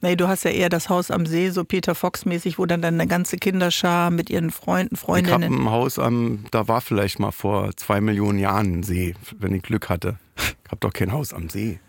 Nee, 0.00 0.14
du 0.14 0.28
hast 0.28 0.44
ja 0.44 0.52
eher 0.52 0.68
das 0.68 0.88
Haus 0.88 1.10
am 1.10 1.26
See, 1.26 1.50
so 1.50 1.64
Peter 1.64 1.94
Fox-mäßig, 1.96 2.58
wo 2.58 2.66
dann 2.66 2.82
deine 2.82 3.08
ganze 3.08 3.36
Kinderschar 3.36 4.10
mit 4.10 4.30
ihren 4.30 4.52
Freunden, 4.52 4.94
Freundinnen. 4.94 5.42
Ich 5.42 5.58
habe 5.58 5.64
ein 5.64 5.70
Haus 5.70 5.98
am, 5.98 6.44
da 6.52 6.68
war 6.68 6.80
vielleicht 6.80 7.18
mal 7.18 7.32
vor 7.32 7.76
zwei 7.76 8.00
Millionen 8.00 8.38
Jahren 8.38 8.78
ein 8.78 8.82
See, 8.84 9.14
wenn 9.38 9.54
ich 9.54 9.62
Glück 9.62 9.88
hatte. 9.88 10.18
Ich 10.36 10.70
habe 10.70 10.78
doch 10.80 10.92
kein 10.92 11.12
Haus 11.12 11.32
am 11.32 11.48
See. 11.48 11.80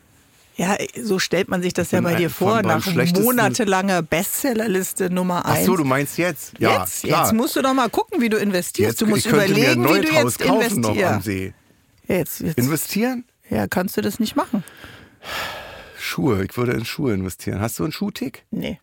Ja, 0.59 0.75
so 1.01 1.19
stellt 1.19 1.47
man 1.47 1.61
sich 1.61 1.71
das 1.71 1.91
ja 1.91 2.01
bei 2.01 2.15
dir 2.15 2.29
vor, 2.29 2.61
nach 2.63 2.85
monatelanger 2.85 4.01
Bestsellerliste 4.01 5.09
Nummer 5.09 5.45
1. 5.45 5.59
Ach 5.61 5.65
so, 5.65 5.77
du 5.77 5.85
meinst 5.85 6.17
jetzt? 6.17 6.51
Ja, 6.59 6.81
jetzt, 6.81 7.03
klar. 7.03 7.23
jetzt 7.23 7.33
musst 7.33 7.55
du 7.55 7.61
doch 7.61 7.73
mal 7.73 7.89
gucken, 7.89 8.19
wie 8.19 8.27
du 8.27 8.35
investierst. 8.35 8.99
Jetzt, 8.99 9.01
du 9.01 9.05
musst 9.05 9.25
überlegen, 9.25 9.85
wie 9.85 10.01
du 10.01 10.11
jetzt 10.11 10.41
investierst. 10.41 11.27
Jetzt, 12.07 12.41
jetzt. 12.41 12.57
Investieren? 12.57 13.23
Ja, 13.49 13.67
kannst 13.67 13.95
du 13.95 14.01
das 14.01 14.19
nicht 14.19 14.35
machen. 14.35 14.65
Schuhe. 15.97 16.43
Ich 16.43 16.57
würde 16.57 16.73
in 16.73 16.83
Schuhe 16.83 17.13
investieren. 17.13 17.61
Hast 17.61 17.79
du 17.79 17.83
einen 17.83 17.93
Schuhtick? 17.93 18.43
Nee. 18.51 18.81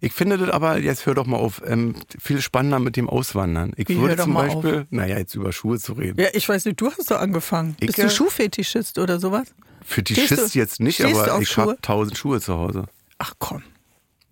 Ich 0.00 0.12
finde 0.12 0.38
das 0.38 0.50
aber, 0.50 0.78
jetzt 0.78 1.06
hör 1.06 1.14
doch 1.14 1.26
mal 1.26 1.36
auf, 1.36 1.62
ähm, 1.66 1.94
viel 2.18 2.40
spannender 2.40 2.78
mit 2.78 2.96
dem 2.96 3.08
Auswandern. 3.08 3.72
Ich 3.76 3.88
Wie, 3.88 3.98
würde 3.98 4.16
zum 4.16 4.34
Beispiel, 4.34 4.80
auf. 4.80 4.86
naja, 4.90 5.18
jetzt 5.18 5.34
über 5.34 5.52
Schuhe 5.52 5.78
zu 5.78 5.94
reden. 5.94 6.20
Ja, 6.20 6.28
ich 6.32 6.48
weiß 6.48 6.64
nicht, 6.64 6.80
du 6.80 6.90
hast 6.90 7.10
doch 7.10 7.20
angefangen. 7.20 7.76
Ich, 7.80 7.88
Bist 7.88 7.98
du 7.98 8.10
Schuhfetischist 8.10 8.98
oder 8.98 9.18
sowas? 9.18 9.54
Fetischist 9.84 10.54
jetzt 10.54 10.80
nicht, 10.80 11.04
aber 11.04 11.40
ich 11.40 11.56
habe 11.56 11.78
tausend 11.80 12.16
Schuhe 12.18 12.40
zu 12.40 12.54
Hause. 12.54 12.84
Ach 13.18 13.34
komm. 13.38 13.62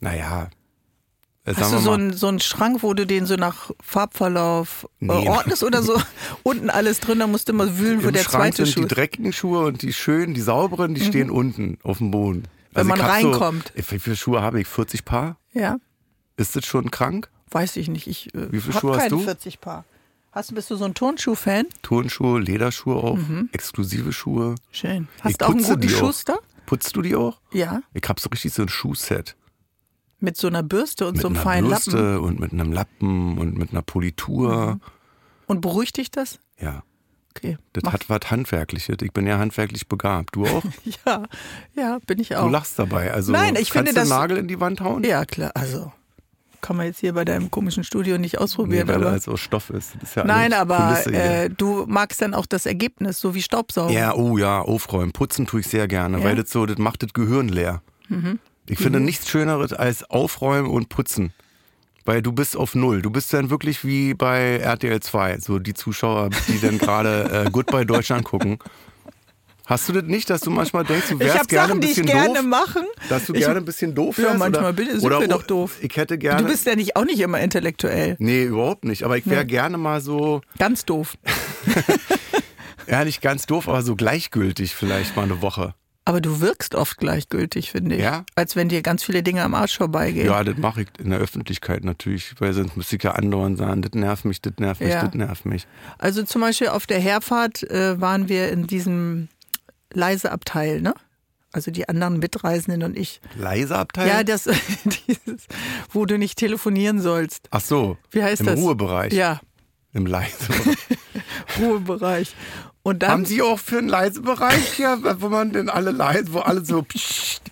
Naja, 0.00 0.50
äh, 1.46 1.55
Hast 1.55 1.72
du 1.72 1.79
so 1.79 1.92
einen, 1.92 2.12
so 2.12 2.26
einen 2.26 2.40
Schrank, 2.40 2.83
wo 2.83 2.92
du 2.92 3.07
den 3.07 3.24
so 3.24 3.37
nach 3.37 3.70
Farbverlauf 3.81 4.88
äh, 5.00 5.07
nee. 5.07 5.29
ordnest 5.29 5.62
oder 5.62 5.83
so? 5.83 6.00
unten 6.42 6.70
alles 6.70 7.00
drin, 7.00 7.20
da 7.20 7.26
musst 7.26 7.48
du 7.48 7.52
mal 7.52 7.79
wühlen, 7.79 8.02
wo 8.02 8.09
Im 8.09 8.14
der 8.14 8.24
Schrank 8.24 8.55
zweite 8.55 8.64
sind 8.64 8.74
Schuh 8.74 8.81
die 8.83 8.94
dreckigen 8.94 9.33
Schuhe 9.33 9.64
und 9.64 9.83
die 9.83 9.92
schönen, 9.92 10.35
die 10.35 10.40
sauberen, 10.40 10.94
die 10.94 11.02
mhm. 11.02 11.07
stehen 11.07 11.31
unten 11.31 11.79
auf 11.85 11.98
dem 11.98 12.11
Boden. 12.11 12.44
Wenn 12.77 12.91
also 12.91 13.03
man 13.03 13.11
reinkommt. 13.11 13.73
So, 13.75 13.93
wie 13.93 13.99
viele 13.99 14.17
Schuhe 14.17 14.43
habe 14.43 14.61
ich? 14.61 14.67
40 14.67 15.05
Paar? 15.05 15.37
Ja. 15.53 15.79
Ist 16.37 16.57
das 16.57 16.67
schon 16.67 16.91
krank? 16.91 17.31
Weiß 17.51 17.77
ich 17.77 17.89
nicht. 17.89 18.07
Ich 18.07 18.35
äh, 18.35 18.53
wie 18.53 18.61
viele 18.61 18.79
Schuhe 18.79 18.97
hast 18.97 19.11
du? 19.11 19.19
40 19.19 19.61
Paar. 19.61 19.85
Hast, 20.33 20.55
bist 20.55 20.71
du 20.71 20.77
so 20.77 20.85
ein 20.85 20.93
Turnschuh-Fan? 20.93 21.67
Turnschuhe, 21.81 22.39
Lederschuhe 22.39 22.97
auch, 22.97 23.17
mhm. 23.17 23.49
exklusive 23.53 24.12
Schuhe. 24.12 24.57
Schön. 24.71 25.09
Hast 25.23 25.41
du 25.41 25.47
auch 25.47 25.51
einen 25.51 25.62
guten 25.62 25.89
Schuster? 25.89 26.39
Putzt 26.67 26.95
du 26.95 27.01
die 27.01 27.17
auch? 27.17 27.41
Ja. 27.53 27.81
Ich 27.95 28.07
habe 28.07 28.21
so 28.21 28.29
richtig 28.29 28.53
so 28.53 28.62
ein 28.62 28.69
Schuhset. 28.69 29.35
Mit 30.21 30.37
so 30.37 30.49
einer 30.49 30.62
Bürste 30.62 31.07
und 31.07 31.15
mit 31.15 31.23
so 31.23 31.29
einem 31.29 31.37
feinen 31.37 31.71
Bürste 31.71 31.93
Lappen. 31.93 32.03
Bürste 32.03 32.21
und 32.21 32.41
mit 32.41 32.53
einem 32.53 32.73
Lappen 32.73 33.39
und 33.39 33.57
mit 33.57 33.71
einer 33.71 33.81
Politur. 33.81 34.75
Mhm. 34.75 34.81
Und 35.47 35.61
beruhigt 35.62 35.97
dich 35.97 36.11
das? 36.11 36.39
Ja. 36.61 36.83
Okay. 37.37 37.59
Das 37.72 37.85
mach. 37.85 37.92
hat 37.92 38.09
was 38.09 38.31
Handwerkliches. 38.31 38.96
Ich 39.03 39.12
bin 39.12 39.27
ja 39.27 39.38
handwerklich 39.38 39.88
begabt. 39.88 40.35
Du 40.35 40.46
auch? 40.46 40.64
ja, 41.07 41.25
ja, 41.75 41.99
bin 42.07 42.18
ich 42.18 42.37
auch. 42.37 42.44
Du 42.44 42.51
lachst 42.51 42.79
dabei. 42.79 43.12
Also 43.12 43.33
Nein, 43.33 43.57
ich 43.57 43.70
kannst 43.70 43.90
finde 43.90 43.92
du 43.92 44.01
einen 44.01 44.09
Nagel 44.09 44.37
in 44.38 44.49
die 44.49 44.61
Wand 44.61 44.81
hauen? 44.81 45.05
Ja, 45.05 45.25
klar. 45.25 45.51
Also 45.55 45.92
kann 46.66 46.77
man 46.77 46.87
jetzt 46.87 46.99
hier 46.99 47.12
bei 47.12 47.25
deinem 47.25 47.51
komischen 47.51 47.85
Studio 47.85 48.18
nicht 48.18 48.38
ausprobieren. 48.38 48.87
Nee, 48.87 48.92
weil 48.92 49.03
aber, 49.03 49.12
er 49.12 49.20
so 49.20 49.37
Stoff 49.37 49.70
ist. 49.70 49.94
ist 50.03 50.16
ja 50.16 50.25
Nein, 50.25 50.53
aber 50.53 51.07
äh, 51.07 51.49
du 51.49 51.85
magst 51.87 52.20
dann 52.22 52.35
auch 52.35 52.46
das 52.46 52.66
Ergebnis, 52.66 53.20
so 53.20 53.35
wie 53.35 53.42
Staubsaugen. 53.42 53.94
Ja, 53.94 54.14
oh 54.14 54.37
ja, 54.37 54.61
aufräumen. 54.61 55.12
Putzen 55.12 55.46
tue 55.46 55.61
ich 55.61 55.68
sehr 55.68 55.87
gerne, 55.87 56.18
ja? 56.18 56.25
weil 56.25 56.35
das 56.35 56.51
so, 56.51 56.66
das 56.66 56.79
macht 56.79 57.03
das 57.05 57.12
Gehirn 57.12 57.49
leer. 57.49 57.83
Mhm. 58.09 58.40
Ich 58.66 58.81
mhm. 58.81 58.85
finde 58.85 59.01
nichts 59.01 59.29
Schöneres 59.29 59.72
als 59.72 60.11
aufräumen 60.11 60.68
und 60.68 60.88
putzen. 60.88 61.33
Weil 62.07 62.23
du 62.23 62.33
bist 62.33 62.57
auf 62.57 62.75
Null. 62.75 63.03
Du 63.03 63.11
bist 63.11 63.33
dann 63.35 63.51
wirklich 63.51 63.85
wie 63.85 64.14
bei 64.14 64.59
RTL 64.59 65.01
2, 65.01 65.40
so 65.40 65.59
die 65.59 65.75
Zuschauer, 65.75 66.31
die 66.49 66.61
dann 66.61 66.79
gerade 66.79 67.45
äh, 67.47 67.51
Goodbye 67.51 67.85
Deutschland 67.85 68.25
gucken. 68.25 68.59
Hast 69.66 69.88
du 69.88 69.92
das 69.92 70.05
nicht, 70.05 70.31
dass 70.31 70.42
du 70.42 70.51
manchmal 70.51 70.85
denkst, 70.85 71.09
du 71.09 71.19
wärst 71.19 71.49
gerne 71.49 71.66
Sachen, 71.66 71.79
ein 71.79 71.81
bisschen 71.81 72.07
die 72.07 72.12
ich 72.12 72.19
doof? 72.19 72.33
gerne 72.33 72.47
machen. 72.47 72.85
Dass 73.09 73.27
du 73.27 73.35
ich, 73.35 73.40
gerne 73.40 73.57
ein 73.57 73.64
bisschen 73.64 73.97
doof 73.97 74.16
wärst? 74.16 74.31
Ja, 74.31 74.38
manchmal 74.38 74.73
oder, 74.73 74.85
sind 74.85 75.03
oder, 75.03 75.21
wir 75.21 75.27
doch 75.27 75.42
doof. 75.42 75.79
Ich 75.81 75.97
hätte 75.97 76.16
gerne. 76.16 76.40
Du 76.40 76.49
bist 76.49 76.64
ja 76.66 76.77
nicht, 76.77 76.95
auch 76.95 77.05
nicht 77.05 77.19
immer 77.19 77.40
intellektuell. 77.40 78.14
Nee, 78.21 78.45
überhaupt 78.45 78.85
nicht. 78.85 79.03
Aber 79.03 79.19
ich 79.19 79.27
wäre 79.27 79.42
nee. 79.42 79.51
gerne 79.51 79.77
mal 79.77 80.01
so. 80.01 80.40
Ganz 80.61 80.85
doof. 80.85 81.19
ja, 82.87 83.05
nicht 83.05 83.21
ganz 83.21 83.47
doof, 83.47 83.69
aber 83.69 83.83
so 83.83 83.97
gleichgültig 83.97 84.73
vielleicht 84.77 85.16
mal 85.16 85.25
eine 85.25 85.42
Woche. 85.42 85.75
Aber 86.09 86.21
du 86.21 86.40
wirkst 86.40 86.77
oft 86.77 86.99
gleichgültig, 86.99 87.73
finde 87.73 87.97
ich. 87.97 88.03
Ja? 88.03 88.25
Als 88.37 88.55
wenn 88.55 88.69
dir 88.69 88.81
ganz 88.81 89.03
viele 89.03 89.25
Dinge 89.25 89.42
am 89.42 89.55
Arsch 89.55 89.77
vorbeigehen. 89.77 90.29
Ja, 90.29 90.45
das 90.45 90.57
mache 90.57 90.83
ich 90.83 90.88
in 91.01 91.11
der 91.11 91.19
Öffentlichkeit 91.19 91.85
natürlich, 91.85 92.33
weil 92.38 92.53
sonst 92.53 92.77
müsste 92.77 92.95
ich 92.95 93.03
ja 93.03 93.12
andauernd 93.12 93.59
sagen, 93.59 93.83
das 93.83 93.90
nervt 93.92 94.25
mich, 94.25 94.40
das 94.40 94.53
nervt 94.59 94.81
mich, 94.81 94.90
ja. 94.90 95.05
das 95.05 95.14
nervt 95.14 95.47
mich. 95.47 95.66
Also 95.99 96.23
zum 96.23 96.42
Beispiel 96.42 96.69
auf 96.69 96.87
der 96.87 97.01
Herfahrt 97.01 97.64
äh, 97.64 98.01
waren 98.01 98.29
wir 98.29 98.51
in 98.51 98.69
diesem 98.69 99.27
leise 99.92 100.31
Abteil, 100.31 100.81
ne? 100.81 100.95
Also 101.51 101.73
die 101.73 101.88
anderen 101.88 102.21
Mitreisenden 102.21 102.85
und 102.85 102.97
ich. 102.97 103.21
Leise 103.35 103.77
Abteil? 103.77 104.07
Ja, 104.07 104.23
das, 104.23 104.45
dieses, 105.09 105.47
wo 105.90 106.07
du 106.07 106.19
nicht 106.19 106.38
telefonieren 106.38 107.01
sollst. 107.01 107.49
Ach 107.51 107.61
so. 107.61 107.99
Wie 108.12 108.23
heißt 108.23 108.42
Im 108.42 108.47
das? 108.47 108.59
Im 108.59 108.62
Ruhebereich. 108.62 109.12
Ja. 109.12 109.40
Im 109.92 110.07
leise 110.07 110.53
Ruhebereich. 111.59 112.37
Und 112.87 113.03
dann, 113.03 113.11
Haben 113.11 113.25
Sie 113.25 113.42
auch 113.42 113.59
für 113.59 113.79
einen 113.79 113.88
leise 113.88 114.20
Bereich 114.20 114.75
hier, 114.75 114.96
wo 115.18 115.29
man 115.29 115.51
denn 115.51 115.68
alle 115.68 115.90
leise, 115.90 116.33
wo 116.33 116.38
alle 116.38 116.64
so 116.64 116.83
pssst, 116.83 117.42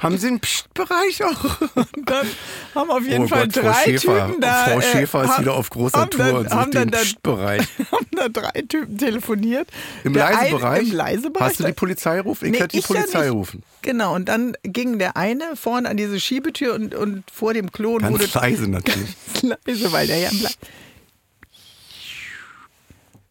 haben 0.00 0.18
Sie 0.18 0.26
einen 0.26 0.40
Psst-Bereich 0.40 1.22
auch? 1.22 1.60
Und 1.76 2.10
dann 2.10 2.26
haben 2.74 2.90
auf 2.90 3.06
jeden 3.06 3.26
oh 3.26 3.28
Fall 3.28 3.46
Gott, 3.46 3.62
drei 3.62 3.72
Frau 3.72 3.84
Schäfer. 3.84 4.26
Typen 4.26 4.40
da. 4.40 4.64
Frau 4.64 4.78
äh, 4.80 4.82
Schäfer 4.82 5.22
äh, 5.22 5.26
ist 5.26 5.38
wieder 5.38 5.54
auf 5.54 5.70
großer 5.70 6.10
Tour 6.10 6.24
dann, 6.24 6.36
und 6.38 6.50
sucht 6.50 6.74
den 6.74 6.90
Psst-Bereich. 6.90 7.60
Haben 7.92 8.06
da 8.10 8.28
drei 8.28 8.62
Typen 8.62 8.98
telefoniert. 8.98 9.68
Im 10.02 10.14
leisen 10.14 10.58
Bereich? 10.58 10.88
Im 10.88 10.96
leise 10.96 11.30
Bereich. 11.30 11.48
Hast 11.50 11.60
du 11.60 11.64
die 11.66 11.72
Polizei 11.72 12.20
rufen? 12.20 12.46
Ich 12.46 12.50
nee, 12.50 12.58
hätte 12.58 12.76
die 12.76 12.82
Polizei 12.82 13.26
ja 13.26 13.30
rufen. 13.30 13.62
Genau, 13.82 14.16
und 14.16 14.28
dann 14.28 14.56
ging 14.64 14.98
der 14.98 15.16
eine 15.16 15.54
vorne 15.54 15.88
an 15.88 15.98
diese 15.98 16.18
Schiebetür 16.18 16.74
und, 16.74 16.96
und 16.96 17.22
vor 17.32 17.54
dem 17.54 17.70
Klo. 17.70 17.98
Ganz 17.98 18.10
wurde 18.10 18.28
leise 18.34 18.68
natürlich. 18.68 19.14
Ganz 19.40 19.56
leise, 19.64 19.92
weil 19.92 20.08
der 20.08 20.18
ja 20.18 20.30
bleibt. 20.30 20.58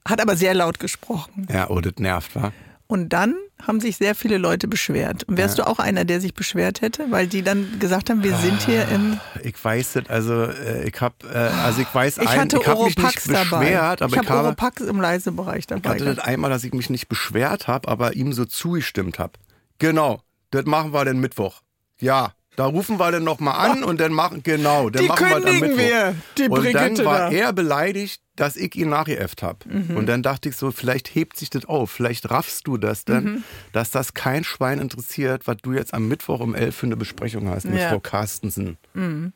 Hat 0.10 0.22
aber 0.22 0.36
sehr 0.36 0.54
laut 0.54 0.80
gesprochen. 0.80 1.48
Ja, 1.52 1.69
oh, 1.69 1.80
das 1.82 1.93
nervt, 1.98 2.36
wa? 2.36 2.52
Und 2.88 3.10
dann 3.10 3.36
haben 3.62 3.80
sich 3.80 3.98
sehr 3.98 4.15
viele 4.15 4.39
Leute 4.39 4.67
beschwert. 4.67 5.24
Und 5.26 5.38
wärst 5.38 5.60
ja. 5.60 5.65
du 5.65 5.69
auch 5.69 5.78
einer, 5.78 6.06
der 6.06 6.19
sich 6.19 6.34
beschwert 6.34 6.82
hätte, 6.82 7.12
weil 7.12 7.28
die 7.28 7.43
dann 7.43 7.78
gesagt 7.80 8.10
haben, 8.10 8.24
wir 8.24 8.36
sind 8.36 8.63
hier 8.63 8.88
im. 8.88 9.19
Ich 9.43 9.63
weiß 9.63 9.98
es, 9.98 10.10
also 10.10 10.45
äh, 10.45 10.89
ich 10.89 11.00
habe, 11.00 11.15
äh, 11.32 11.38
also 11.38 11.84
ich 11.84 11.93
weiß, 11.93 12.17
ich 12.17 12.28
hatte 12.28 12.58
ein, 12.58 12.62
ich 12.62 12.67
habe 12.67 12.84
mich 12.86 12.98
nicht 12.98 13.15
beschwert, 13.15 13.52
dabei. 13.52 13.80
aber 13.80 14.06
ich, 14.08 14.12
ich 14.12 14.17
habe 14.17 14.34
Oropax 14.34 14.82
im 14.82 15.00
Leisebereich 15.00 15.67
dabei. 15.67 15.98
Ich 15.98 16.02
hatte 16.02 16.15
das 16.15 16.26
einmal, 16.26 16.50
dass 16.50 16.63
ich 16.63 16.74
mich 16.74 16.89
nicht 16.89 17.10
beschwert 17.10 17.67
habe, 17.67 17.88
aber 17.88 18.15
ihm 18.15 18.34
so 18.34 18.45
zugestimmt 18.45 19.19
habe. 19.19 19.34
Genau, 19.78 20.22
das 20.50 20.65
machen 20.65 20.91
wir 20.91 21.06
den 21.06 21.19
Mittwoch. 21.19 21.62
Ja, 22.00 22.34
da 22.56 22.65
rufen 22.65 23.00
wir 23.00 23.12
dann 23.12 23.24
nochmal 23.24 23.69
an 23.69 23.84
und 23.86 24.00
dann 24.00 24.13
machen, 24.13 24.41
genau, 24.41 24.89
dann 24.89 25.04
die 25.04 25.08
machen 25.08 25.30
wir 25.30 25.39
dann 25.39 25.60
Mittwoch. 25.60 25.78
Wir, 25.78 26.15
die 26.38 26.50
und 26.50 26.74
dann 26.74 27.06
war 27.06 27.19
da. 27.19 27.32
er 27.32 27.54
beleidigt, 27.54 28.22
dass 28.39 28.56
ich 28.56 28.75
ihn 28.75 28.89
nachgeäfft 28.89 29.43
habe. 29.43 29.60
Mhm. 29.67 29.97
Und 29.97 30.06
dann 30.06 30.23
dachte 30.23 30.47
ich 30.47 30.56
so, 30.56 30.71
vielleicht 30.71 31.13
hebt 31.13 31.36
sich 31.36 31.49
das 31.49 31.65
auf, 31.65 31.91
vielleicht 31.91 32.30
raffst 32.30 32.67
du 32.67 32.78
das 32.78 33.04
dann, 33.04 33.23
mhm. 33.23 33.43
dass 33.73 33.91
das 33.91 34.13
kein 34.13 34.45
Schwein 34.45 34.80
interessiert, 34.80 35.45
was 35.45 35.58
du 35.58 35.73
jetzt 35.73 35.93
am 35.93 36.08
Mittwoch 36.08 36.39
um 36.39 36.56
elf 36.56 36.75
für 36.75 36.86
eine 36.86 36.95
Besprechung 36.95 37.49
hast 37.49 37.65
mit 37.65 37.80
ja. 37.80 37.89
Frau 37.89 37.99
Carstensen. 37.99 38.78
Mhm. 38.93 39.34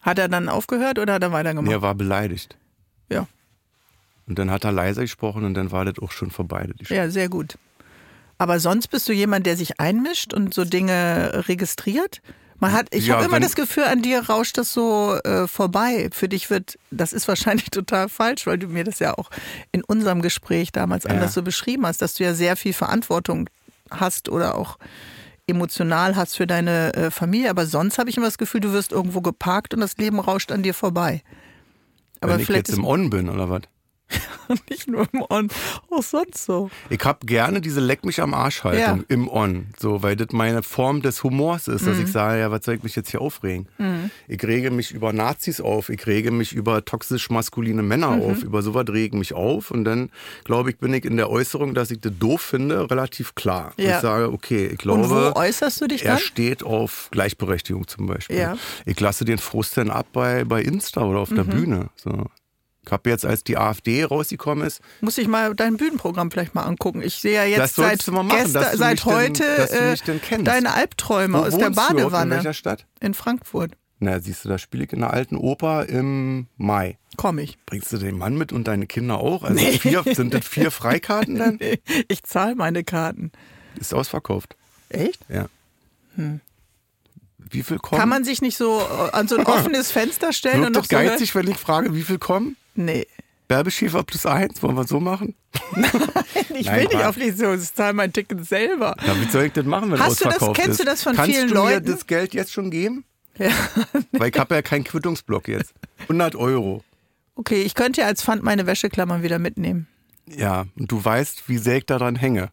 Hat 0.00 0.18
er 0.18 0.28
dann 0.28 0.48
aufgehört 0.48 0.98
oder 0.98 1.14
hat 1.14 1.22
er 1.22 1.30
weitergemacht? 1.30 1.72
Er 1.72 1.80
war 1.80 1.94
beleidigt. 1.94 2.56
Ja. 3.08 3.28
Und 4.26 4.38
dann 4.38 4.50
hat 4.50 4.64
er 4.64 4.72
leiser 4.72 5.02
gesprochen 5.02 5.44
und 5.44 5.54
dann 5.54 5.70
war 5.70 5.84
das 5.84 5.98
auch 6.00 6.10
schon 6.10 6.30
vorbei. 6.30 6.68
Ja, 6.88 7.08
sehr 7.10 7.28
gut. 7.28 7.56
Aber 8.36 8.58
sonst 8.58 8.88
bist 8.88 9.08
du 9.08 9.12
jemand, 9.12 9.46
der 9.46 9.56
sich 9.56 9.78
einmischt 9.78 10.34
und 10.34 10.54
so 10.54 10.64
Dinge 10.64 11.44
registriert? 11.46 12.20
Man 12.60 12.72
hat, 12.72 12.86
ich 12.94 13.06
Ja, 13.06 13.16
habe 13.16 13.24
immer 13.26 13.40
das 13.40 13.56
Gefühl, 13.56 13.84
an 13.84 14.02
dir 14.02 14.26
rauscht 14.28 14.56
das 14.58 14.72
so 14.72 15.16
äh, 15.24 15.46
vorbei. 15.48 16.08
Für 16.12 16.28
dich 16.28 16.50
wird, 16.50 16.78
das 16.90 17.12
ist 17.12 17.26
wahrscheinlich 17.28 17.70
total 17.70 18.08
falsch, 18.08 18.46
weil 18.46 18.58
du 18.58 18.68
mir 18.68 18.84
das 18.84 18.98
ja 19.00 19.16
auch 19.18 19.30
in 19.72 19.82
unserem 19.84 20.22
Gespräch 20.22 20.72
damals 20.72 21.06
anders 21.06 21.34
so 21.34 21.42
beschrieben 21.42 21.86
hast, 21.86 22.00
dass 22.00 22.14
du 22.14 22.24
ja 22.24 22.34
sehr 22.34 22.56
viel 22.56 22.72
Verantwortung 22.72 23.50
hast 23.90 24.28
oder 24.28 24.56
auch 24.56 24.78
emotional 25.46 26.16
hast 26.16 26.36
für 26.36 26.46
deine 26.46 26.94
äh, 26.94 27.10
Familie. 27.10 27.50
Aber 27.50 27.66
sonst 27.66 27.98
habe 27.98 28.08
ich 28.08 28.16
immer 28.16 28.26
das 28.26 28.38
Gefühl, 28.38 28.60
du 28.60 28.72
wirst 28.72 28.92
irgendwo 28.92 29.20
geparkt 29.20 29.74
und 29.74 29.80
das 29.80 29.96
Leben 29.98 30.18
rauscht 30.18 30.52
an 30.52 30.62
dir 30.62 30.74
vorbei. 30.74 31.22
Aber 32.20 32.34
Wenn 32.34 32.40
ich 32.40 32.46
vielleicht 32.46 32.68
jetzt 32.68 32.76
im 32.78 32.84
On 32.86 33.10
bin 33.10 33.28
oder 33.28 33.50
was? 33.50 33.62
nicht 34.70 34.86
nur 34.88 35.06
im 35.12 35.24
On, 35.30 35.48
auch 35.90 36.02
sonst 36.02 36.44
so. 36.44 36.70
Ich 36.90 37.00
hab 37.04 37.26
gerne 37.26 37.60
diese 37.60 37.80
Leck 37.80 38.04
mich 38.04 38.20
am 38.20 38.34
Arsch 38.34 38.62
Haltung 38.62 38.98
Ja. 38.98 39.04
im 39.08 39.28
On, 39.28 39.66
so, 39.78 40.02
weil 40.02 40.16
das 40.16 40.28
meine 40.32 40.62
Form 40.62 41.00
des 41.02 41.22
Humors 41.24 41.66
ist, 41.68 41.82
Mhm. 41.82 41.86
dass 41.86 41.98
ich 41.98 42.08
sage, 42.12 42.40
ja, 42.40 42.50
was 42.50 42.64
soll 42.64 42.74
ich 42.74 42.82
mich 42.82 42.94
jetzt 42.94 43.10
hier 43.10 43.20
aufregen? 43.22 43.66
Ich 44.28 44.42
rege 44.44 44.70
mich 44.70 44.92
über 44.92 45.12
Nazis 45.12 45.60
auf, 45.60 45.88
ich 45.88 46.06
rege 46.06 46.30
mich 46.30 46.52
über 46.52 46.84
toxisch 46.84 47.30
maskuline 47.30 47.82
Männer 47.82 48.10
Mhm. 48.16 48.22
auf, 48.22 48.42
über 48.42 48.62
sowas 48.62 48.84
rege 48.88 49.16
mich 49.16 49.32
auf 49.32 49.70
und 49.70 49.84
dann, 49.84 50.10
glaube 50.44 50.70
ich, 50.70 50.78
bin 50.78 50.92
ich 50.92 51.04
in 51.06 51.16
der 51.16 51.30
Äußerung, 51.30 51.74
dass 51.74 51.90
ich 51.90 52.00
das 52.00 52.12
doof 52.18 52.42
finde, 52.42 52.90
relativ 52.90 53.34
klar. 53.34 53.72
Ja. 53.78 53.96
Ich 53.96 54.02
sage, 54.02 54.30
okay, 54.32 54.66
ich 54.66 54.72
Und 54.72 54.78
glaube, 54.78 55.08
wo 55.34 55.40
äußerst 55.40 55.80
du 55.80 55.86
dich 55.88 56.04
er 56.04 56.12
dann? 56.14 56.18
steht 56.22 56.62
auf 56.62 57.08
Gleichberechtigung 57.10 57.88
zum 57.88 58.06
Beispiel. 58.06 58.36
Ja. 58.36 58.56
Ich 58.84 59.00
lasse 59.00 59.24
den 59.24 59.38
Frust 59.38 59.76
dann 59.78 59.90
ab 59.90 60.06
bei, 60.12 60.44
bei 60.44 60.60
Insta 60.62 61.02
oder 61.02 61.20
auf 61.20 61.30
Mhm. 61.30 61.36
der 61.36 61.44
Bühne. 61.44 61.88
So. 61.96 62.26
Ich 62.84 62.92
habe 62.92 63.08
jetzt, 63.10 63.24
als 63.24 63.44
die 63.44 63.56
AfD 63.56 64.04
rausgekommen 64.04 64.66
ist, 64.66 64.80
Muss 65.00 65.16
ich 65.18 65.26
mal 65.28 65.54
dein 65.54 65.76
Bühnenprogramm 65.76 66.30
vielleicht 66.30 66.54
mal 66.54 66.62
angucken. 66.64 67.02
Ich 67.02 67.14
sehe 67.16 67.34
ja 67.34 67.44
jetzt 67.44 67.76
seit, 67.76 68.06
machen, 68.08 68.28
gestern, 68.28 68.76
seit 68.76 69.04
denn- 69.04 69.12
heute 69.12 69.44
äh, 69.70 69.96
denn 70.06 70.20
kennst. 70.20 70.46
deine 70.46 70.74
Albträume 70.74 71.38
aus 71.38 71.56
der 71.56 71.68
überhaupt? 71.68 71.90
In 71.92 71.96
Badewanne 71.98 72.34
welcher 72.36 72.52
Stadt? 72.54 72.86
in 73.00 73.14
Frankfurt. 73.14 73.72
Na, 74.00 74.20
siehst 74.20 74.44
du, 74.44 74.48
da 74.50 74.58
spiele 74.58 74.84
ich 74.84 74.92
in 74.92 75.00
der 75.00 75.12
alten 75.14 75.36
Oper 75.36 75.86
im 75.88 76.46
Mai. 76.56 76.98
Komm 77.16 77.38
ich. 77.38 77.56
Bringst 77.64 77.92
du 77.92 77.96
den 77.96 78.18
Mann 78.18 78.36
mit 78.36 78.52
und 78.52 78.66
deine 78.68 78.86
Kinder 78.86 79.18
auch? 79.18 79.44
Also 79.44 79.64
vier, 79.64 80.02
sind 80.14 80.34
das 80.34 80.46
vier 80.46 80.70
Freikarten 80.72 81.36
dann? 81.36 81.58
Ich 82.08 82.22
zahle 82.24 82.54
meine 82.56 82.84
Karten. 82.84 83.30
Ist 83.80 83.94
ausverkauft. 83.94 84.56
Echt? 84.90 85.20
Ja. 85.28 85.46
Wie 87.38 87.62
viel 87.62 87.78
kommen? 87.78 87.98
Kann 88.00 88.08
man 88.08 88.24
sich 88.24 88.42
nicht 88.42 88.56
so 88.56 88.80
äh, 88.80 89.10
an 89.16 89.28
so 89.28 89.36
ein 89.36 89.46
offenes 89.46 89.90
Fenster 89.90 90.32
stellen 90.32 90.64
und 90.64 90.74
Wirkt 90.74 90.74
noch 90.74 90.82
das 90.82 90.88
so 90.90 90.96
hören? 90.96 91.06
geizig, 91.08 91.34
wenn 91.34 91.48
ich 91.48 91.56
frage, 91.56 91.94
wie 91.94 92.02
viel 92.02 92.18
kommen? 92.18 92.56
Nee. 92.74 93.06
Bärbeschiefer 93.48 94.02
plus 94.04 94.24
eins, 94.26 94.62
wollen 94.62 94.76
wir 94.76 94.86
so 94.86 95.00
machen? 95.00 95.34
Ich 96.56 96.66
Nein, 96.66 96.82
will 96.82 96.96
nicht 96.96 97.04
auf 97.04 97.16
die 97.16 97.30
so, 97.32 97.52
ich 97.52 97.72
zahle 97.74 97.94
mein 97.94 98.12
Ticket 98.12 98.44
selber. 98.46 98.94
Na, 99.04 99.20
wie 99.20 99.28
soll 99.28 99.44
ich 99.44 99.52
das 99.52 99.64
machen, 99.64 99.90
wenn 99.90 99.98
Hast 99.98 100.24
du 100.24 100.28
das- 100.28 100.38
kennst 100.54 100.68
ist? 100.70 100.80
du 100.80 100.84
das 100.84 101.02
von 101.02 101.16
Kannst 101.16 101.32
vielen 101.34 101.48
du 101.48 101.54
mir 101.54 101.60
Leuten? 101.74 101.86
das 101.86 102.06
Geld 102.06 102.32
jetzt 102.32 102.52
schon 102.52 102.70
geben? 102.70 103.04
Ja. 103.38 103.50
Weil 104.12 104.30
ich 104.30 104.38
habe 104.38 104.54
ja 104.54 104.62
keinen 104.62 104.84
Quittungsblock 104.84 105.48
jetzt. 105.48 105.74
100 106.02 106.36
Euro. 106.36 106.84
Okay, 107.34 107.62
ich 107.62 107.74
könnte 107.74 108.02
ja 108.02 108.06
als 108.06 108.22
Pfand 108.22 108.44
meine 108.44 108.66
Wäscheklammern 108.66 109.24
wieder 109.24 109.40
mitnehmen. 109.40 109.88
Ja, 110.26 110.66
und 110.78 110.92
du 110.92 111.04
weißt, 111.04 111.48
wie 111.48 111.58
sehr 111.58 111.78
ich 111.78 111.86
daran 111.86 112.14
hänge. 112.14 112.50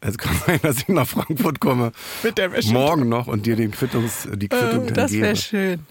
Es 0.00 0.18
kann 0.18 0.36
sein, 0.46 0.60
dass 0.62 0.78
ich 0.80 0.88
nach 0.88 1.08
Frankfurt 1.08 1.58
komme, 1.60 1.92
Mit 2.22 2.36
der 2.36 2.52
Wäsche. 2.52 2.72
morgen 2.72 3.08
noch 3.08 3.26
und 3.28 3.46
dir 3.46 3.56
den 3.56 3.70
Quittungs, 3.70 4.28
die 4.34 4.48
Quittung 4.48 4.82
Äh, 4.82 4.86
dann 4.86 4.94
das 4.94 5.10
gebe. 5.10 5.22
wäre 5.22 5.36
schön. 5.36 5.86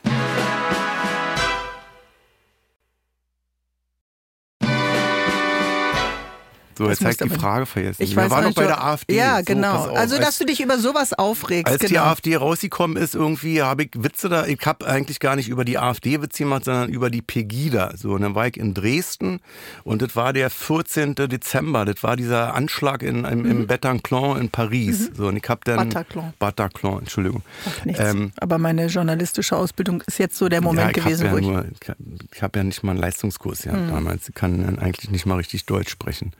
So, 6.77 6.89
jetzt 6.89 7.01
musst 7.01 7.21
die 7.23 7.29
Frage 7.29 7.65
vergessen. 7.65 8.03
Ich 8.03 8.15
Wir 8.15 8.29
waren 8.29 8.43
noch 8.45 8.53
bei 8.53 8.65
der 8.65 8.83
AfD. 8.83 9.15
Ja, 9.15 9.38
So, 9.39 9.43
genau. 9.45 9.93
also, 9.93 10.15
Als- 10.15 10.25
dass 10.25 10.38
du 10.39 10.45
dich 10.45 10.61
über 10.61 10.77
sowas 10.77 11.13
aufregst. 11.13 11.71
Als 11.71 11.81
die 11.81 11.88
genau. 11.93 12.03
AfD 12.03 12.35
rausgekommen 12.35 12.97
ist, 12.97 13.15
irgendwie 13.15 13.61
habe 13.61 13.83
ich 13.83 13.91
Witze 13.95 14.29
da, 14.29 14.45
ich 14.45 14.59
habe 14.65 14.85
eigentlich 14.88 15.19
gar 15.19 15.35
nicht 15.35 15.47
über 15.49 15.63
die 15.65 15.77
AfD 15.77 16.21
Witze 16.21 16.43
gemacht, 16.43 16.65
sondern 16.65 16.89
über 16.89 17.09
die 17.09 17.21
Pegida. 17.21 17.93
So, 17.95 18.11
und 18.13 18.21
dann 18.21 18.35
war 18.35 18.47
ich 18.47 18.57
in 18.57 18.73
Dresden 18.73 19.39
und 19.83 20.01
das 20.01 20.15
war 20.15 20.33
der 20.33 20.49
14. 20.49 21.15
Dezember, 21.15 21.85
das 21.85 22.03
war 22.03 22.15
dieser 22.15 22.53
Anschlag 22.53 23.03
in, 23.03 23.23
im, 23.25 23.39
Mhm. 23.39 23.51
im 23.51 23.67
Bataclan 23.67 24.41
in 24.41 24.49
Paris. 24.49 25.11
So, 25.15 25.27
und 25.27 25.38
ich 25.38 25.47
habe 25.49 25.61
dann... 25.63 25.77
Bataclan. 25.89 26.33
Bataclan, 26.39 26.99
Entschuldigung. 26.99 27.41
Ach, 27.67 27.85
nichts. 27.85 28.01
Ähm, 28.01 28.31
Aber 28.38 28.57
meine 28.57 28.88
journalistische 28.88 29.55
Ausbildung 29.55 30.01
ist 30.07 30.17
jetzt 30.19 30.38
so 30.38 30.49
der 30.49 30.61
Moment 30.61 30.95
ja, 30.97 31.03
gewesen, 31.03 31.31
wo 31.31 31.35
ja 31.38 31.41
ich. 31.41 31.47
nur, 31.47 31.65
ich 31.81 31.89
hab- 31.89 31.97
ich 32.33 32.43
habe 32.43 32.59
ja 32.59 32.63
nicht 32.63 32.83
mal 32.83 32.91
einen 32.91 32.99
Leistungskurs 32.99 33.63
ja, 33.65 33.71
damals. 33.73 34.27
Ich 34.29 34.35
kann 34.35 34.77
eigentlich 34.79 35.09
nicht 35.11 35.25
mal 35.25 35.35
richtig 35.35 35.65
Deutsch 35.65 35.89
sprechen. 35.91 36.33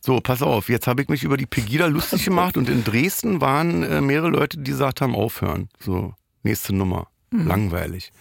So, 0.00 0.20
pass 0.20 0.42
auf, 0.42 0.68
jetzt 0.68 0.86
habe 0.86 1.02
ich 1.02 1.08
mich 1.08 1.22
über 1.22 1.36
die 1.36 1.46
Pegida 1.46 1.86
lustig 1.86 2.24
gemacht 2.24 2.56
und 2.56 2.68
in 2.68 2.84
Dresden 2.84 3.40
waren 3.40 3.82
äh, 3.82 4.00
mehrere 4.00 4.30
Leute, 4.30 4.58
die 4.58 4.70
gesagt 4.70 5.00
haben, 5.00 5.14
aufhören. 5.14 5.68
So, 5.78 6.14
nächste 6.42 6.74
Nummer. 6.74 7.09
Langweilig. 7.32 8.12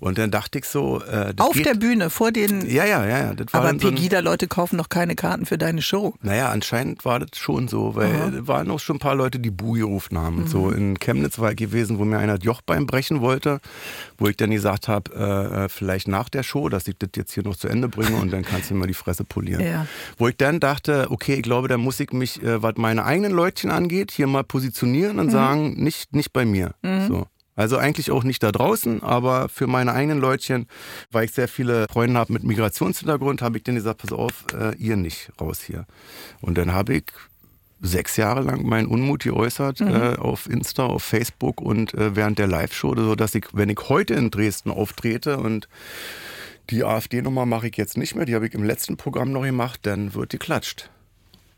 Und 0.00 0.18
dann 0.18 0.32
dachte 0.32 0.58
ich 0.58 0.64
so, 0.64 1.00
äh, 1.00 1.32
Auf 1.38 1.52
geht, 1.52 1.66
der 1.66 1.74
Bühne, 1.74 2.10
vor 2.10 2.32
den. 2.32 2.68
Ja, 2.68 2.84
ja, 2.84 3.06
ja, 3.06 3.18
ja. 3.18 3.34
Aber 3.52 3.66
dann 3.66 3.78
so 3.78 3.88
Pegida-Leute 3.90 4.48
kaufen 4.48 4.78
doch 4.78 4.88
keine 4.88 5.14
Karten 5.14 5.46
für 5.46 5.56
deine 5.56 5.82
Show. 5.82 6.14
naja, 6.22 6.50
anscheinend 6.50 7.04
war 7.04 7.20
das 7.20 7.38
schon 7.38 7.68
so, 7.68 7.94
weil 7.94 8.34
es 8.34 8.48
waren 8.48 8.68
auch 8.70 8.80
schon 8.80 8.96
ein 8.96 8.98
paar 8.98 9.14
Leute, 9.14 9.38
die 9.38 9.52
Bu 9.52 9.74
gerufen 9.74 10.18
haben. 10.18 10.38
Und 10.38 10.48
so 10.48 10.70
in 10.70 10.98
Chemnitz 10.98 11.38
war 11.38 11.50
ich 11.50 11.56
gewesen, 11.56 11.98
wo 12.00 12.04
mir 12.04 12.18
einer 12.18 12.38
das 12.38 12.44
Jochbein 12.44 12.86
brechen 12.86 13.20
wollte, 13.20 13.60
wo 14.18 14.26
ich 14.26 14.36
dann 14.36 14.50
gesagt 14.50 14.88
habe, 14.88 15.12
äh, 15.14 15.64
äh, 15.64 15.68
vielleicht 15.68 16.08
nach 16.08 16.28
der 16.28 16.42
Show, 16.42 16.68
dass 16.68 16.88
ich 16.88 16.96
das 16.98 17.10
jetzt 17.14 17.32
hier 17.32 17.44
noch 17.44 17.54
zu 17.54 17.68
Ende 17.68 17.88
bringe 17.88 18.16
und 18.16 18.32
dann 18.32 18.42
kannst 18.42 18.70
du 18.70 18.74
mir 18.74 18.88
die 18.88 18.94
Fresse 18.94 19.22
polieren. 19.22 19.64
Ja. 19.64 19.86
Wo 20.18 20.26
ich 20.26 20.36
dann 20.36 20.58
dachte, 20.58 21.06
okay, 21.10 21.34
ich 21.34 21.42
glaube, 21.42 21.68
da 21.68 21.78
muss 21.78 22.00
ich 22.00 22.12
mich, 22.12 22.42
äh, 22.42 22.60
was 22.62 22.74
meine 22.78 23.04
eigenen 23.04 23.32
Leutchen 23.32 23.70
angeht, 23.70 24.10
hier 24.10 24.26
mal 24.26 24.42
positionieren 24.42 25.20
und 25.20 25.30
sagen, 25.30 25.74
nicht, 25.82 26.14
nicht 26.16 26.32
bei 26.32 26.44
mir. 26.44 26.74
So. 27.08 27.26
Also 27.56 27.78
eigentlich 27.78 28.10
auch 28.10 28.22
nicht 28.22 28.42
da 28.42 28.52
draußen, 28.52 29.02
aber 29.02 29.48
für 29.48 29.66
meine 29.66 29.92
eigenen 29.92 30.20
Leutchen, 30.20 30.68
weil 31.10 31.24
ich 31.24 31.32
sehr 31.32 31.48
viele 31.48 31.86
Freunde 31.90 32.20
habe 32.20 32.34
mit 32.34 32.44
Migrationshintergrund, 32.44 33.40
habe 33.40 33.56
ich 33.56 33.64
denen 33.64 33.76
gesagt, 33.76 34.02
pass 34.02 34.12
auf, 34.12 34.44
äh, 34.52 34.76
ihr 34.76 34.96
nicht 34.96 35.32
raus 35.40 35.62
hier. 35.62 35.86
Und 36.42 36.58
dann 36.58 36.72
habe 36.72 36.94
ich 36.94 37.04
sechs 37.80 38.16
Jahre 38.16 38.42
lang 38.42 38.66
meinen 38.66 38.86
Unmut 38.86 39.24
geäußert 39.24 39.80
äh, 39.80 40.16
auf 40.18 40.48
Insta, 40.48 40.84
auf 40.84 41.02
Facebook 41.02 41.60
und 41.60 41.94
äh, 41.94 42.14
während 42.14 42.38
der 42.38 42.46
Live-Show, 42.46 42.94
so 42.94 43.14
dass 43.14 43.34
ich, 43.34 43.46
wenn 43.52 43.68
ich 43.68 43.80
heute 43.88 44.14
in 44.14 44.30
Dresden 44.30 44.70
auftrete 44.70 45.38
und 45.38 45.68
die 46.70 46.84
AfD-Nummer 46.84 47.46
mache 47.46 47.68
ich 47.68 47.76
jetzt 47.76 47.96
nicht 47.96 48.14
mehr, 48.16 48.26
die 48.26 48.34
habe 48.34 48.46
ich 48.46 48.54
im 48.54 48.64
letzten 48.64 48.96
Programm 48.96 49.32
noch 49.32 49.42
gemacht, 49.42 49.80
dann 49.84 50.14
wird 50.14 50.32
die 50.32 50.38
klatscht. 50.38 50.90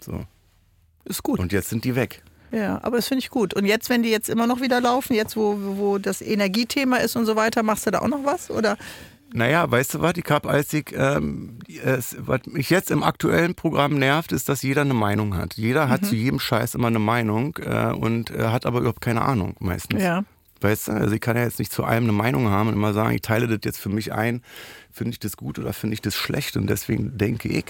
So. 0.00 0.24
Ist 1.04 1.22
gut. 1.22 1.40
Und 1.40 1.52
jetzt 1.52 1.70
sind 1.70 1.84
die 1.84 1.96
weg. 1.96 2.22
Ja, 2.50 2.80
aber 2.82 2.96
das 2.96 3.08
finde 3.08 3.20
ich 3.20 3.30
gut. 3.30 3.54
Und 3.54 3.66
jetzt, 3.66 3.90
wenn 3.90 4.02
die 4.02 4.10
jetzt 4.10 4.28
immer 4.28 4.46
noch 4.46 4.60
wieder 4.60 4.80
laufen, 4.80 5.14
jetzt 5.14 5.36
wo, 5.36 5.56
wo 5.58 5.98
das 5.98 6.22
Energiethema 6.22 6.96
ist 6.96 7.16
und 7.16 7.26
so 7.26 7.36
weiter, 7.36 7.62
machst 7.62 7.86
du 7.86 7.90
da 7.90 7.98
auch 8.00 8.08
noch 8.08 8.24
was? 8.24 8.50
Oder? 8.50 8.76
Naja, 9.32 9.70
weißt 9.70 9.94
du 9.94 10.00
was, 10.00 10.14
habe, 10.30 10.48
als 10.48 10.72
ich, 10.72 10.94
ähm, 10.96 11.58
es, 11.84 12.16
was 12.18 12.40
mich 12.46 12.70
jetzt 12.70 12.90
im 12.90 13.02
aktuellen 13.02 13.54
Programm 13.54 13.98
nervt, 13.98 14.32
ist, 14.32 14.48
dass 14.48 14.62
jeder 14.62 14.80
eine 14.80 14.94
Meinung 14.94 15.36
hat. 15.36 15.54
Jeder 15.54 15.90
hat 15.90 16.06
zu 16.06 16.14
jedem 16.14 16.40
Scheiß 16.40 16.74
immer 16.74 16.86
eine 16.86 16.98
Meinung 16.98 17.58
äh, 17.58 17.92
und 17.92 18.30
äh, 18.30 18.44
hat 18.44 18.64
aber 18.64 18.78
überhaupt 18.80 19.02
keine 19.02 19.22
Ahnung 19.22 19.54
meistens. 19.60 20.02
Ja. 20.02 20.24
Weißt 20.60 20.88
du, 20.88 20.92
also 20.92 21.14
ich 21.14 21.20
kann 21.20 21.36
ja 21.36 21.44
jetzt 21.44 21.58
nicht 21.58 21.72
zu 21.72 21.84
allem 21.84 22.04
eine 22.04 22.12
Meinung 22.12 22.48
haben 22.48 22.68
und 22.68 22.74
immer 22.74 22.92
sagen, 22.92 23.14
ich 23.14 23.22
teile 23.22 23.46
das 23.46 23.60
jetzt 23.64 23.78
für 23.78 23.88
mich 23.88 24.12
ein, 24.12 24.42
finde 24.90 25.12
ich 25.12 25.20
das 25.20 25.36
gut 25.36 25.58
oder 25.58 25.72
finde 25.72 25.94
ich 25.94 26.02
das 26.02 26.16
schlecht 26.16 26.56
und 26.56 26.68
deswegen 26.68 27.16
denke 27.16 27.48
ich, 27.48 27.64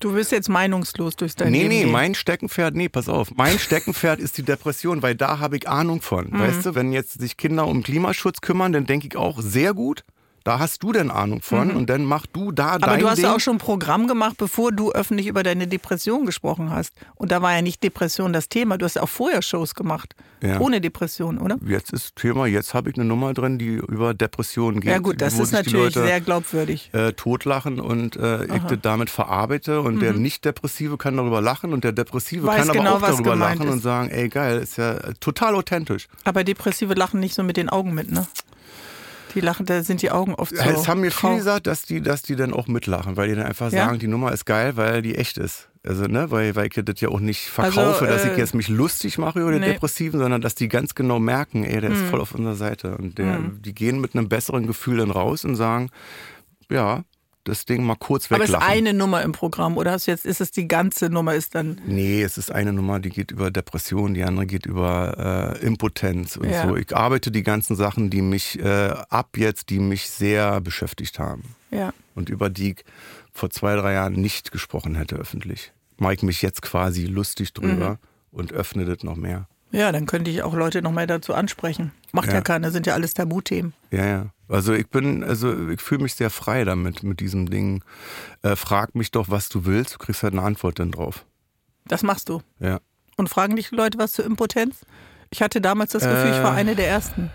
Du 0.00 0.14
wirst 0.14 0.32
jetzt 0.32 0.48
meinungslos 0.48 1.16
durch 1.16 1.34
dein 1.34 1.52
nee, 1.52 1.62
Leben 1.62 1.68
nee, 1.68 1.82
gehen. 1.84 1.92
mein 1.92 2.14
Steckenpferd, 2.14 2.74
nee, 2.74 2.88
pass 2.88 3.08
auf, 3.08 3.34
mein 3.34 3.58
Steckenpferd 3.58 4.20
ist 4.20 4.36
die 4.38 4.42
Depression, 4.42 5.02
weil 5.02 5.14
da 5.14 5.38
habe 5.38 5.56
ich 5.56 5.68
Ahnung 5.68 6.02
von. 6.02 6.30
Mhm. 6.30 6.38
Weißt 6.38 6.66
du, 6.66 6.74
wenn 6.74 6.92
jetzt 6.92 7.20
sich 7.20 7.36
Kinder 7.36 7.66
um 7.66 7.82
Klimaschutz 7.82 8.40
kümmern, 8.40 8.72
dann 8.72 8.86
denke 8.86 9.06
ich 9.06 9.16
auch 9.16 9.40
sehr 9.40 9.74
gut. 9.74 10.04
Da 10.48 10.58
hast 10.60 10.82
du 10.82 10.92
denn 10.92 11.10
Ahnung 11.10 11.42
von 11.42 11.72
und 11.72 11.90
dann 11.90 12.04
mach 12.04 12.24
du 12.24 12.52
da 12.52 12.68
Mhm. 12.78 12.82
Aber 12.82 12.86
dein 12.92 13.00
du 13.00 13.10
hast 13.10 13.18
Ding. 13.18 13.26
auch 13.26 13.38
schon 13.38 13.56
ein 13.56 13.58
Programm 13.58 14.06
gemacht, 14.08 14.36
bevor 14.38 14.72
du 14.72 14.92
öffentlich 14.92 15.26
über 15.26 15.42
deine 15.42 15.66
Depression 15.66 16.24
gesprochen 16.24 16.70
hast. 16.70 16.94
Und 17.16 17.30
da 17.32 17.42
war 17.42 17.52
ja 17.54 17.60
nicht 17.60 17.82
Depression 17.82 18.32
das 18.32 18.48
Thema. 18.48 18.78
Du 18.78 18.86
hast 18.86 18.98
auch 18.98 19.10
vorher 19.10 19.42
Shows 19.42 19.74
gemacht. 19.74 20.16
Ja. 20.42 20.58
Ohne 20.60 20.80
Depression, 20.80 21.36
oder? 21.38 21.58
Jetzt 21.66 21.92
ist 21.92 22.16
Thema, 22.16 22.46
jetzt 22.46 22.72
habe 22.72 22.88
ich 22.88 22.96
eine 22.96 23.04
Nummer 23.04 23.34
drin, 23.34 23.58
die 23.58 23.74
über 23.74 24.14
Depressionen 24.14 24.80
geht. 24.80 24.90
Ja 24.90 24.98
gut, 25.00 25.20
das 25.20 25.38
ist 25.38 25.50
natürlich 25.52 25.94
Leute, 25.96 26.04
sehr 26.06 26.20
glaubwürdig. 26.20 26.90
äh, 26.94 27.12
totlachen 27.12 27.78
und 27.80 28.16
äh, 28.16 28.44
ich 28.44 28.62
das 28.62 28.78
damit 28.80 29.10
verarbeite 29.10 29.80
und 29.82 30.00
der 30.00 30.12
Nicht-Depressive 30.14 30.96
kann 30.96 31.16
darüber 31.16 31.40
lachen 31.42 31.72
und 31.74 31.82
der 31.84 31.92
Depressive 31.92 32.42
Mhm. 32.42 32.46
Weiß 32.46 32.56
kann 32.58 32.70
aber 32.70 32.78
genau, 32.78 32.94
auch 32.96 33.02
was 33.02 33.10
darüber 33.10 33.36
lachen 33.36 33.66
ist. 33.66 33.72
und 33.72 33.80
sagen, 33.82 34.08
ey 34.10 34.28
geil, 34.28 34.60
ist 34.60 34.78
ja 34.78 34.94
total 35.20 35.56
authentisch. 35.56 36.06
Aber 36.24 36.42
Depressive 36.44 36.94
lachen 36.94 37.20
nicht 37.20 37.34
so 37.34 37.42
mit 37.42 37.56
den 37.58 37.68
Augen 37.68 37.92
mit, 37.92 38.10
ne? 38.12 38.26
Die 39.40 39.44
lachen, 39.44 39.66
da 39.66 39.82
sind 39.82 40.02
die 40.02 40.10
Augen 40.10 40.34
oft 40.34 40.56
so. 40.56 40.62
es 40.62 40.88
haben 40.88 41.00
mir 41.00 41.10
viele 41.12 41.36
gesagt, 41.36 41.66
dass 41.68 41.82
die, 41.82 42.00
dass 42.00 42.22
die 42.22 42.34
dann 42.34 42.52
auch 42.52 42.66
mitlachen, 42.66 43.16
weil 43.16 43.28
die 43.28 43.34
dann 43.36 43.46
einfach 43.46 43.70
Ja? 43.70 43.86
sagen, 43.86 43.98
die 43.98 44.08
Nummer 44.08 44.32
ist 44.32 44.46
geil, 44.46 44.76
weil 44.76 45.00
die 45.02 45.14
echt 45.14 45.38
ist. 45.38 45.68
Also, 45.86 46.06
ne, 46.06 46.30
weil, 46.30 46.56
weil 46.56 46.66
ich 46.66 46.84
das 46.84 47.00
ja 47.00 47.08
auch 47.08 47.20
nicht 47.20 47.50
Also, 47.56 47.72
verkaufe, 47.72 48.06
dass 48.06 48.24
ich 48.24 48.32
äh, 48.32 48.36
jetzt 48.38 48.54
mich 48.54 48.68
lustig 48.68 49.16
mache 49.16 49.40
über 49.40 49.52
den 49.52 49.60
nee. 49.60 49.72
Depressiven, 49.72 50.18
sondern 50.18 50.40
dass 50.40 50.54
die 50.54 50.68
ganz 50.68 50.94
genau 50.94 51.18
merken, 51.20 51.64
ey, 51.64 51.80
der 51.80 51.90
ist 51.90 52.02
voll 52.02 52.20
auf 52.20 52.34
unserer 52.34 52.56
Seite. 52.56 52.96
Und 52.96 53.16
der, 53.18 53.38
die 53.60 53.74
gehen 53.74 54.00
mit 54.00 54.14
einem 54.14 54.28
besseren 54.28 54.66
Gefühl 54.66 54.98
dann 54.98 55.10
raus 55.12 55.44
und 55.44 55.54
sagen, 55.54 55.90
ja, 56.70 57.04
das 57.48 57.64
Ding 57.64 57.84
mal 57.84 57.96
kurz 57.96 58.30
weglachen. 58.30 58.54
Aber 58.54 58.64
ist 58.64 58.70
eine 58.70 58.94
Nummer 58.94 59.22
im 59.22 59.32
Programm 59.32 59.76
oder 59.76 59.92
hast 59.92 60.06
du 60.06 60.10
jetzt, 60.10 60.24
ist 60.26 60.40
es 60.40 60.50
die 60.50 60.68
ganze 60.68 61.10
Nummer 61.10 61.34
ist 61.34 61.54
dann? 61.54 61.80
Nee, 61.86 62.22
es 62.22 62.38
ist 62.38 62.52
eine 62.52 62.72
Nummer, 62.72 63.00
die 63.00 63.10
geht 63.10 63.30
über 63.30 63.50
Depression, 63.50 64.14
die 64.14 64.22
andere 64.22 64.46
geht 64.46 64.66
über 64.66 65.56
äh, 65.60 65.66
Impotenz 65.66 66.36
und 66.36 66.50
ja. 66.50 66.66
so. 66.66 66.76
Ich 66.76 66.94
arbeite 66.94 67.30
die 67.30 67.42
ganzen 67.42 67.76
Sachen, 67.76 68.10
die 68.10 68.22
mich 68.22 68.58
äh, 68.58 68.94
ab 69.08 69.36
jetzt, 69.36 69.70
die 69.70 69.78
mich 69.78 70.08
sehr 70.08 70.60
beschäftigt 70.60 71.18
haben. 71.18 71.54
Ja. 71.70 71.92
Und 72.14 72.28
über 72.28 72.50
die 72.50 72.70
ich 72.70 72.84
vor 73.32 73.50
zwei, 73.50 73.76
drei 73.76 73.94
Jahren 73.94 74.14
nicht 74.14 74.52
gesprochen 74.52 74.94
hätte 74.94 75.16
öffentlich. 75.16 75.72
Mache 75.96 76.14
ich 76.14 76.22
mich 76.22 76.42
jetzt 76.42 76.62
quasi 76.62 77.06
lustig 77.06 77.52
drüber 77.52 77.90
mhm. 77.90 77.98
und 78.30 78.52
öffne 78.52 78.84
das 78.84 79.02
noch 79.02 79.16
mehr. 79.16 79.48
Ja, 79.70 79.92
dann 79.92 80.06
könnte 80.06 80.30
ich 80.30 80.42
auch 80.42 80.54
Leute 80.54 80.82
noch 80.82 80.92
mehr 80.92 81.06
dazu 81.06 81.34
ansprechen. 81.34 81.92
Macht 82.12 82.28
ja, 82.28 82.34
ja 82.34 82.40
keiner, 82.40 82.70
sind 82.70 82.86
ja 82.86 82.94
alles 82.94 83.14
Tabuthemen. 83.14 83.74
Ja, 83.90 84.06
ja. 84.06 84.26
Also 84.48 84.72
ich 84.72 84.88
bin, 84.88 85.22
also 85.22 85.68
ich 85.68 85.80
fühle 85.80 86.02
mich 86.02 86.14
sehr 86.14 86.30
frei 86.30 86.64
damit, 86.64 87.02
mit 87.02 87.20
diesem 87.20 87.50
Ding. 87.50 87.82
Äh, 88.42 88.56
frag 88.56 88.94
mich 88.94 89.10
doch, 89.10 89.28
was 89.28 89.48
du 89.48 89.66
willst, 89.66 89.94
du 89.94 89.98
kriegst 89.98 90.22
halt 90.22 90.32
eine 90.32 90.42
Antwort 90.42 90.78
dann 90.78 90.90
drauf. 90.90 91.24
Das 91.86 92.02
machst 92.02 92.28
du. 92.28 92.42
Ja. 92.60 92.80
Und 93.16 93.28
fragen 93.28 93.56
dich 93.56 93.70
Leute 93.70 93.98
was 93.98 94.12
zur 94.12 94.24
Impotenz? 94.24 94.86
Ich 95.30 95.42
hatte 95.42 95.60
damals 95.60 95.92
das 95.92 96.02
Gefühl, 96.02 96.32
äh, 96.32 96.36
ich 96.36 96.42
war 96.42 96.54
äh, 96.54 96.60
eine 96.60 96.74
der 96.74 96.88
ersten. 96.88 97.30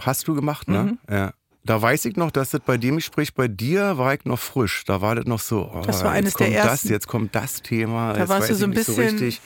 Hast 0.00 0.26
du 0.26 0.34
gemacht, 0.34 0.68
ne? 0.68 0.98
Mhm. 1.08 1.14
Ja. 1.14 1.32
Da 1.64 1.80
weiß 1.80 2.06
ich 2.06 2.16
noch, 2.16 2.32
dass 2.32 2.50
das 2.50 2.60
bei 2.66 2.76
dem 2.76 2.96
Gespräch 2.96 3.34
bei 3.34 3.46
dir 3.46 3.96
war 3.96 4.14
ich 4.14 4.24
noch 4.24 4.38
frisch. 4.38 4.84
Da 4.84 5.00
war 5.00 5.14
das 5.14 5.26
noch 5.26 5.38
so, 5.38 5.70
oh, 5.72 5.82
das 5.86 6.02
war 6.02 6.10
eines 6.10 6.34
der 6.34 6.50
ersten. 6.50 6.88
Das, 6.88 6.90
jetzt 6.90 7.06
kommt 7.06 7.36
das 7.36 7.62
Thema. 7.62 8.14
Da 8.14 8.28
warst 8.28 8.50
du 8.50 8.54
so 8.56 8.64
ein 8.64 8.72
bisschen 8.72 8.94
so 8.94 9.00
richtig, 9.00 9.40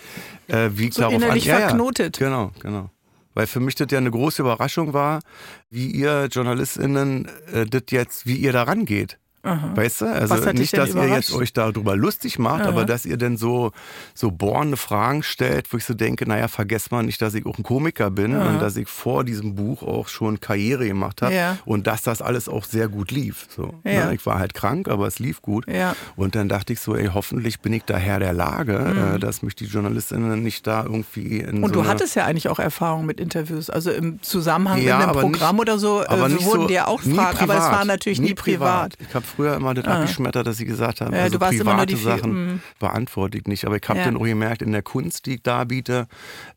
äh, 0.48 0.70
wie 0.72 0.90
so 0.90 1.06
innerlich 1.08 1.52
an. 1.52 1.60
verknotet. 1.60 2.18
Ja, 2.18 2.28
ja. 2.28 2.32
Genau, 2.32 2.52
genau. 2.58 2.90
Weil 3.36 3.46
für 3.46 3.60
mich 3.60 3.74
das 3.74 3.88
ja 3.90 3.98
eine 3.98 4.10
große 4.10 4.40
Überraschung 4.40 4.94
war, 4.94 5.20
wie 5.68 5.90
ihr 5.90 6.26
JournalistInnen 6.32 7.28
äh, 7.52 7.66
das 7.66 7.82
jetzt, 7.90 8.24
wie 8.24 8.36
ihr 8.36 8.52
da 8.52 8.62
rangeht. 8.62 9.18
Aha. 9.46 9.70
Weißt 9.74 10.00
du? 10.00 10.06
Also 10.06 10.34
nicht, 10.52 10.76
dass 10.76 10.94
ihr 10.94 11.08
jetzt 11.08 11.32
euch 11.32 11.52
darüber 11.52 11.96
lustig 11.96 12.38
macht, 12.38 12.62
Aha. 12.62 12.68
aber 12.68 12.84
dass 12.84 13.06
ihr 13.06 13.16
dann 13.16 13.36
so, 13.36 13.72
so 14.14 14.30
bohrende 14.30 14.76
Fragen 14.76 15.22
stellt, 15.22 15.72
wo 15.72 15.76
ich 15.76 15.84
so 15.84 15.94
denke, 15.94 16.26
naja, 16.28 16.48
vergesst 16.48 16.90
mal 16.90 17.02
nicht, 17.02 17.22
dass 17.22 17.34
ich 17.34 17.46
auch 17.46 17.56
ein 17.58 17.62
Komiker 17.62 18.10
bin 18.10 18.34
Aha. 18.34 18.48
und 18.48 18.60
dass 18.60 18.76
ich 18.76 18.88
vor 18.88 19.24
diesem 19.24 19.54
Buch 19.54 19.82
auch 19.82 20.08
schon 20.08 20.40
Karriere 20.40 20.86
gemacht 20.86 21.22
habe 21.22 21.34
ja. 21.34 21.58
und 21.64 21.86
dass 21.86 22.02
das 22.02 22.22
alles 22.22 22.48
auch 22.48 22.64
sehr 22.64 22.88
gut 22.88 23.10
lief. 23.10 23.46
So, 23.54 23.74
ja. 23.84 24.06
ne? 24.06 24.14
Ich 24.14 24.26
war 24.26 24.38
halt 24.38 24.54
krank, 24.54 24.88
aber 24.88 25.06
es 25.06 25.18
lief 25.18 25.42
gut. 25.42 25.66
Ja. 25.68 25.94
Und 26.16 26.34
dann 26.34 26.48
dachte 26.48 26.72
ich 26.72 26.80
so, 26.80 26.96
ey, 26.96 27.10
hoffentlich 27.12 27.60
bin 27.60 27.72
ich 27.72 27.84
da 27.84 27.96
Herr 27.96 28.18
der 28.18 28.32
Lage, 28.32 28.78
mhm. 28.78 29.16
äh, 29.16 29.18
dass 29.18 29.42
mich 29.42 29.54
die 29.54 29.66
Journalistinnen 29.66 30.42
nicht 30.42 30.66
da 30.66 30.82
irgendwie 30.82 31.38
in 31.38 31.62
Und 31.62 31.74
so 31.74 31.82
du 31.82 31.88
hattest 31.88 32.16
ja 32.16 32.24
eigentlich 32.24 32.48
auch 32.48 32.58
Erfahrung 32.58 33.06
mit 33.06 33.20
Interviews, 33.20 33.70
also 33.70 33.90
im 33.90 34.20
Zusammenhang 34.22 34.82
mit 34.82 34.92
einem 34.92 35.12
Programm 35.12 35.56
nicht, 35.56 35.62
oder 35.62 35.78
so, 35.78 36.02
äh, 36.02 36.44
wurden 36.44 36.68
dir 36.68 36.88
auch 36.88 37.00
Fragen, 37.00 37.38
aber 37.38 37.54
es 37.54 37.60
war 37.60 37.84
natürlich 37.84 38.20
nie, 38.20 38.28
nie 38.28 38.34
privat. 38.34 38.96
privat. 38.96 39.08
Ich 39.08 39.14
habe 39.14 39.24
früher 39.36 39.54
immer 39.54 39.74
das 39.74 39.84
ah 39.84 40.00
abgeschmettert, 40.00 40.46
dass 40.46 40.56
sie 40.56 40.64
gesagt 40.64 41.00
haben, 41.00 41.14
ja, 41.14 41.22
also 41.22 41.38
private 41.38 41.96
Sachen 41.96 42.32
mhm. 42.32 42.60
beantworte 42.78 43.38
ich 43.38 43.46
nicht. 43.46 43.64
Aber 43.66 43.76
ich 43.76 43.88
habe 43.88 43.98
ja. 43.98 44.06
dann 44.06 44.16
auch 44.16 44.24
gemerkt, 44.24 44.62
in 44.62 44.72
der 44.72 44.82
Kunst, 44.82 45.26
die 45.26 45.34
ich 45.34 45.42
da 45.42 45.64
biete, 45.64 46.08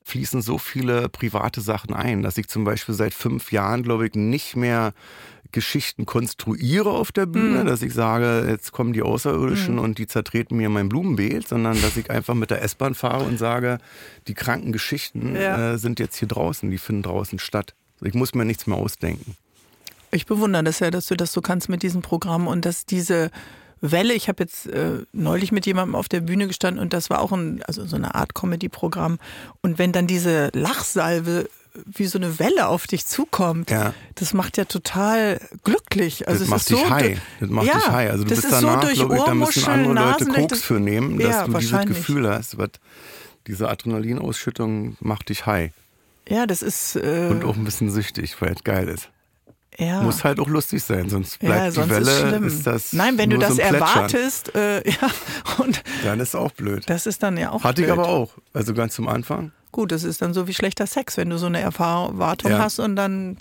fließen 0.03 0.41
so 0.41 0.57
viele 0.57 1.09
private 1.09 1.61
Sachen 1.61 1.93
ein, 1.93 2.23
dass 2.23 2.37
ich 2.37 2.47
zum 2.47 2.63
Beispiel 2.63 2.95
seit 2.95 3.13
fünf 3.13 3.51
Jahren, 3.51 3.83
glaube 3.83 4.07
ich, 4.07 4.15
nicht 4.15 4.55
mehr 4.55 4.93
Geschichten 5.51 6.05
konstruiere 6.05 6.91
auf 6.91 7.11
der 7.11 7.25
Bühne, 7.25 7.63
mhm. 7.63 7.65
dass 7.65 7.81
ich 7.81 7.93
sage, 7.93 8.45
jetzt 8.47 8.71
kommen 8.71 8.93
die 8.93 9.01
Außerirdischen 9.01 9.75
mhm. 9.75 9.81
und 9.81 9.97
die 9.97 10.05
zertreten 10.05 10.57
mir 10.57 10.69
mein 10.69 10.89
Blumenbeet, 10.89 11.47
sondern 11.47 11.81
dass 11.81 11.97
ich 11.97 12.11
einfach 12.11 12.35
mit 12.35 12.51
der 12.51 12.61
S-Bahn 12.61 12.93
fahre 12.93 13.23
und 13.23 13.39
sage, 13.39 13.79
die 14.27 14.35
kranken 14.35 14.71
Geschichten 14.71 15.35
ja. 15.35 15.73
äh, 15.73 15.77
sind 15.77 15.99
jetzt 15.99 16.17
hier 16.17 16.27
draußen, 16.27 16.69
die 16.69 16.77
finden 16.77 17.03
draußen 17.03 17.39
statt. 17.39 17.73
Ich 18.01 18.13
muss 18.13 18.35
mir 18.35 18.45
nichts 18.45 18.67
mehr 18.67 18.77
ausdenken. 18.77 19.35
Ich 20.11 20.25
bewundere 20.25 20.63
das 20.63 20.79
ja, 20.79 20.91
dass 20.91 21.07
du 21.07 21.15
das 21.15 21.31
so 21.31 21.41
kannst 21.41 21.69
mit 21.69 21.83
diesem 21.83 22.01
Programm 22.01 22.47
und 22.47 22.65
dass 22.65 22.85
diese 22.85 23.31
Welle, 23.81 24.13
ich 24.13 24.27
habe 24.27 24.43
jetzt 24.43 24.67
äh, 24.67 25.03
neulich 25.13 25.51
mit 25.51 25.65
jemandem 25.65 25.95
auf 25.95 26.09
der 26.09 26.21
Bühne 26.21 26.47
gestanden 26.47 26.81
und 26.81 26.93
das 26.93 27.09
war 27.09 27.21
auch 27.21 27.31
ein, 27.31 27.63
also 27.63 27.85
so 27.85 27.95
eine 27.95 28.15
Art 28.15 28.35
Comedy-Programm. 28.35 29.19
Und 29.61 29.77
wenn 29.77 29.91
dann 29.91 30.07
diese 30.07 30.49
Lachsalve 30.53 31.49
wie 31.85 32.05
so 32.05 32.17
eine 32.17 32.39
Welle 32.39 32.67
auf 32.67 32.87
dich 32.87 33.05
zukommt, 33.05 33.69
ja. 33.69 33.93
das 34.15 34.33
macht 34.33 34.57
ja 34.57 34.65
total 34.65 35.39
glücklich. 35.63 36.27
Also 36.27 36.41
das 36.41 36.49
macht 36.49 36.69
dich 36.69 36.79
so, 36.79 36.89
high. 36.89 37.21
Das 37.39 37.49
macht 37.49 37.67
ja, 37.67 37.73
dich 37.75 37.87
high. 37.87 38.11
Also 38.11 38.23
du 38.23 38.29
bist 38.29 38.47
danach, 38.49 38.83
so 38.83 39.07
glaube 39.07 39.15
ich, 39.15 39.23
da 39.23 39.33
müssen 39.33 39.65
andere 39.65 39.93
Leute 39.93 40.25
Koks 40.25 40.61
für 40.61 40.79
nehmen, 40.79 41.19
dass 41.19 41.29
ja, 41.29 41.45
du 41.45 41.57
dieses 41.57 41.85
Gefühl 41.85 42.29
hast. 42.29 42.57
Was, 42.57 42.71
diese 43.47 43.69
Adrenalinausschüttung 43.69 44.97
macht 44.99 45.29
dich 45.29 45.45
high. 45.45 45.71
Ja, 46.27 46.45
das 46.45 46.61
ist. 46.61 46.95
Äh, 46.95 47.29
und 47.29 47.43
auch 47.45 47.55
ein 47.55 47.63
bisschen 47.63 47.89
süchtig, 47.91 48.39
weil 48.41 48.53
es 48.53 48.63
geil 48.63 48.87
ist. 48.87 49.09
Ja. 49.79 50.01
Muss 50.01 50.25
halt 50.25 50.41
auch 50.41 50.47
lustig 50.49 50.83
sein, 50.83 51.09
sonst 51.09 51.39
bleibt 51.39 51.55
ja, 51.55 51.71
sonst 51.71 51.87
die 51.87 51.91
Welle. 51.91 52.45
Ist, 52.45 52.53
ist, 52.53 52.67
das 52.67 52.93
Nein, 52.93 53.17
wenn 53.17 53.29
du 53.29 53.37
das 53.37 53.55
so 53.55 53.61
erwartest, 53.61 54.53
äh, 54.53 54.87
ja, 54.89 55.09
und 55.57 55.81
dann 56.03 56.19
ist 56.19 56.35
auch 56.35 56.51
blöd. 56.51 56.83
Das 56.87 57.05
ist 57.05 57.23
dann 57.23 57.37
ja 57.37 57.51
auch 57.51 57.63
Hatte 57.63 57.81
blöd. 57.81 57.87
ich 57.87 57.91
aber 57.93 58.09
auch, 58.09 58.33
also 58.53 58.73
ganz 58.73 58.95
zum 58.95 59.07
Anfang. 59.07 59.53
Gut, 59.71 59.93
das 59.93 60.03
ist 60.03 60.21
dann 60.21 60.33
so 60.33 60.47
wie 60.47 60.53
schlechter 60.53 60.85
Sex, 60.85 61.15
wenn 61.15 61.29
du 61.29 61.37
so 61.37 61.45
eine 61.45 61.61
Erwartung 61.61 62.51
ja. 62.51 62.59
hast 62.59 62.79
und 62.79 62.97
dann 62.97 63.37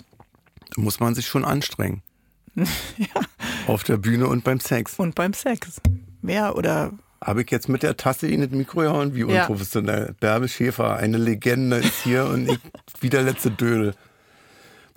muss 0.77 1.01
man 1.01 1.13
sich 1.13 1.27
schon 1.27 1.43
anstrengen. 1.43 2.03
ja. 2.55 3.21
Auf 3.67 3.83
der 3.83 3.97
Bühne 3.97 4.27
und 4.27 4.45
beim 4.45 4.61
Sex. 4.61 4.93
Und 4.97 5.15
beim 5.15 5.33
Sex. 5.33 5.81
Mehr 6.21 6.55
oder 6.55 6.93
habe 7.21 7.41
ich 7.41 7.51
jetzt 7.51 7.67
mit 7.67 7.83
der 7.83 7.97
Tasse 7.97 8.27
in 8.27 8.41
das 8.41 8.51
Mikro 8.51 8.81
gehauen? 8.81 9.13
Wie 9.13 9.23
unprofessionell. 9.23 10.07
Ja. 10.07 10.13
Bärbe 10.19 10.47
Schäfer, 10.47 10.95
eine 10.95 11.17
Legende 11.17 11.77
ist 11.77 12.03
hier 12.03 12.25
und 12.25 12.49
ich 12.49 12.59
wie 13.01 13.09
der 13.09 13.23
letzte 13.23 13.51
Dödel. 13.51 13.93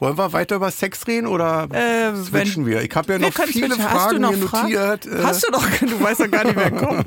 Wollen 0.02 0.18
wir 0.18 0.32
weiter 0.32 0.56
über 0.56 0.72
Sex 0.72 1.06
reden 1.06 1.28
oder 1.28 1.68
äh, 1.70 2.12
switchen 2.16 2.66
wir? 2.66 2.82
Ich 2.82 2.92
habe 2.96 3.12
ja 3.12 3.18
noch 3.20 3.32
viele 3.32 3.68
switchen. 3.68 3.88
Fragen 3.88 4.28
hier 4.28 4.36
notiert. 4.36 5.06
Äh. 5.06 5.22
Hast 5.22 5.46
du 5.46 5.52
doch, 5.52 5.64
du 5.80 6.00
weißt 6.00 6.18
ja 6.18 6.26
gar 6.26 6.42
nicht, 6.42 6.56
wer 6.56 6.72
kommt. 6.72 7.06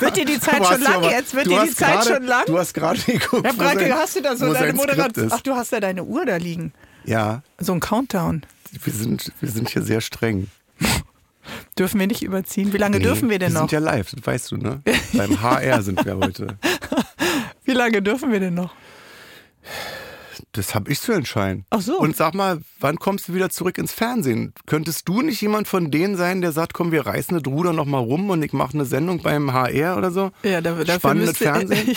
Wird 0.00 0.16
dir 0.16 0.24
die 0.24 0.40
Zeit 0.40 0.66
schon 0.66 0.80
lang 0.80 0.94
aber, 0.94 1.12
jetzt? 1.12 1.32
Wird 1.32 1.46
dir 1.46 1.62
die 1.62 1.70
Zeit 1.70 2.00
grade, 2.00 2.14
schon 2.14 2.24
lang? 2.24 2.42
Du 2.46 2.58
hast 2.58 2.74
gerade 2.74 3.00
geguckt. 3.06 3.46
Ja, 3.46 3.52
Brake, 3.52 3.94
hast 3.94 4.16
du 4.16 4.20
da 4.20 4.34
so 4.34 4.52
deine 4.52 4.72
Moderation? 4.72 5.28
Ach, 5.30 5.40
du 5.42 5.54
hast 5.54 5.70
ja 5.70 5.78
deine 5.78 6.02
Uhr 6.02 6.26
da 6.26 6.38
liegen. 6.38 6.72
Ja. 7.04 7.44
So 7.58 7.72
ein 7.72 7.78
Countdown. 7.78 8.42
Wir 8.82 8.92
sind, 8.92 9.30
wir 9.38 9.50
sind 9.50 9.68
hier 9.68 9.82
sehr 9.82 10.00
streng. 10.00 10.48
Dürfen 11.78 12.00
wir 12.00 12.08
nicht 12.08 12.24
überziehen? 12.24 12.72
Wie 12.72 12.78
lange 12.78 12.96
nee, 12.96 13.04
dürfen 13.04 13.30
wir 13.30 13.38
denn 13.38 13.52
noch? 13.52 13.70
Wir 13.70 13.78
sind 13.78 13.84
ja 13.84 13.92
live, 13.92 14.10
das 14.10 14.26
weißt 14.26 14.50
du, 14.50 14.56
ne? 14.56 14.82
Beim 15.12 15.40
HR 15.40 15.82
sind 15.82 16.04
wir 16.04 16.16
heute. 16.16 16.58
Wie 17.64 17.74
lange 17.74 18.02
dürfen 18.02 18.32
wir 18.32 18.40
denn 18.40 18.54
noch? 18.54 18.74
Das 20.52 20.74
habe 20.74 20.92
ich 20.92 21.00
zu 21.00 21.12
entscheiden. 21.12 21.64
Ach 21.70 21.80
so. 21.80 21.98
Und 21.98 22.14
sag 22.14 22.34
mal, 22.34 22.60
wann 22.78 22.98
kommst 22.98 23.28
du 23.28 23.34
wieder 23.34 23.48
zurück 23.48 23.78
ins 23.78 23.92
Fernsehen? 23.92 24.52
Könntest 24.66 25.08
du 25.08 25.22
nicht 25.22 25.40
jemand 25.40 25.66
von 25.66 25.90
denen 25.90 26.16
sein, 26.16 26.42
der 26.42 26.52
sagt, 26.52 26.74
komm, 26.74 26.92
wir 26.92 27.06
reißen 27.06 27.38
das 27.38 27.50
Ruder 27.50 27.72
noch 27.72 27.86
mal 27.86 27.98
rum 27.98 28.28
und 28.28 28.42
ich 28.42 28.52
mache 28.52 28.74
eine 28.74 28.84
Sendung 28.84 29.22
beim 29.22 29.54
HR 29.54 29.96
oder 29.96 30.10
so? 30.10 30.30
Ja, 30.42 30.60
da, 30.60 30.74
dafür 30.74 30.94
Spannendes 30.94 31.40
müsste, 31.40 31.44
Fernsehen. 31.44 31.96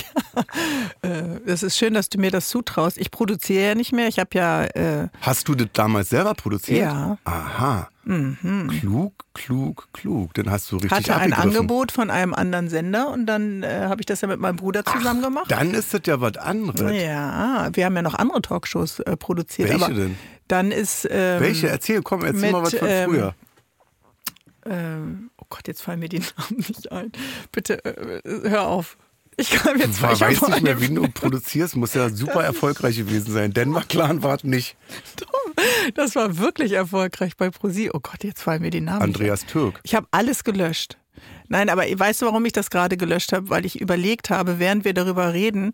ja, 1.04 1.38
es 1.46 1.64
ist 1.64 1.78
schön, 1.78 1.94
dass 1.94 2.08
du 2.08 2.18
mir 2.18 2.32
das 2.32 2.48
zutraust. 2.48 2.98
Ich 2.98 3.12
produziere 3.12 3.68
ja 3.68 3.76
nicht 3.76 3.92
mehr. 3.92 4.08
Ich 4.08 4.20
habe 4.20 4.30
ja. 4.34 4.64
Äh, 4.64 5.10
Hast 5.20 5.50
du 5.50 5.56
das 5.56 5.68
damals 5.74 6.10
selber 6.10 6.34
produziert? 6.34 6.80
Ja. 6.80 7.18
Aha. 7.26 7.90
Mhm. 8.06 8.70
Klug, 8.80 9.14
klug, 9.34 9.90
klug. 9.92 10.34
Dann 10.36 10.52
hast 10.52 10.72
du 10.72 10.78
richtig 10.78 10.92
Hatte 10.92 11.16
ein 11.16 11.34
Angebot 11.34 11.92
von 11.92 12.12
einem 12.12 12.34
anderen 12.34 12.70
Sender 12.70 13.10
und 13.10 13.26
dann 13.26 13.64
äh, 13.64 13.86
habe 13.86 14.02
ich 14.02 14.06
das 14.06 14.22
ja 14.22 14.28
mit 14.28 14.40
meinem 14.40 14.58
Bruder 14.58 14.86
zusammen 14.86 15.22
Ach, 15.22 15.28
gemacht. 15.28 15.52
Dann 15.52 15.74
ist 15.74 15.94
das 15.94 16.02
ja 16.06 16.22
was 16.22 16.38
anderes. 16.38 16.94
Ja, 16.96 17.70
wir 17.74 17.86
haben 17.86 17.96
ja 17.96 18.02
noch 18.04 18.14
andere 18.14 18.42
Talkshows 18.42 19.00
äh, 19.00 19.18
produziert. 19.18 19.70
Welche 19.70 19.94
denn? 19.94 20.18
Dann 20.48 20.72
ist. 20.72 21.08
Ähm, 21.10 21.42
Welche? 21.42 21.68
Erzähl, 21.68 22.02
komm, 22.04 22.24
erzähl 22.24 22.42
mit, 22.42 22.52
mal 22.52 22.64
was 22.64 22.76
von 22.76 22.88
ähm, 22.88 23.10
früher. 23.10 23.36
Ähm, 24.68 25.32
oh 25.38 25.46
Gott, 25.50 25.68
jetzt 25.68 25.82
fallen 25.82 26.00
mir 26.00 26.10
die 26.10 26.20
Namen 26.38 26.58
nicht 26.58 26.92
ein. 26.92 27.12
Bitte, 27.52 27.84
äh, 27.86 28.50
hör 28.50 28.68
auf. 28.68 28.98
Ich 29.38 29.50
kann 29.50 29.78
jetzt 29.80 29.98
ich 29.98 30.22
weiß 30.22 30.42
nicht 30.48 30.62
mehr, 30.62 30.80
wie 30.80 30.88
du 30.88 31.08
produzierst. 31.10 31.76
Muss 31.76 31.94
ja 31.94 32.10
super 32.10 32.44
erfolgreich 32.44 32.98
gewesen 32.98 33.32
sein. 33.34 33.54
Denmark 33.54 33.90
Clan 33.90 34.24
war 34.24 34.38
nicht. 34.44 34.78
Das 35.96 36.16
war 36.16 36.38
wirklich 36.38 36.72
erfolgreich 36.74 37.36
bei 37.38 37.50
Prosi. 37.50 37.90
Oh 37.94 38.00
Gott, 38.00 38.24
jetzt 38.24 38.42
fallen 38.42 38.62
mir 38.62 38.72
die 38.72 38.82
Namen. 38.82 39.02
Andreas 39.02 39.46
Türk. 39.46 39.80
Ich 39.84 39.96
habe 39.96 40.08
alles 40.12 40.44
gelöscht. 40.44 40.98
Nein, 41.48 41.70
aber 41.70 41.84
weißt 41.84 42.22
du, 42.22 42.26
warum 42.26 42.46
ich 42.46 42.54
das 42.54 42.70
gerade 42.70 42.98
gelöscht 42.98 43.34
habe? 43.34 43.50
Weil 43.50 43.66
ich 43.66 43.80
überlegt 43.80 44.30
habe, 44.30 44.60
während 44.60 44.84
wir 44.86 44.94
darüber 44.94 45.34
reden, 45.34 45.74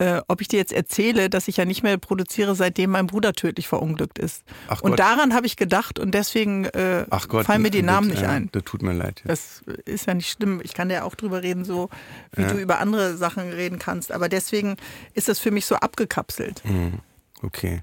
äh, 0.00 0.22
ob 0.28 0.40
ich 0.40 0.48
dir 0.48 0.58
jetzt 0.58 0.72
erzähle, 0.72 1.28
dass 1.28 1.46
ich 1.46 1.58
ja 1.58 1.66
nicht 1.66 1.82
mehr 1.82 1.98
produziere, 1.98 2.54
seitdem 2.54 2.90
mein 2.90 3.06
Bruder 3.06 3.34
tödlich 3.34 3.68
verunglückt 3.68 4.18
ist. 4.18 4.44
Ach 4.68 4.80
und 4.80 4.92
Gott. 4.92 4.98
daran 4.98 5.34
habe 5.34 5.46
ich 5.46 5.56
gedacht 5.56 5.98
und 5.98 6.12
deswegen 6.12 6.64
äh, 6.64 7.04
Gott, 7.28 7.44
fallen 7.44 7.60
mir 7.60 7.70
die 7.70 7.82
Namen 7.82 8.08
nicht 8.08 8.24
ein. 8.24 8.48
Das 8.52 8.64
tut 8.64 8.82
mir 8.82 8.94
leid. 8.94 9.20
Ja. 9.24 9.28
Das 9.28 9.62
ist 9.84 10.06
ja 10.06 10.14
nicht 10.14 10.30
schlimm. 10.30 10.60
Ich 10.64 10.72
kann 10.72 10.88
ja 10.88 11.04
auch 11.04 11.14
drüber 11.14 11.42
reden, 11.42 11.66
so 11.66 11.90
wie 12.34 12.42
ja. 12.42 12.48
du 12.48 12.58
über 12.58 12.80
andere 12.80 13.16
Sachen 13.16 13.50
reden 13.50 13.78
kannst. 13.78 14.10
Aber 14.10 14.30
deswegen 14.30 14.76
ist 15.12 15.28
das 15.28 15.38
für 15.38 15.50
mich 15.50 15.66
so 15.66 15.76
abgekapselt. 15.76 16.62
Mhm. 16.64 17.00
Okay. 17.42 17.82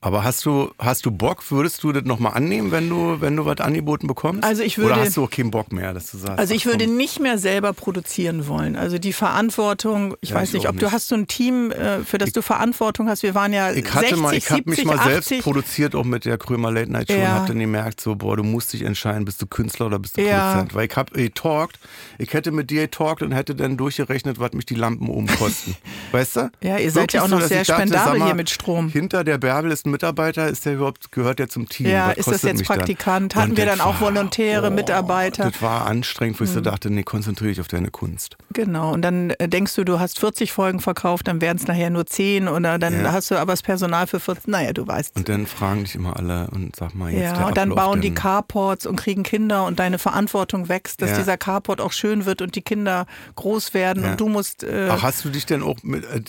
Aber 0.00 0.22
hast 0.22 0.44
du, 0.46 0.70
hast 0.78 1.04
du 1.06 1.10
Bock? 1.10 1.50
Würdest 1.50 1.82
du 1.82 1.92
das 1.92 2.04
nochmal 2.04 2.34
annehmen, 2.34 2.70
wenn 2.70 2.88
du, 2.88 3.20
wenn 3.20 3.34
du 3.36 3.44
was 3.46 3.58
angeboten 3.58 4.06
bekommst? 4.06 4.44
Also 4.44 4.62
ich 4.62 4.78
würde, 4.78 4.92
Oder 4.94 5.02
hast 5.04 5.16
du 5.16 5.24
auch 5.24 5.30
keinen 5.30 5.50
Bock 5.50 5.72
mehr, 5.72 5.92
dass 5.92 6.10
du 6.12 6.18
sagst? 6.18 6.38
Also 6.38 6.54
ich 6.54 6.62
ach, 6.62 6.70
würde 6.70 6.86
nicht 6.86 7.18
mehr 7.20 7.36
selber 7.38 7.72
produzieren 7.72 8.46
wollen. 8.46 8.76
Also 8.76 8.98
die 8.98 9.12
Verantwortung, 9.12 10.14
ich 10.20 10.30
Ja, 10.30 10.36
weiß 10.36 10.48
ich 10.48 10.54
nicht, 10.54 10.68
ob 10.68 10.78
du 10.78 10.84
nicht. 10.86 10.94
hast 10.94 11.08
so 11.08 11.14
ein 11.16 11.26
Team, 11.26 11.70
äh, 11.72 12.00
für 12.04 12.18
das 12.18 12.32
du 12.32 12.42
Verantwortung 12.42 13.08
hast. 13.08 13.22
Wir 13.22 13.34
waren 13.34 13.52
ja 13.52 13.72
Ich 13.72 13.84
hatte 13.92 14.06
60, 14.08 14.16
mal, 14.22 14.34
ich 14.34 14.50
habe 14.50 14.62
mich 14.66 14.76
70, 14.76 14.84
mal 14.86 14.98
80. 14.98 15.12
selbst 15.28 15.42
produziert, 15.44 15.94
auch 15.94 16.04
mit 16.04 16.24
der 16.24 16.38
Krömer 16.38 16.70
Late 16.70 16.92
Night 16.92 17.10
Show 17.10 17.18
Ja. 17.18 17.24
und 17.24 17.30
habe 17.32 17.48
dann 17.48 17.58
gemerkt, 17.58 18.00
so, 18.00 18.14
boah, 18.14 18.36
du 18.36 18.44
musst 18.44 18.72
dich 18.72 18.82
entscheiden, 18.82 19.24
bist 19.24 19.42
du 19.42 19.46
Künstler 19.46 19.86
oder 19.86 19.98
bist 19.98 20.16
du 20.16 20.22
Ja. 20.22 20.52
Produzent. 20.52 20.74
Weil 20.74 20.86
ich 20.88 20.96
habe 20.96 21.12
getalkt, 21.12 21.80
ich 22.18 22.32
hätte 22.32 22.52
mit 22.52 22.70
dir 22.70 22.82
getalkt 22.82 23.22
und 23.22 23.32
hätte 23.32 23.54
dann 23.56 23.76
durchgerechnet, 23.76 24.38
was 24.38 24.52
mich 24.52 24.66
die 24.66 24.74
Lampen 24.76 25.08
oben 25.08 25.26
kosten. 25.26 25.74
weißt 26.12 26.36
du? 26.36 26.50
Ja, 26.62 26.78
ihr 26.78 26.90
seid 26.92 27.12
ja 27.12 27.20
Wirklich 27.20 27.22
auch 27.22 27.28
noch 27.28 27.40
dass 27.40 27.48
sehr 27.48 27.62
ich 27.62 27.66
dachte, 27.66 27.82
spendabel 27.88 28.18
mal, 28.20 28.26
hier 28.26 28.34
mit 28.34 28.48
Strom. 28.50 28.88
Hinter 28.90 29.24
der 29.24 29.38
Bärbel 29.38 29.72
ist 29.72 29.86
ein 29.88 29.90
Mitarbeiter, 29.90 30.48
ist 30.48 30.64
der 30.66 30.74
überhaupt, 30.74 31.10
gehört 31.12 31.38
der 31.38 31.48
zum 31.48 31.68
Team? 31.68 31.86
Ja, 31.86 32.08
Was 32.10 32.18
ist 32.18 32.28
das 32.28 32.42
jetzt 32.42 32.58
mich 32.58 32.68
dann? 32.68 32.78
Praktikant? 32.78 33.34
Hatten 33.34 33.50
Und 33.50 33.56
wir 33.56 33.66
dann 33.66 33.80
auch 33.80 34.00
war- 34.00 34.08
Volontäre, 34.08 34.70
Mitarbeiter? 34.70 35.44
Hm. 35.44 35.52
Das 35.52 35.62
war 35.62 35.86
anstrengend, 35.86 36.38
wo 36.40 36.44
ich 36.44 36.50
so 36.50 36.60
dachte, 36.60 36.90
nee, 36.90 37.02
konzentriere 37.02 37.50
dich 37.50 37.60
auf 37.60 37.68
deine 37.68 37.90
Kunst. 37.90 38.36
Genau, 38.52 38.92
und 38.92 39.02
dann 39.02 39.30
äh, 39.30 39.48
denkst 39.48 39.74
du, 39.74 39.84
du 39.84 39.98
hast 40.00 40.18
40 40.20 40.52
Folgen 40.52 40.80
verkauft, 40.80 41.28
dann 41.28 41.40
wären 41.40 41.56
es 41.56 41.66
nachher 41.66 41.90
nur 41.90 42.06
10 42.06 42.48
oder 42.48 42.78
dann 42.78 43.02
Ja. 43.04 43.12
hast 43.12 43.30
du 43.30 43.36
aber 43.36 43.52
das 43.52 43.62
Personal 43.62 44.06
für 44.06 44.20
40. 44.20 44.48
Naja, 44.48 44.72
du 44.72 44.86
weißt. 44.86 45.16
Und 45.16 45.28
dann 45.28 45.46
fragen 45.46 45.84
dich 45.84 45.94
immer 45.94 46.16
alle 46.16 46.48
und 46.52 46.76
sag 46.76 46.94
mal 46.94 47.10
jetzt 47.12 47.22
Ja, 47.38 47.46
und 47.46 47.56
dann 47.56 47.70
Ablauf 47.72 47.86
bauen 47.86 48.00
die 48.00 48.14
Carports 48.14 48.86
und 48.86 48.96
kriegen 48.96 49.22
Kinder 49.22 49.64
und 49.66 49.78
deine 49.78 49.98
Verantwortung 49.98 50.68
wächst, 50.68 51.02
dass 51.02 51.10
Ja. 51.10 51.18
dieser 51.18 51.36
Carport 51.36 51.80
auch 51.80 51.92
schön 51.92 52.24
wird 52.26 52.42
und 52.42 52.54
die 52.54 52.62
Kinder 52.62 53.06
groß 53.36 53.74
werden 53.74 54.02
Ja. 54.04 54.10
und 54.12 54.20
du 54.20 54.28
musst. 54.28 54.62
Äh, 54.64 54.88
Ach, 54.90 55.02
hast 55.02 55.24
du 55.24 55.28
dich 55.30 55.46
denn 55.46 55.62
auch 55.62 55.76
mit, 55.82 56.04
äh, 56.04 56.20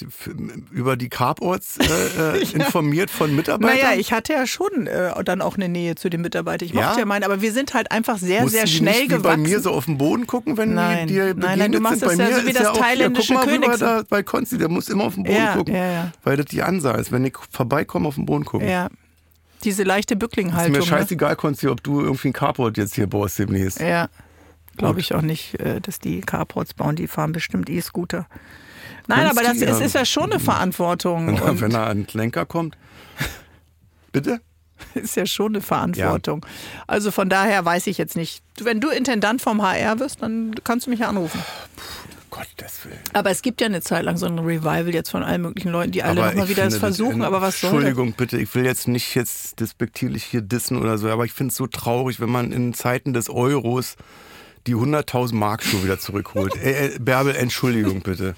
über 0.71 0.95
die 0.97 1.09
Carports 1.09 1.77
äh, 1.77 2.37
äh, 2.37 2.41
informiert 2.53 3.09
von 3.09 3.35
Mitarbeitern? 3.35 3.48
Naja, 3.57 3.93
ich 3.97 4.13
hatte 4.13 4.33
ja 4.33 4.45
schon 4.47 4.87
äh, 4.87 5.11
dann 5.23 5.41
auch 5.41 5.55
eine 5.55 5.67
Nähe 5.69 5.95
zu 5.95 6.09
den 6.09 6.21
Mitarbeitern. 6.21 6.67
Ich 6.67 6.73
Ja? 6.73 6.87
mochte 6.87 6.99
ja 6.99 7.05
meinen, 7.05 7.23
aber 7.23 7.41
wir 7.41 7.51
sind 7.51 7.73
halt 7.73 7.91
einfach 7.91 8.17
sehr, 8.17 8.41
Mussten 8.43 8.57
sehr 8.57 8.67
schnell 8.67 8.99
nicht 9.01 9.09
gewachsen. 9.09 9.23
bei 9.43 9.49
mir 9.49 9.59
so 9.59 9.71
auf 9.71 9.85
den 9.85 9.97
Boden 9.97 10.27
gucken, 10.27 10.57
wenn 10.57 10.73
Nein. 10.73 11.07
die 11.07 11.13
dir 11.15 11.33
Nein, 11.35 11.59
nein, 11.59 11.71
du 11.71 11.79
machst 11.79 12.01
das 12.01 12.17
ja 12.17 12.27
so 12.39 12.45
wie 12.45 12.49
ist 12.51 12.55
das 12.57 12.63
ja 12.63 12.71
auch, 12.71 12.77
thailändische 12.77 13.33
ja, 13.33 13.39
guck 13.39 13.47
mal 13.47 13.55
rüber 13.55 13.67
Königs- 13.67 13.79
da 13.79 14.03
bei 14.09 14.23
Konsti, 14.23 14.57
der 14.57 14.69
muss 14.69 14.89
immer 14.89 15.05
auf 15.05 15.15
den 15.15 15.23
Boden 15.23 15.35
Ja, 15.35 15.53
gucken. 15.55 15.75
Weil 16.23 16.37
das 16.37 16.45
die 16.47 16.61
Ansage 16.61 16.99
ist, 17.01 17.11
wenn 17.11 17.25
ich 17.25 17.33
vorbeikomme, 17.51 18.07
auf 18.07 18.15
den 18.15 18.25
Boden 18.25 18.45
gucken. 18.45 18.67
ja, 18.67 18.89
diese 19.63 19.83
leichte 19.83 20.13
Ist 20.13 20.19
Bücklinghaltung. 20.19 20.71
mir 20.71 20.79
ne? 20.79 20.85
scheißegal, 20.85 21.35
Konsti, 21.35 21.67
ob 21.67 21.83
du 21.83 22.01
irgendwie 22.01 22.29
ein 22.29 22.33
Carport 22.33 22.77
jetzt 22.77 22.95
hier 22.95 23.07
baust 23.07 23.39
demnächst. 23.39 23.79
Ja, 23.81 24.07
glaube 24.77 25.01
ich 25.01 25.13
auch 25.13 25.21
nicht, 25.21 25.59
äh, 25.59 25.81
dass 25.81 25.99
die 25.99 26.21
Carports 26.21 26.73
bauen. 26.73 26.95
Die 26.95 27.07
fahren 27.07 27.33
bestimmt 27.33 27.69
E-Scooter. 27.69 28.25
Nein, 29.07 29.25
Kennst 29.25 29.37
aber 29.37 29.47
das 29.47 29.57
ist, 29.57 29.79
ja. 29.79 29.85
ist 29.85 29.95
ja 29.95 30.05
schon 30.05 30.31
eine 30.31 30.39
Verantwortung. 30.39 31.27
Wenn, 31.35 31.39
Und 31.41 31.61
wenn 31.61 31.71
er 31.73 31.87
an 31.87 32.05
den 32.05 32.17
Lenker 32.17 32.45
kommt. 32.45 32.77
Bitte? 34.11 34.41
ist 34.93 35.15
ja 35.15 35.25
schon 35.25 35.53
eine 35.55 35.61
Verantwortung. 35.61 36.45
Also 36.87 37.11
von 37.11 37.29
daher 37.29 37.63
weiß 37.65 37.87
ich 37.87 37.97
jetzt 37.97 38.15
nicht. 38.15 38.41
Wenn 38.61 38.79
du 38.79 38.89
Intendant 38.89 39.41
vom 39.41 39.61
HR 39.61 39.99
wirst, 39.99 40.21
dann 40.21 40.55
kannst 40.63 40.85
du 40.85 40.89
mich 40.89 40.99
ja 40.99 41.09
anrufen. 41.09 41.41
Gottes 42.29 42.85
Willen. 42.85 42.99
Aber 43.13 43.31
es 43.31 43.41
gibt 43.41 43.59
ja 43.59 43.67
eine 43.67 43.81
Zeit 43.81 44.03
lang 44.03 44.17
so 44.17 44.27
ein 44.27 44.37
Revival 44.39 44.93
jetzt 44.93 45.09
von 45.09 45.23
allen 45.23 45.41
möglichen 45.41 45.71
Leuten, 45.71 45.91
die 45.91 46.03
alle 46.03 46.27
nochmal 46.27 46.47
wieder 46.47 46.65
das 46.65 46.77
versuchen. 46.77 47.23
aber 47.23 47.41
was 47.41 47.59
soll? 47.59 47.71
Entschuldigung, 47.71 48.13
bitte, 48.13 48.37
ich 48.37 48.53
will 48.53 48.65
jetzt 48.65 48.87
nicht 48.87 49.15
jetzt 49.15 49.59
despektierlich 49.59 50.23
hier 50.25 50.41
dissen 50.41 50.77
oder 50.77 50.97
so, 50.97 51.09
aber 51.09 51.25
ich 51.25 51.33
finde 51.33 51.51
es 51.51 51.57
so 51.57 51.65
traurig, 51.67 52.19
wenn 52.19 52.29
man 52.29 52.51
in 52.51 52.73
Zeiten 52.73 53.13
des 53.13 53.29
Euros 53.29 53.95
die 54.67 54.75
100.000 54.75 55.33
Mark 55.33 55.63
schon 55.63 55.83
wieder 55.83 55.99
zurückholt. 55.99 56.55
äh, 56.63 56.87
äh, 56.95 56.99
Bärbel, 56.99 57.35
Entschuldigung 57.35 58.01
bitte. 58.01 58.35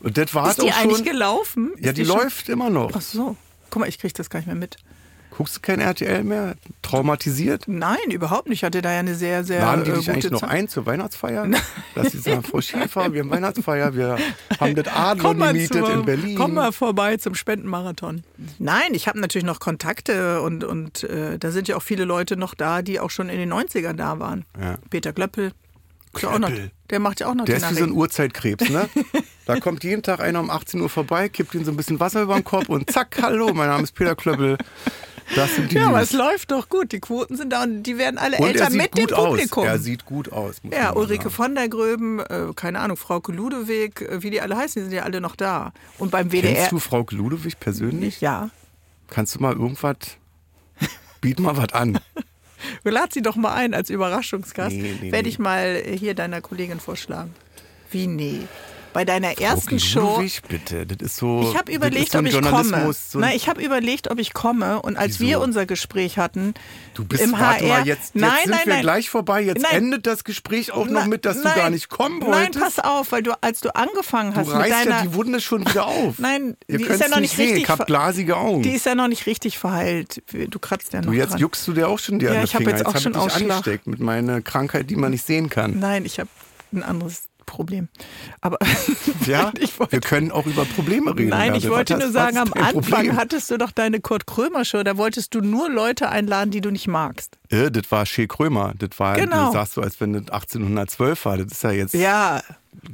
Und 0.00 0.18
das 0.18 0.34
war 0.34 0.50
Ist 0.50 0.60
die 0.62 0.72
eigentlich 0.72 0.98
schon. 0.98 1.06
gelaufen? 1.06 1.72
Ja, 1.78 1.92
die, 1.92 2.04
schon- 2.04 2.18
läuft 2.18 2.48
immer 2.48 2.70
noch. 2.70 2.90
Ach 2.94 3.00
so. 3.00 3.36
Guck 3.70 3.80
mal, 3.80 3.88
ich 3.88 3.98
krieg 3.98 4.14
das 4.14 4.30
gar 4.30 4.40
nicht 4.40 4.46
mehr 4.46 4.56
mit. 4.56 4.76
Guckst 5.38 5.54
du 5.54 5.60
kein 5.60 5.78
RTL 5.78 6.24
mehr? 6.24 6.56
Traumatisiert? 6.82 7.68
Nein, 7.68 8.10
überhaupt 8.10 8.48
nicht. 8.48 8.58
Ich 8.58 8.64
hatte 8.64 8.82
da 8.82 8.92
ja 8.92 8.98
eine 8.98 9.14
sehr, 9.14 9.44
sehr 9.44 9.60
Laden 9.60 9.84
die 9.84 9.90
äh, 9.90 9.94
dich 9.94 10.06
gute 10.06 10.12
eigentlich 10.12 10.30
noch 10.32 10.40
Zeit. 10.40 10.50
ein 10.50 10.68
zur 10.68 10.84
Weihnachtsfeier? 10.84 11.46
Dass 11.94 12.10
sie 12.10 12.18
sagen, 12.18 12.42
Frau 12.42 12.60
Schäfer, 12.60 13.12
wir 13.12 13.20
haben 13.20 13.30
Weihnachtsfeier, 13.30 13.94
wir 13.94 14.18
haben 14.58 14.74
das 14.74 14.88
Adler 14.88 15.34
gemietet 15.36 15.86
zu, 15.86 15.92
in 15.92 16.04
Berlin. 16.04 16.36
komm 16.36 16.54
mal 16.54 16.72
vorbei 16.72 17.18
zum 17.18 17.36
Spendenmarathon. 17.36 18.24
Nein, 18.58 18.94
ich 18.94 19.06
habe 19.06 19.20
natürlich 19.20 19.44
noch 19.46 19.60
Kontakte 19.60 20.42
und, 20.42 20.64
und 20.64 21.04
äh, 21.04 21.38
da 21.38 21.52
sind 21.52 21.68
ja 21.68 21.76
auch 21.76 21.82
viele 21.82 22.04
Leute 22.04 22.36
noch 22.36 22.54
da, 22.54 22.82
die 22.82 22.98
auch 22.98 23.10
schon 23.10 23.28
in 23.28 23.38
den 23.38 23.52
90ern 23.52 23.92
da 23.92 24.18
waren. 24.18 24.44
Ja. 24.60 24.78
Peter 24.90 25.12
Klöppel. 25.12 25.52
Auch 26.14 26.38
noch, 26.40 26.48
Klöppel. 26.48 26.72
der 26.90 26.98
macht 26.98 27.20
ja 27.20 27.28
auch 27.28 27.34
noch 27.36 27.44
Der 27.44 27.60
den 27.60 27.62
ist 27.62 27.70
wie 27.70 27.74
so 27.74 27.80
ein 27.84 27.90
Arring. 27.90 27.96
Urzeitkrebs, 27.96 28.70
ne? 28.70 28.88
Da 29.46 29.60
kommt 29.60 29.84
jeden 29.84 30.02
Tag 30.02 30.20
einer 30.20 30.40
um 30.40 30.50
18 30.50 30.80
Uhr 30.80 30.90
vorbei, 30.90 31.28
kippt 31.30 31.54
ihm 31.54 31.64
so 31.64 31.70
ein 31.70 31.76
bisschen 31.76 32.00
Wasser 32.00 32.22
über 32.22 32.34
den 32.34 32.44
Kopf 32.44 32.68
und 32.68 32.90
zack, 32.90 33.16
hallo, 33.22 33.54
mein 33.54 33.68
Name 33.68 33.84
ist 33.84 33.92
Peter 33.92 34.16
Klöppel. 34.16 34.58
Das 35.34 35.54
sind 35.54 35.70
die 35.70 35.76
Ja, 35.76 35.88
aber 35.88 35.98
News. 35.98 36.08
es 36.10 36.12
läuft 36.14 36.50
doch 36.50 36.68
gut. 36.68 36.92
Die 36.92 37.00
Quoten 37.00 37.36
sind 37.36 37.52
da 37.52 37.62
und 37.64 37.82
die 37.82 37.98
werden 37.98 38.18
alle 38.18 38.38
Und 38.38 38.48
älter 38.48 38.64
er 38.64 38.70
mit 38.70 38.96
dem 38.96 39.12
aus. 39.12 39.26
Publikum. 39.28 39.64
Er 39.64 39.78
sieht 39.78 40.04
gut 40.06 40.32
aus. 40.32 40.56
ja, 40.70 40.94
Ulrike 40.94 41.30
von 41.30 41.54
der 41.54 41.68
Gröben, 41.68 42.20
äh, 42.20 42.46
keine 42.56 42.80
Ahnung, 42.80 42.96
Frauke 42.96 43.32
Ludewig, 43.32 44.00
äh, 44.02 44.22
wie 44.22 44.30
die 44.30 44.40
alle 44.40 44.56
heißen, 44.56 44.80
die 44.82 44.88
sind 44.88 44.96
ja 44.96 45.02
alle 45.04 45.20
noch 45.20 45.36
da. 45.36 45.72
Und 45.98 46.10
beim 46.10 46.30
WDR. 46.30 46.54
Kennst 46.54 46.72
du 46.72 46.78
Frau 46.78 47.04
Ludwig 47.10 47.60
persönlich? 47.60 48.20
Ja. 48.20 48.50
Kannst 49.10 49.34
du 49.34 49.40
mal 49.40 49.54
irgendwas, 49.54 49.96
biet 51.20 51.40
mal 51.40 51.56
was 51.56 51.72
an. 51.72 51.98
Lad 52.84 53.12
sie 53.12 53.22
doch 53.22 53.36
mal 53.36 53.54
ein 53.54 53.74
als 53.74 53.88
Überraschungsgast. 53.90 54.74
Nee, 54.74 54.96
nee, 55.00 55.12
Werde 55.12 55.28
ich 55.28 55.38
mal 55.38 55.80
hier 55.86 56.14
deiner 56.14 56.40
Kollegin 56.40 56.80
vorschlagen. 56.80 57.34
Wie 57.90 58.06
nee? 58.06 58.40
Bei 58.92 59.04
deiner 59.04 59.38
ersten 59.38 59.78
Show. 59.78 60.16
Ludwig, 60.16 60.40
bitte. 60.48 60.86
Das 60.86 60.96
ist 61.06 61.16
so. 61.18 61.42
Ich 61.50 61.56
habe 61.56 61.70
überlegt, 61.72 62.12
so 62.12 62.18
ob 62.18 62.26
ich 62.26 62.40
komme. 62.40 62.92
So 62.92 63.18
Nein, 63.18 63.36
ich 63.36 63.48
habe 63.48 63.62
überlegt, 63.62 64.10
ob 64.10 64.18
ich 64.18 64.32
komme. 64.32 64.80
Und 64.82 64.96
als 64.96 65.20
Wieso? 65.20 65.28
wir 65.28 65.40
unser 65.40 65.66
Gespräch 65.66 66.18
hatten, 66.18 66.54
du 66.94 67.04
bist, 67.04 67.22
im 67.22 67.32
warte 67.32 67.64
HR. 67.64 67.68
mal, 67.68 67.86
jetzt, 67.86 68.14
jetzt 68.14 68.14
nein, 68.16 68.30
sind 68.42 68.50
nein, 68.50 68.60
wir 68.64 68.72
nein. 68.74 68.82
gleich 68.82 69.10
vorbei. 69.10 69.42
Jetzt 69.42 69.62
Nein. 69.62 69.84
endet 69.84 70.06
das 70.06 70.24
Gespräch 70.24 70.72
auch 70.72 70.86
noch 70.86 71.02
Na- 71.02 71.06
mit, 71.06 71.24
dass 71.26 71.36
nein, 71.36 71.52
du 71.54 71.60
gar 71.60 71.70
nicht 71.70 71.88
kommen 71.90 72.18
Nein, 72.20 72.28
wolltest. 72.54 72.60
pass 72.76 72.78
auf, 72.84 73.12
weil 73.12 73.22
du, 73.22 73.32
als 73.42 73.60
du 73.60 73.74
angefangen 73.74 74.32
du 74.32 74.40
hast 74.40 74.46
mit 74.48 74.56
reißt 74.56 74.72
deiner. 74.72 74.90
ja 74.90 75.02
die 75.02 75.14
Wunde 75.14 75.40
schon 75.40 75.68
wieder 75.68 75.86
auf. 75.86 76.14
Nein, 76.18 76.56
Ihr 76.66 76.78
die 76.78 76.84
ist 76.84 77.00
ja 77.00 77.08
noch 77.08 77.20
nicht 77.20 77.36
sehen. 77.36 77.44
richtig 77.46 77.62
Ich 77.64 77.68
hab 77.68 77.76
ver- 77.78 77.84
glasige 77.84 78.36
Augen. 78.36 78.62
die 78.62 78.70
ist 78.72 78.86
ja 78.86 78.94
noch 78.94 79.08
nicht 79.08 79.26
richtig 79.26 79.58
verheilt. 79.58 80.22
Du 80.32 80.58
kratzt 80.58 80.92
ja 80.94 81.00
noch 81.00 81.08
Du, 81.08 81.12
jetzt 81.12 81.32
dran. 81.32 81.40
juckst 81.40 81.68
du 81.68 81.72
dir 81.74 81.88
auch 81.88 81.98
schon 81.98 82.18
die 82.18 82.24
Ja, 82.26 82.42
ich 82.42 82.54
hab 82.54 82.62
Finger. 82.62 82.76
jetzt 82.76 82.86
auch 82.86 82.96
schon 82.98 83.14
ich 83.14 83.20
dich 83.34 83.42
angesteckt 83.50 83.86
mit 83.86 84.00
meiner 84.00 84.40
Krankheit, 84.40 84.88
die 84.90 84.96
man 84.96 85.10
nicht 85.12 85.24
sehen 85.26 85.50
kann. 85.50 85.78
Nein, 85.78 86.04
ich 86.04 86.18
habe 86.18 86.30
ein 86.72 86.82
anderes 86.82 87.27
Problem. 87.48 87.88
Aber 88.40 88.58
Ja, 89.26 89.52
wollte 89.78 89.92
wir 89.92 90.00
können 90.00 90.30
auch 90.30 90.46
über 90.46 90.64
Probleme 90.64 91.10
reden. 91.16 91.30
Nein, 91.30 91.54
ich 91.56 91.62
Bärbel. 91.62 91.76
wollte 91.78 91.98
nur 91.98 92.10
sagen, 92.12 92.36
am 92.38 92.52
Anfang 92.52 92.82
Problem? 92.82 93.16
hattest 93.16 93.50
du 93.50 93.58
doch 93.58 93.72
deine 93.72 94.00
Kurt 94.00 94.26
Krömer 94.26 94.64
Show, 94.64 94.82
da 94.84 94.96
wolltest 94.96 95.34
du 95.34 95.40
nur 95.40 95.68
Leute 95.68 96.08
einladen, 96.10 96.50
die 96.52 96.60
du 96.60 96.70
nicht 96.70 96.86
magst. 96.86 97.36
Äh, 97.50 97.70
das 97.72 97.90
war 97.90 98.06
Shea 98.06 98.26
Krömer. 98.26 98.74
Das 98.78 98.90
war, 98.98 99.16
Genau. 99.16 99.46
du 99.48 99.52
sagst 99.54 99.72
so, 99.74 99.80
als 99.82 100.00
wenn 100.00 100.12
das 100.12 100.30
1812 100.30 101.24
war. 101.24 101.38
Das 101.38 101.46
ist 101.52 101.62
ja 101.64 101.70
jetzt 101.72 101.94
Ja, 101.94 102.40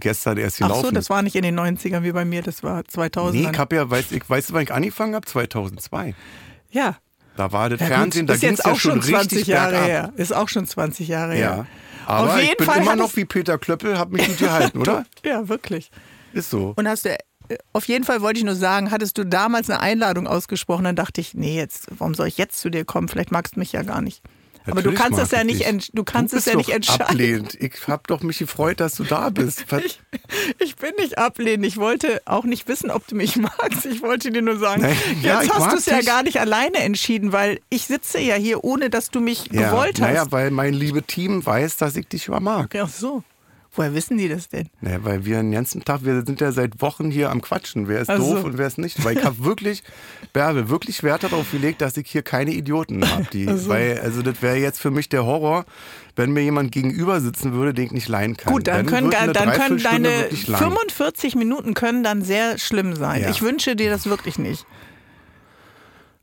gestern 0.01 0.39
erst 0.39 0.63
ach 0.63 0.69
gelaufen. 0.69 0.87
so, 0.87 0.91
das 0.93 1.11
war 1.11 1.23
nicht 1.23 1.37
in 1.37 1.43
den 1.43 1.59
90ern 1.59 2.03
wie 2.05 2.13
bei 2.13 2.25
mir, 2.25 2.43
das 2.43 2.63
war 2.63 2.85
2000. 2.85 3.43
nee, 3.45 3.51
ich 3.53 3.59
hab 3.59 3.73
ja, 3.73 3.89
weißt, 3.91 4.13
ich, 4.13 4.29
weißt 4.29 4.51
du, 4.51 4.55
wann 4.55 4.63
ich 4.63 4.73
angefangen 4.73 5.15
habe? 5.15 5.27
2002. 5.27 6.15
ja. 6.71 6.97
Da 7.37 7.51
war 7.51 7.69
das 7.69 7.81
ja 7.81 7.87
Fernsehen, 7.87 8.27
gut, 8.27 8.31
da 8.31 8.35
ist 8.35 8.41
ging 8.43 8.53
es 8.53 8.61
ja 8.65 8.71
auch 8.71 8.79
schon 8.79 9.03
20 9.03 9.19
richtig 9.39 9.47
Jahre 9.49 9.73
bergab. 9.73 9.89
her. 9.89 10.13
Ist 10.15 10.33
auch 10.33 10.49
schon 10.49 10.67
20 10.69 11.09
Jahre 11.09 11.33
Ja. 11.37 11.55
her. 11.55 11.67
Aber 12.07 12.35
Auf 12.35 12.43
ich 12.43 12.57
bin 12.57 12.67
Fall 12.67 12.83
immer 12.83 12.97
noch 12.97 13.15
wie 13.17 13.25
Peter 13.25 13.59
Klöppel, 13.59 13.99
hab 13.99 14.11
mich 14.11 14.27
gut 14.27 14.39
gehalten, 14.39 14.79
oder? 14.81 15.05
Ja, 15.25 15.49
wirklich. 15.49 15.91
Ist 16.33 16.51
so. 16.51 16.75
Und 16.77 16.89
hast 16.89 17.05
du, 17.05 17.11
äh, 17.11 17.59
auf 17.73 17.87
jeden 17.87 18.05
Fall 18.05 18.21
wollte 18.21 18.39
ich 18.39 18.45
nur 18.45 18.57
sagen, 18.57 18.91
hattest 18.91 19.19
du 19.19 19.25
damals 19.25 19.71
eine 19.71 19.81
Einladung 19.81 20.27
ausgesprochen, 20.27 20.85
dann 20.85 20.97
dachte 20.97 21.21
ich, 21.21 21.35
nee, 21.35 21.57
jetzt, 21.57 21.87
warum 21.99 22.15
soll 22.15 22.29
ich 22.29 22.39
jetzt 22.39 22.61
zu 22.61 22.71
dir 22.71 22.85
kommen? 22.85 23.09
Vielleicht 23.09 23.33
magst 23.33 23.57
du 23.57 23.61
mich 23.61 23.73
ja 23.73 23.83
gar 23.83 24.01
nicht. 24.01 24.23
Aber 24.67 24.83
du 24.83 24.95
kannst 24.95 25.19
es 25.19 25.31
ja 25.31 25.43
ich 25.45 25.71
nicht, 25.73 25.91
du 25.97 26.05
kannst 26.05 26.33
du 26.33 26.39
es 26.39 26.47
ja 26.47 26.57
nicht 26.57 26.71
entscheiden. 26.71 27.05
Ablehnend. 27.05 27.55
Ich 27.61 27.87
hab 27.87 28.07
doch 28.07 28.23
mich 28.23 28.39
gefreut, 28.39 28.81
dass 28.81 28.95
du 28.95 29.05
da 29.05 29.31
bist. 29.31 29.65
Ich, 29.85 30.01
ich 30.59 30.77
bin 30.77 30.93
nicht 30.99 31.19
ablehnend. 31.19 31.67
Ich 31.67 31.77
wollte 31.77 32.23
auch 32.25 32.45
nicht 32.45 32.67
wissen, 32.69 32.91
ob 32.91 33.07
du 33.07 33.17
mich 33.17 33.37
magst. 33.37 33.85
Ich 33.85 34.03
wollte 34.03 34.31
dir 34.31 34.41
nur 34.41 34.59
sagen, 34.59 34.83
Nein, 34.83 34.97
ja, 35.23 35.43
jetzt 35.43 35.53
hast 35.53 35.73
du 35.73 35.77
es 35.77 35.87
ja 35.87 36.01
gar 36.01 36.23
nicht 36.23 36.41
alleine 36.41 36.79
entschieden, 36.79 37.33
weil 37.33 37.61
ich 37.71 37.87
sitze 37.87 38.21
ja 38.21 38.35
hier, 38.35 38.65
ohne 38.65 38.89
dass 38.89 39.11
du 39.11 39.21
mich 39.21 39.49
ja, 39.51 39.71
gewollt 39.71 40.01
hast. 40.01 40.09
Naja, 40.09 40.27
weil 40.31 40.51
mein 40.51 40.73
liebe 40.73 41.03
Team 41.03 41.45
weiß, 41.45 41.77
dass 41.77 41.97
ich 41.97 42.07
dich 42.09 42.29
immer 42.29 42.41
mag. 42.41 42.73
Ja, 42.75 42.87
so. 42.87 43.23
Woher 43.77 43.93
wissen 43.93 44.17
die 44.19 44.29
das 44.29 44.49
denn? 44.49 44.69
Naja, 44.81 44.99
weil 45.03 45.25
wir 45.25 45.39
den 45.39 45.51
ganzen 45.51 45.85
Tag, 45.85 46.05
wir 46.05 46.25
sind 46.25 46.41
ja 46.41 46.53
seit 46.53 46.81
Wochen 46.81 47.11
hier 47.11 47.31
am 47.31 47.43
Quatschen. 47.43 47.89
Wer 47.89 48.01
ist 48.01 48.11
Ach 48.11 48.19
so. 48.19 48.35
doof 48.35 48.45
und 48.45 48.57
wer 48.57 48.69
ist 48.69 48.79
nicht? 48.79 49.05
Weil 49.05 49.19
ich 49.19 49.25
habe 49.25 49.37
wirklich, 49.45 49.83
Bärbel, 50.33 50.69
wirklich 50.69 51.03
Wert 51.03 51.25
darauf 51.25 51.51
gelegt, 51.51 51.81
dass 51.81 51.97
ich 51.97 52.09
hier 52.09 52.23
keine 52.23 52.53
Idioten 52.53 53.05
habe. 53.09 53.27
So. 53.59 53.69
Weil, 53.69 53.99
also 54.01 54.23
das 54.23 54.43
wäre 54.43 54.57
jetzt 54.57 54.81
für 54.81 54.93
mich 54.93 55.09
der 55.09 55.25
Horror, 55.25 55.65
wenn 56.15 56.33
mir 56.33 56.43
jemand 56.43 56.71
gegenüber 56.71 57.21
sitzen 57.21 57.53
würde, 57.53 57.75
den 57.75 57.87
ich 57.87 57.93
nicht 57.93 58.09
leihen 58.09 58.37
kann. 58.37 58.53
Gut, 58.53 58.69
dann 58.69 58.87
können, 58.87 59.07
wird 59.07 59.17
eine 59.17 59.33
dann 59.33 59.51
können 59.51 59.83
deine 59.83 60.09
wirklich 60.09 60.47
lang. 60.47 60.61
45 60.61 61.35
Minuten 61.35 61.75
können 61.75 62.05
dann 62.05 62.23
sehr 62.23 62.59
schlimm 62.59 62.95
sein. 62.95 63.23
Ja. 63.23 63.31
Ich 63.31 63.43
wünsche 63.43 63.75
dir 63.75 63.91
das 63.91 64.07
wirklich 64.07 64.39
nicht. 64.39 64.67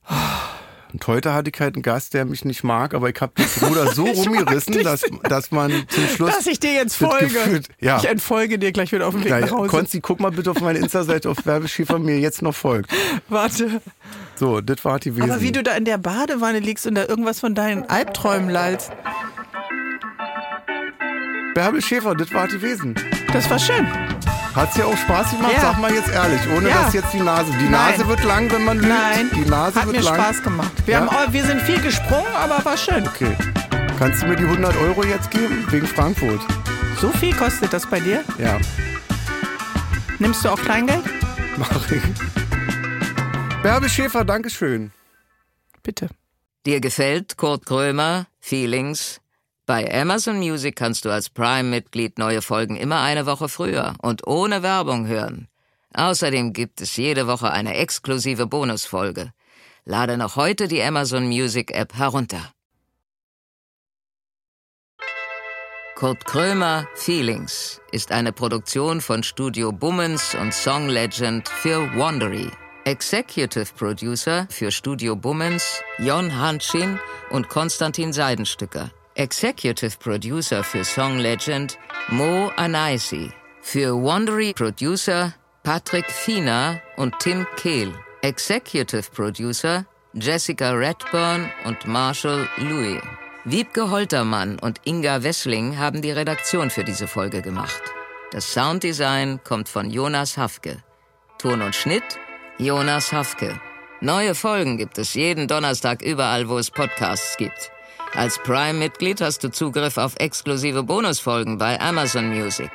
Und 0.93 1.07
heute 1.07 1.33
hatte 1.33 1.51
ich 1.53 1.59
halt 1.61 1.75
einen 1.75 1.83
Gast, 1.83 2.13
der 2.13 2.25
mich 2.25 2.43
nicht 2.43 2.63
mag, 2.63 2.93
aber 2.93 3.09
ich 3.09 3.21
habe 3.21 3.33
den 3.37 3.45
Bruder 3.59 3.87
so 3.93 4.05
rumgerissen, 4.05 4.83
dass, 4.83 5.01
dass 5.23 5.51
man 5.51 5.71
zum 5.87 6.07
Schluss. 6.15 6.35
Dass 6.35 6.47
ich 6.47 6.59
dir 6.59 6.73
jetzt 6.73 6.95
folge. 6.95 7.27
Gefühlt, 7.27 7.67
ja. 7.79 7.97
Ich 7.97 8.05
entfolge 8.05 8.59
dir 8.59 8.71
gleich 8.71 8.91
wieder 8.91 9.07
auf 9.07 9.13
dem 9.13 9.23
Weg 9.23 9.31
Na, 9.31 9.39
nach 9.39 9.51
Hause. 9.51 9.69
Konsti, 9.69 10.01
guck 10.01 10.19
mal 10.19 10.31
bitte 10.31 10.51
auf 10.51 10.59
meine 10.59 10.79
Insta-Seite, 10.79 11.29
auf 11.29 11.45
Werbeschiefer 11.45 11.99
mir 11.99 12.19
jetzt 12.19 12.41
noch 12.41 12.55
folgt. 12.55 12.91
Warte. 13.29 13.81
So, 14.35 14.59
das 14.59 14.83
war 14.83 14.99
die 14.99 15.15
Wesen. 15.15 15.31
Aber 15.31 15.41
wie 15.41 15.51
du 15.51 15.63
da 15.63 15.75
in 15.75 15.85
der 15.85 15.97
Badewanne 15.97 16.59
liegst 16.59 16.85
und 16.87 16.95
da 16.95 17.05
irgendwas 17.05 17.39
von 17.39 17.55
deinen 17.55 17.83
Albträumen 17.89 18.49
lallst. 18.49 18.91
Bärbel 21.53 21.81
Schäfer, 21.81 22.15
das 22.15 22.33
war 22.33 22.47
die 22.47 22.61
Wesen. 22.61 22.95
Das 23.33 23.49
war 23.49 23.59
schön. 23.59 23.87
Hat's 24.55 24.75
dir 24.75 24.85
auch 24.85 24.97
Spaß 24.97 25.31
gemacht? 25.31 25.53
Ja. 25.53 25.61
Sag 25.61 25.79
mal 25.79 25.93
jetzt 25.93 26.09
ehrlich, 26.09 26.41
ohne 26.55 26.69
ja. 26.69 26.83
dass 26.83 26.93
jetzt 26.93 27.13
die 27.13 27.21
Nase. 27.21 27.51
Die 27.53 27.69
Nein. 27.69 27.71
Nase 27.71 28.07
wird 28.07 28.23
lang, 28.25 28.51
wenn 28.51 28.65
man 28.65 28.77
lügt. 28.79 28.89
Nein. 28.89 29.29
Die 29.33 29.49
Nase 29.49 29.79
Hat 29.79 29.85
wird 29.85 29.97
mir 29.97 30.01
lang. 30.03 30.15
Spaß 30.15 30.43
gemacht. 30.43 30.71
Wir, 30.85 30.93
ja? 30.95 31.09
haben, 31.09 31.33
wir 31.33 31.45
sind 31.45 31.61
viel 31.61 31.81
gesprungen, 31.81 32.33
aber 32.35 32.63
war 32.65 32.75
schön. 32.75 33.07
Okay. 33.07 33.35
Kannst 33.97 34.21
du 34.21 34.27
mir 34.27 34.35
die 34.35 34.43
100 34.43 34.75
Euro 34.77 35.05
jetzt 35.05 35.31
geben? 35.31 35.65
Wegen 35.69 35.87
Frankfurt. 35.87 36.41
So 36.99 37.09
viel 37.11 37.33
kostet 37.35 37.71
das 37.71 37.85
bei 37.85 37.99
dir? 37.99 38.23
Ja. 38.37 38.57
Nimmst 40.19 40.43
du 40.43 40.49
auch 40.49 40.59
Kleingeld? 40.59 41.03
Mach 41.57 41.89
ich. 41.89 42.01
Bärbe 43.63 43.89
Schäfer, 43.89 44.25
Dankeschön. 44.25 44.91
Bitte. 45.81 46.09
Dir 46.65 46.81
gefällt 46.81 47.37
Kurt 47.37 47.65
Krömer, 47.65 48.27
Feelings? 48.39 49.21
Bei 49.71 49.89
Amazon 50.01 50.37
Music 50.39 50.75
kannst 50.75 51.05
du 51.05 51.11
als 51.11 51.29
Prime-Mitglied 51.29 52.19
neue 52.19 52.41
Folgen 52.41 52.75
immer 52.75 52.99
eine 52.99 53.25
Woche 53.25 53.47
früher 53.47 53.93
und 54.01 54.27
ohne 54.27 54.63
Werbung 54.63 55.07
hören. 55.07 55.47
Außerdem 55.93 56.51
gibt 56.51 56.81
es 56.81 56.97
jede 56.97 57.25
Woche 57.25 57.51
eine 57.51 57.75
exklusive 57.75 58.47
Bonusfolge. 58.47 59.31
Lade 59.85 60.17
noch 60.17 60.35
heute 60.35 60.67
die 60.67 60.83
Amazon 60.83 61.25
Music 61.29 61.71
App 61.71 61.93
herunter. 61.93 62.51
Kurt 65.95 66.25
Krömer 66.25 66.85
Feelings 66.95 67.79
ist 67.93 68.11
eine 68.11 68.33
Produktion 68.33 68.99
von 68.99 69.23
Studio 69.23 69.71
Bummens 69.71 70.35
und 70.35 70.53
Song 70.53 70.89
Legend 70.89 71.47
für 71.47 71.79
Wandery. 71.97 72.51
Executive 72.83 73.67
Producer 73.77 74.47
für 74.49 74.69
Studio 74.69 75.15
Bummens 75.15 75.81
Jon 75.97 76.37
Hanschin 76.37 76.99
und 77.29 77.47
Konstantin 77.47 78.11
Seidenstücker. 78.11 78.91
Executive 79.15 79.97
Producer 79.99 80.63
für 80.63 80.85
Song 80.85 81.19
Legend 81.19 81.77
Mo 82.09 82.49
Anaisi. 82.55 83.29
Für 83.61 83.93
Wandery 83.93 84.53
Producer 84.53 85.33
Patrick 85.63 86.09
Fiener 86.09 86.81
und 86.95 87.13
Tim 87.19 87.45
Kehl. 87.57 87.93
Executive 88.21 89.11
Producer 89.11 89.85
Jessica 90.13 90.71
Redburn 90.71 91.51
und 91.65 91.85
Marshall 91.85 92.47
Louis. 92.57 93.01
Wiebke 93.43 93.89
Holtermann 93.89 94.57
und 94.59 94.79
Inga 94.85 95.23
Wessling 95.23 95.77
haben 95.77 96.01
die 96.01 96.11
Redaktion 96.11 96.69
für 96.69 96.83
diese 96.85 97.07
Folge 97.07 97.41
gemacht. 97.41 97.81
Das 98.31 98.53
Sounddesign 98.53 99.43
kommt 99.43 99.67
von 99.67 99.89
Jonas 99.89 100.37
Hafke. 100.37 100.83
Ton 101.37 101.61
und 101.61 101.75
Schnitt 101.75 102.17
Jonas 102.57 103.11
Hafke. 103.11 103.59
Neue 103.99 104.35
Folgen 104.35 104.77
gibt 104.77 104.97
es 104.97 105.15
jeden 105.15 105.47
Donnerstag 105.47 106.01
überall, 106.01 106.47
wo 106.47 106.57
es 106.57 106.71
Podcasts 106.71 107.35
gibt. 107.37 107.70
Als 108.13 108.39
Prime-Mitglied 108.39 109.21
hast 109.21 109.41
du 109.43 109.51
Zugriff 109.51 109.97
auf 109.97 110.15
exklusive 110.17 110.83
Bonusfolgen 110.83 111.57
bei 111.57 111.79
Amazon 111.79 112.27
Music. 112.27 112.69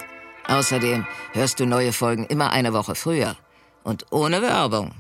Außerdem 0.49 1.07
hörst 1.35 1.61
du 1.61 1.67
neue 1.67 1.93
Folgen 1.93 2.25
immer 2.25 2.53
eine 2.53 2.73
Woche 2.73 2.95
früher 2.95 3.37
und 3.85 4.07
ohne 4.11 4.41
Werbung. 4.41 4.93